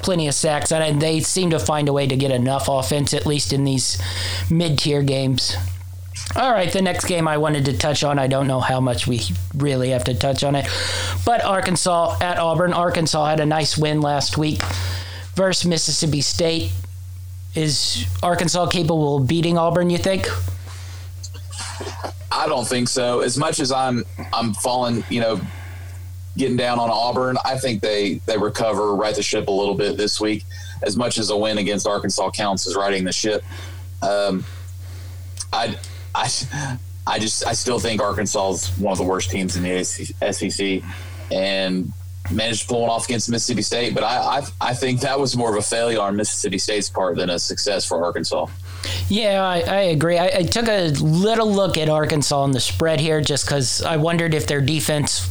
plenty 0.00 0.28
of 0.28 0.34
sacks, 0.34 0.72
and 0.72 1.00
they 1.00 1.20
seem 1.20 1.50
to 1.50 1.58
find 1.58 1.88
a 1.88 1.92
way 1.92 2.06
to 2.06 2.16
get 2.16 2.30
enough 2.30 2.68
offense, 2.68 3.14
at 3.14 3.26
least 3.26 3.52
in 3.52 3.64
these 3.64 4.00
mid-tier 4.50 5.02
games. 5.02 5.56
All 6.34 6.50
right, 6.50 6.72
the 6.72 6.82
next 6.82 7.06
game 7.06 7.28
I 7.28 7.38
wanted 7.38 7.66
to 7.66 7.76
touch 7.76 8.02
on. 8.02 8.18
I 8.18 8.26
don't 8.26 8.46
know 8.46 8.60
how 8.60 8.80
much 8.80 9.06
we 9.06 9.20
really 9.54 9.90
have 9.90 10.04
to 10.04 10.14
touch 10.14 10.42
on 10.42 10.54
it, 10.54 10.66
but 11.24 11.44
Arkansas 11.44 12.18
at 12.20 12.38
Auburn. 12.38 12.72
Arkansas 12.72 13.26
had 13.26 13.40
a 13.40 13.46
nice 13.46 13.78
win 13.78 14.00
last 14.00 14.36
week 14.36 14.60
versus 15.34 15.66
Mississippi 15.66 16.20
State. 16.20 16.72
Is 17.56 18.06
Arkansas 18.22 18.66
capable 18.66 19.16
of 19.16 19.26
beating 19.26 19.56
Auburn? 19.56 19.88
You 19.88 19.98
think? 19.98 20.28
I 22.30 22.46
don't 22.46 22.68
think 22.68 22.88
so. 22.88 23.20
As 23.20 23.38
much 23.38 23.60
as 23.60 23.72
I'm, 23.72 24.04
I'm 24.32 24.52
falling, 24.52 25.02
you 25.08 25.20
know, 25.20 25.40
getting 26.36 26.56
down 26.56 26.78
on 26.78 26.90
Auburn. 26.90 27.38
I 27.44 27.56
think 27.56 27.80
they 27.80 28.16
they 28.26 28.36
recover, 28.36 28.94
right 28.94 29.14
the 29.14 29.22
ship 29.22 29.48
a 29.48 29.50
little 29.50 29.74
bit 29.74 29.96
this 29.96 30.20
week. 30.20 30.44
As 30.82 30.96
much 30.96 31.16
as 31.18 31.30
a 31.30 31.36
win 31.36 31.58
against 31.58 31.86
Arkansas 31.86 32.30
counts 32.32 32.66
as 32.66 32.76
riding 32.76 33.04
the 33.04 33.12
ship, 33.12 33.42
um, 34.02 34.44
I 35.52 35.78
I 36.14 36.30
I 37.06 37.18
just 37.18 37.46
I 37.46 37.52
still 37.52 37.78
think 37.78 38.02
Arkansas 38.02 38.50
is 38.50 38.68
one 38.78 38.92
of 38.92 38.98
the 38.98 39.04
worst 39.04 39.30
teams 39.30 39.56
in 39.56 39.62
the 39.62 39.82
SEC, 39.82 40.82
and 41.32 41.90
managed 42.30 42.62
to 42.62 42.68
pull 42.68 42.84
it 42.84 42.88
off 42.88 43.06
against 43.06 43.30
Mississippi 43.30 43.62
State. 43.62 43.94
But 43.94 44.04
I, 44.04 44.38
I, 44.38 44.42
I 44.60 44.74
think 44.74 45.00
that 45.00 45.18
was 45.18 45.36
more 45.36 45.50
of 45.50 45.56
a 45.56 45.62
failure 45.62 46.00
on 46.00 46.16
Mississippi 46.16 46.58
State's 46.58 46.88
part 46.88 47.16
than 47.16 47.30
a 47.30 47.38
success 47.38 47.84
for 47.84 48.04
Arkansas. 48.04 48.46
Yeah, 49.08 49.42
I, 49.44 49.60
I 49.60 49.80
agree. 49.82 50.18
I, 50.18 50.26
I, 50.38 50.42
took 50.42 50.68
a 50.68 50.88
little 50.90 51.50
look 51.50 51.76
at 51.76 51.88
Arkansas 51.88 52.40
on 52.40 52.52
the 52.52 52.60
spread 52.60 53.00
here 53.00 53.20
just 53.20 53.46
because 53.46 53.82
I 53.82 53.96
wondered 53.96 54.34
if 54.34 54.46
their 54.46 54.60
defense 54.60 55.28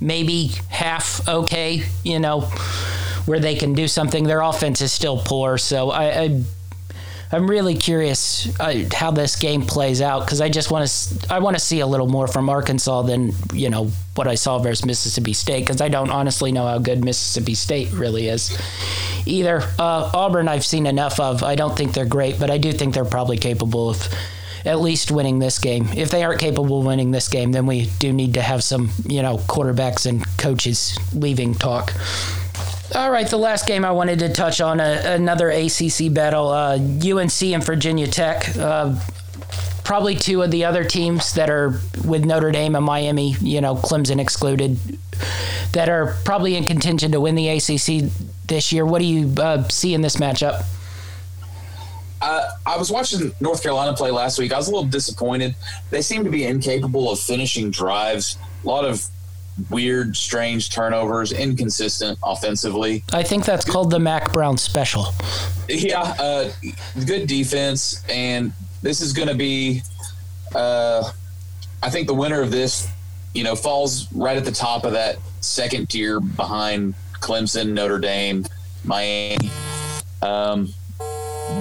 maybe 0.00 0.50
half 0.68 1.26
okay, 1.28 1.82
you 2.02 2.18
know, 2.18 2.42
where 3.24 3.40
they 3.40 3.54
can 3.54 3.72
do 3.72 3.88
something. 3.88 4.24
Their 4.24 4.42
offense 4.42 4.80
is 4.80 4.92
still 4.92 5.18
poor, 5.18 5.56
so 5.56 5.90
I 5.90 6.42
I'm 7.34 7.50
really 7.50 7.74
curious 7.74 8.48
uh, 8.60 8.84
how 8.94 9.10
this 9.10 9.34
game 9.34 9.62
plays 9.62 10.00
out 10.00 10.20
because 10.20 10.40
I 10.40 10.48
just 10.48 10.70
want 10.70 10.88
to 10.88 11.34
I 11.34 11.40
want 11.40 11.56
to 11.56 11.60
see 11.60 11.80
a 11.80 11.86
little 11.86 12.06
more 12.06 12.28
from 12.28 12.48
Arkansas 12.48 13.02
than 13.02 13.32
you 13.52 13.70
know 13.70 13.90
what 14.14 14.28
I 14.28 14.36
saw 14.36 14.60
versus 14.60 14.86
Mississippi 14.86 15.32
State 15.32 15.66
because 15.66 15.80
I 15.80 15.88
don't 15.88 16.10
honestly 16.10 16.52
know 16.52 16.64
how 16.64 16.78
good 16.78 17.04
Mississippi 17.04 17.54
State 17.54 17.90
really 17.92 18.28
is 18.28 18.56
either. 19.26 19.62
Uh, 19.80 20.12
Auburn 20.14 20.46
I've 20.46 20.64
seen 20.64 20.86
enough 20.86 21.18
of. 21.18 21.42
I 21.42 21.56
don't 21.56 21.76
think 21.76 21.92
they're 21.92 22.06
great, 22.06 22.38
but 22.38 22.52
I 22.52 22.58
do 22.58 22.70
think 22.70 22.94
they're 22.94 23.04
probably 23.04 23.36
capable 23.36 23.90
of 23.90 24.08
at 24.64 24.80
least 24.80 25.10
winning 25.10 25.40
this 25.40 25.58
game. 25.58 25.88
If 25.96 26.10
they 26.10 26.22
aren't 26.22 26.40
capable 26.40 26.78
of 26.78 26.86
winning 26.86 27.10
this 27.10 27.28
game, 27.28 27.50
then 27.50 27.66
we 27.66 27.86
do 27.98 28.12
need 28.12 28.34
to 28.34 28.42
have 28.42 28.62
some 28.62 28.90
you 29.08 29.22
know 29.22 29.38
quarterbacks 29.38 30.06
and 30.06 30.24
coaches 30.38 30.96
leaving 31.12 31.54
talk. 31.54 31.92
All 32.92 33.10
right, 33.10 33.26
the 33.26 33.38
last 33.38 33.66
game 33.66 33.82
I 33.84 33.92
wanted 33.92 34.18
to 34.18 34.28
touch 34.28 34.60
on 34.60 34.78
uh, 34.78 35.02
another 35.06 35.48
ACC 35.50 36.12
battle, 36.12 36.48
uh, 36.48 36.76
UNC 36.76 37.42
and 37.42 37.64
Virginia 37.64 38.06
Tech. 38.06 38.54
Uh, 38.56 39.00
probably 39.84 40.14
two 40.14 40.42
of 40.42 40.50
the 40.50 40.66
other 40.66 40.84
teams 40.84 41.32
that 41.34 41.48
are 41.48 41.80
with 42.04 42.26
Notre 42.26 42.52
Dame 42.52 42.76
and 42.76 42.84
Miami, 42.84 43.32
you 43.40 43.62
know, 43.62 43.74
Clemson 43.74 44.20
excluded, 44.20 44.78
that 45.72 45.88
are 45.88 46.14
probably 46.24 46.56
in 46.56 46.64
contention 46.64 47.12
to 47.12 47.20
win 47.20 47.34
the 47.34 47.48
ACC 47.48 48.10
this 48.48 48.70
year. 48.70 48.84
What 48.84 48.98
do 48.98 49.06
you 49.06 49.32
uh, 49.42 49.66
see 49.68 49.94
in 49.94 50.02
this 50.02 50.16
matchup? 50.16 50.64
Uh, 52.20 52.50
I 52.66 52.76
was 52.76 52.90
watching 52.90 53.32
North 53.40 53.62
Carolina 53.62 53.94
play 53.94 54.10
last 54.10 54.38
week. 54.38 54.52
I 54.52 54.58
was 54.58 54.68
a 54.68 54.70
little 54.70 54.88
disappointed. 54.88 55.56
They 55.90 56.02
seem 56.02 56.22
to 56.24 56.30
be 56.30 56.44
incapable 56.44 57.10
of 57.10 57.18
finishing 57.18 57.70
drives. 57.70 58.36
A 58.62 58.66
lot 58.66 58.84
of 58.84 59.06
weird, 59.70 60.16
strange 60.16 60.70
turnovers, 60.70 61.32
inconsistent 61.32 62.18
offensively. 62.22 63.04
I 63.12 63.22
think 63.22 63.44
that's 63.44 63.64
called 63.64 63.90
the 63.90 64.00
Mack 64.00 64.32
Brown 64.32 64.58
special. 64.58 65.06
Yeah, 65.68 66.00
uh, 66.18 66.50
good 67.06 67.26
defense, 67.26 68.04
and 68.08 68.52
this 68.82 69.00
is 69.00 69.12
going 69.12 69.28
to 69.28 69.34
be. 69.34 69.82
Uh, 70.54 71.10
I 71.82 71.90
think 71.90 72.06
the 72.06 72.14
winner 72.14 72.40
of 72.40 72.50
this, 72.50 72.88
you 73.34 73.44
know, 73.44 73.54
falls 73.54 74.10
right 74.12 74.36
at 74.36 74.44
the 74.44 74.52
top 74.52 74.84
of 74.84 74.92
that 74.92 75.18
second 75.40 75.90
tier 75.90 76.20
behind 76.20 76.94
Clemson, 77.20 77.72
Notre 77.72 77.98
Dame, 77.98 78.44
Miami. 78.84 79.50
Um, 80.22 80.72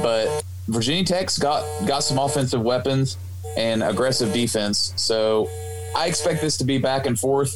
but 0.02 0.44
Virginia 0.68 1.04
Tech's 1.04 1.38
got 1.38 1.64
got 1.86 2.04
some 2.04 2.18
offensive 2.18 2.62
weapons 2.62 3.18
and 3.58 3.84
aggressive 3.84 4.34
defense, 4.34 4.94
so 4.96 5.50
I 5.96 6.08
expect 6.08 6.42
this 6.42 6.58
to 6.58 6.64
be 6.64 6.78
back 6.78 7.06
and 7.06 7.20
forth, 7.20 7.56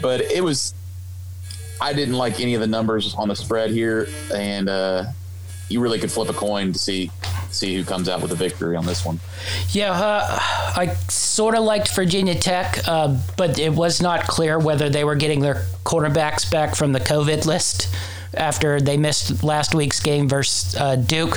but 0.00 0.20
it 0.20 0.42
was. 0.42 0.74
I 1.80 1.92
didn't 1.92 2.14
like 2.14 2.38
any 2.38 2.54
of 2.54 2.60
the 2.60 2.66
numbers 2.68 3.14
on 3.14 3.28
the 3.28 3.34
spread 3.34 3.70
here, 3.70 4.06
and 4.32 4.68
uh, 4.68 5.04
you 5.68 5.80
really 5.80 5.98
could 5.98 6.12
flip 6.12 6.28
a 6.28 6.32
coin 6.32 6.72
to 6.72 6.78
see 6.78 7.10
see 7.50 7.76
who 7.76 7.84
comes 7.84 8.08
out 8.08 8.22
with 8.22 8.32
a 8.32 8.36
victory 8.36 8.76
on 8.76 8.86
this 8.86 9.04
one. 9.04 9.20
Yeah, 9.70 9.92
uh, 9.92 10.38
I 10.76 10.94
sort 11.08 11.54
of 11.54 11.64
liked 11.64 11.94
Virginia 11.94 12.34
Tech, 12.34 12.86
uh, 12.86 13.18
but 13.36 13.58
it 13.58 13.72
was 13.72 14.00
not 14.00 14.26
clear 14.26 14.58
whether 14.58 14.88
they 14.88 15.04
were 15.04 15.16
getting 15.16 15.40
their 15.40 15.66
quarterbacks 15.84 16.50
back 16.50 16.74
from 16.76 16.92
the 16.92 17.00
COVID 17.00 17.46
list 17.46 17.88
after 18.34 18.80
they 18.80 18.96
missed 18.96 19.42
last 19.42 19.74
week's 19.74 20.00
game 20.00 20.28
versus 20.28 20.74
uh, 20.76 20.96
Duke. 20.96 21.36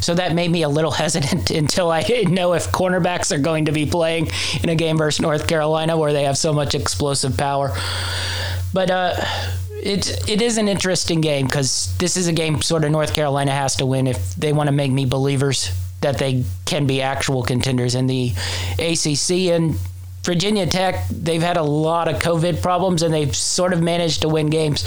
So 0.00 0.14
that 0.14 0.34
made 0.34 0.50
me 0.50 0.62
a 0.62 0.68
little 0.68 0.90
hesitant 1.02 1.50
until 1.50 1.90
I 1.90 2.02
know 2.28 2.54
if 2.54 2.70
cornerbacks 2.72 3.34
are 3.34 3.40
going 3.40 3.66
to 3.66 3.72
be 3.72 3.86
playing 3.86 4.30
in 4.62 4.68
a 4.68 4.74
game 4.74 4.96
versus 4.98 5.20
North 5.20 5.46
Carolina 5.46 5.96
where 5.96 6.12
they 6.12 6.24
have 6.24 6.38
so 6.38 6.52
much 6.52 6.74
explosive 6.74 7.36
power. 7.36 7.76
But 8.72 8.90
uh, 8.90 9.14
it 9.82 10.28
it 10.28 10.42
is 10.42 10.58
an 10.58 10.68
interesting 10.68 11.20
game 11.20 11.46
because 11.46 11.96
this 11.98 12.16
is 12.16 12.26
a 12.26 12.32
game 12.32 12.60
sort 12.62 12.84
of 12.84 12.90
North 12.90 13.14
Carolina 13.14 13.52
has 13.52 13.76
to 13.76 13.86
win 13.86 14.06
if 14.06 14.34
they 14.34 14.52
want 14.52 14.68
to 14.68 14.72
make 14.72 14.90
me 14.90 15.04
believers 15.04 15.70
that 16.00 16.18
they 16.18 16.44
can 16.66 16.86
be 16.86 17.00
actual 17.00 17.42
contenders 17.42 17.94
in 17.94 18.06
the 18.06 18.32
ACC 18.78 19.52
and 19.52 19.76
Virginia 20.26 20.66
Tech, 20.66 21.06
they've 21.08 21.40
had 21.40 21.56
a 21.56 21.62
lot 21.62 22.08
of 22.08 22.20
COVID 22.20 22.60
problems 22.60 23.02
and 23.02 23.14
they've 23.14 23.34
sort 23.34 23.72
of 23.72 23.80
managed 23.80 24.22
to 24.22 24.28
win 24.28 24.50
games. 24.50 24.82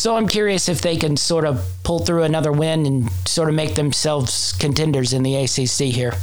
So 0.00 0.16
I'm 0.16 0.26
curious 0.26 0.70
if 0.70 0.80
they 0.80 0.96
can 0.96 1.18
sort 1.18 1.44
of 1.44 1.62
pull 1.84 1.98
through 1.98 2.22
another 2.22 2.50
win 2.50 2.86
and 2.86 3.12
sort 3.28 3.50
of 3.50 3.54
make 3.54 3.74
themselves 3.74 4.54
contenders 4.54 5.12
in 5.12 5.22
the 5.22 5.36
ACC 5.36 5.94
here. 5.94 6.14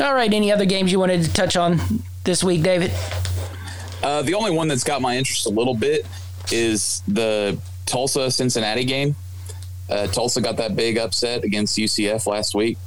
All 0.00 0.14
right, 0.14 0.32
any 0.32 0.52
other 0.52 0.64
games 0.64 0.92
you 0.92 1.00
wanted 1.00 1.24
to 1.24 1.32
touch 1.32 1.56
on 1.56 1.80
this 2.22 2.44
week, 2.44 2.62
David? 2.62 2.92
Uh, 4.00 4.22
the 4.22 4.34
only 4.34 4.52
one 4.52 4.68
that's 4.68 4.84
got 4.84 5.02
my 5.02 5.16
interest 5.16 5.46
a 5.46 5.50
little 5.50 5.74
bit 5.74 6.06
is 6.52 7.02
the 7.08 7.58
Tulsa 7.86 8.30
Cincinnati 8.30 8.84
game. 8.84 9.16
Uh, 9.90 10.06
Tulsa 10.06 10.40
got 10.40 10.56
that 10.58 10.76
big 10.76 10.98
upset 10.98 11.42
against 11.42 11.76
UCF 11.76 12.28
last 12.28 12.54
week 12.54 12.78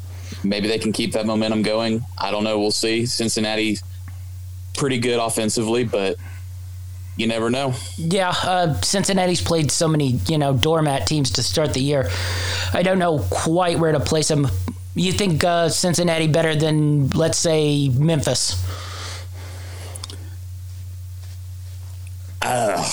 maybe 0.45 0.67
they 0.67 0.79
can 0.79 0.93
keep 0.93 1.13
that 1.13 1.25
momentum 1.25 1.61
going. 1.61 2.05
I 2.17 2.31
don't 2.31 2.43
know. 2.43 2.59
We'll 2.59 2.71
see. 2.71 3.05
Cincinnati 3.05 3.77
pretty 4.75 4.99
good 4.99 5.19
offensively, 5.19 5.83
but 5.83 6.17
you 7.17 7.27
never 7.27 7.49
know. 7.49 7.73
Yeah, 7.97 8.33
uh, 8.43 8.79
Cincinnati's 8.81 9.41
played 9.41 9.71
so 9.71 9.87
many, 9.87 10.19
you 10.27 10.37
know, 10.37 10.53
doormat 10.53 11.07
teams 11.07 11.31
to 11.31 11.43
start 11.43 11.73
the 11.73 11.79
year. 11.79 12.09
I 12.73 12.83
don't 12.83 12.99
know 12.99 13.19
quite 13.29 13.79
where 13.79 13.91
to 13.91 13.99
place 13.99 14.27
them. 14.27 14.47
You 14.95 15.11
think 15.11 15.43
uh, 15.43 15.69
Cincinnati 15.69 16.27
better 16.27 16.55
than, 16.55 17.09
let's 17.09 17.37
say, 17.37 17.89
Memphis? 17.89 18.61
Uh, 22.41 22.87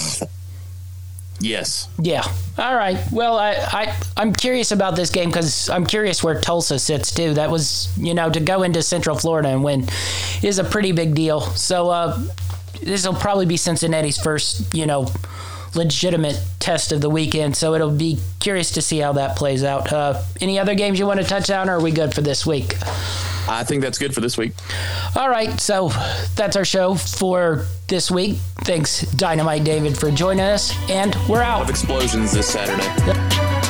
Yes. 1.42 1.88
Yeah. 2.00 2.22
All 2.56 2.74
right. 2.74 2.98
Well, 3.10 3.36
I, 3.36 3.54
I 3.54 3.96
I'm 4.16 4.32
curious 4.32 4.70
about 4.70 4.94
this 4.94 5.10
game 5.10 5.28
because 5.28 5.68
I'm 5.68 5.84
curious 5.84 6.22
where 6.22 6.40
Tulsa 6.40 6.78
sits 6.78 7.12
too. 7.12 7.34
That 7.34 7.50
was 7.50 7.92
you 7.98 8.14
know 8.14 8.30
to 8.30 8.40
go 8.40 8.62
into 8.62 8.80
Central 8.80 9.16
Florida 9.16 9.48
and 9.48 9.64
win 9.64 9.88
is 10.42 10.58
a 10.58 10.64
pretty 10.64 10.92
big 10.92 11.14
deal. 11.14 11.40
So 11.40 11.90
uh, 11.90 12.22
this 12.80 13.06
will 13.06 13.14
probably 13.14 13.46
be 13.46 13.56
Cincinnati's 13.56 14.18
first 14.18 14.72
you 14.72 14.86
know 14.86 15.08
legitimate 15.74 16.40
test 16.60 16.92
of 16.92 17.00
the 17.00 17.10
weekend. 17.10 17.56
So 17.56 17.74
it'll 17.74 17.90
be 17.90 18.18
curious 18.38 18.70
to 18.72 18.82
see 18.82 18.98
how 18.98 19.14
that 19.14 19.36
plays 19.36 19.64
out. 19.64 19.92
Uh, 19.92 20.22
any 20.40 20.60
other 20.60 20.76
games 20.76 20.98
you 21.00 21.06
want 21.06 21.20
to 21.20 21.26
touch 21.26 21.50
on, 21.50 21.68
or 21.68 21.78
are 21.78 21.82
we 21.82 21.90
good 21.90 22.14
for 22.14 22.20
this 22.20 22.46
week? 22.46 22.76
I 23.48 23.64
think 23.64 23.82
that's 23.82 23.98
good 23.98 24.14
for 24.14 24.20
this 24.20 24.38
week. 24.38 24.52
All 25.16 25.28
right, 25.28 25.58
so 25.60 25.90
that's 26.36 26.56
our 26.56 26.64
show 26.64 26.94
for 26.94 27.66
this 27.88 28.10
week. 28.10 28.36
Thanks, 28.64 29.02
Dynamite 29.12 29.64
David, 29.64 29.96
for 29.98 30.10
joining 30.10 30.44
us, 30.44 30.74
and 30.88 31.16
we're 31.28 31.42
out. 31.42 31.62
Of 31.62 31.70
explosions 31.70 32.32
this 32.32 32.48
Saturday. 32.48 32.84
Yep. 33.06 33.61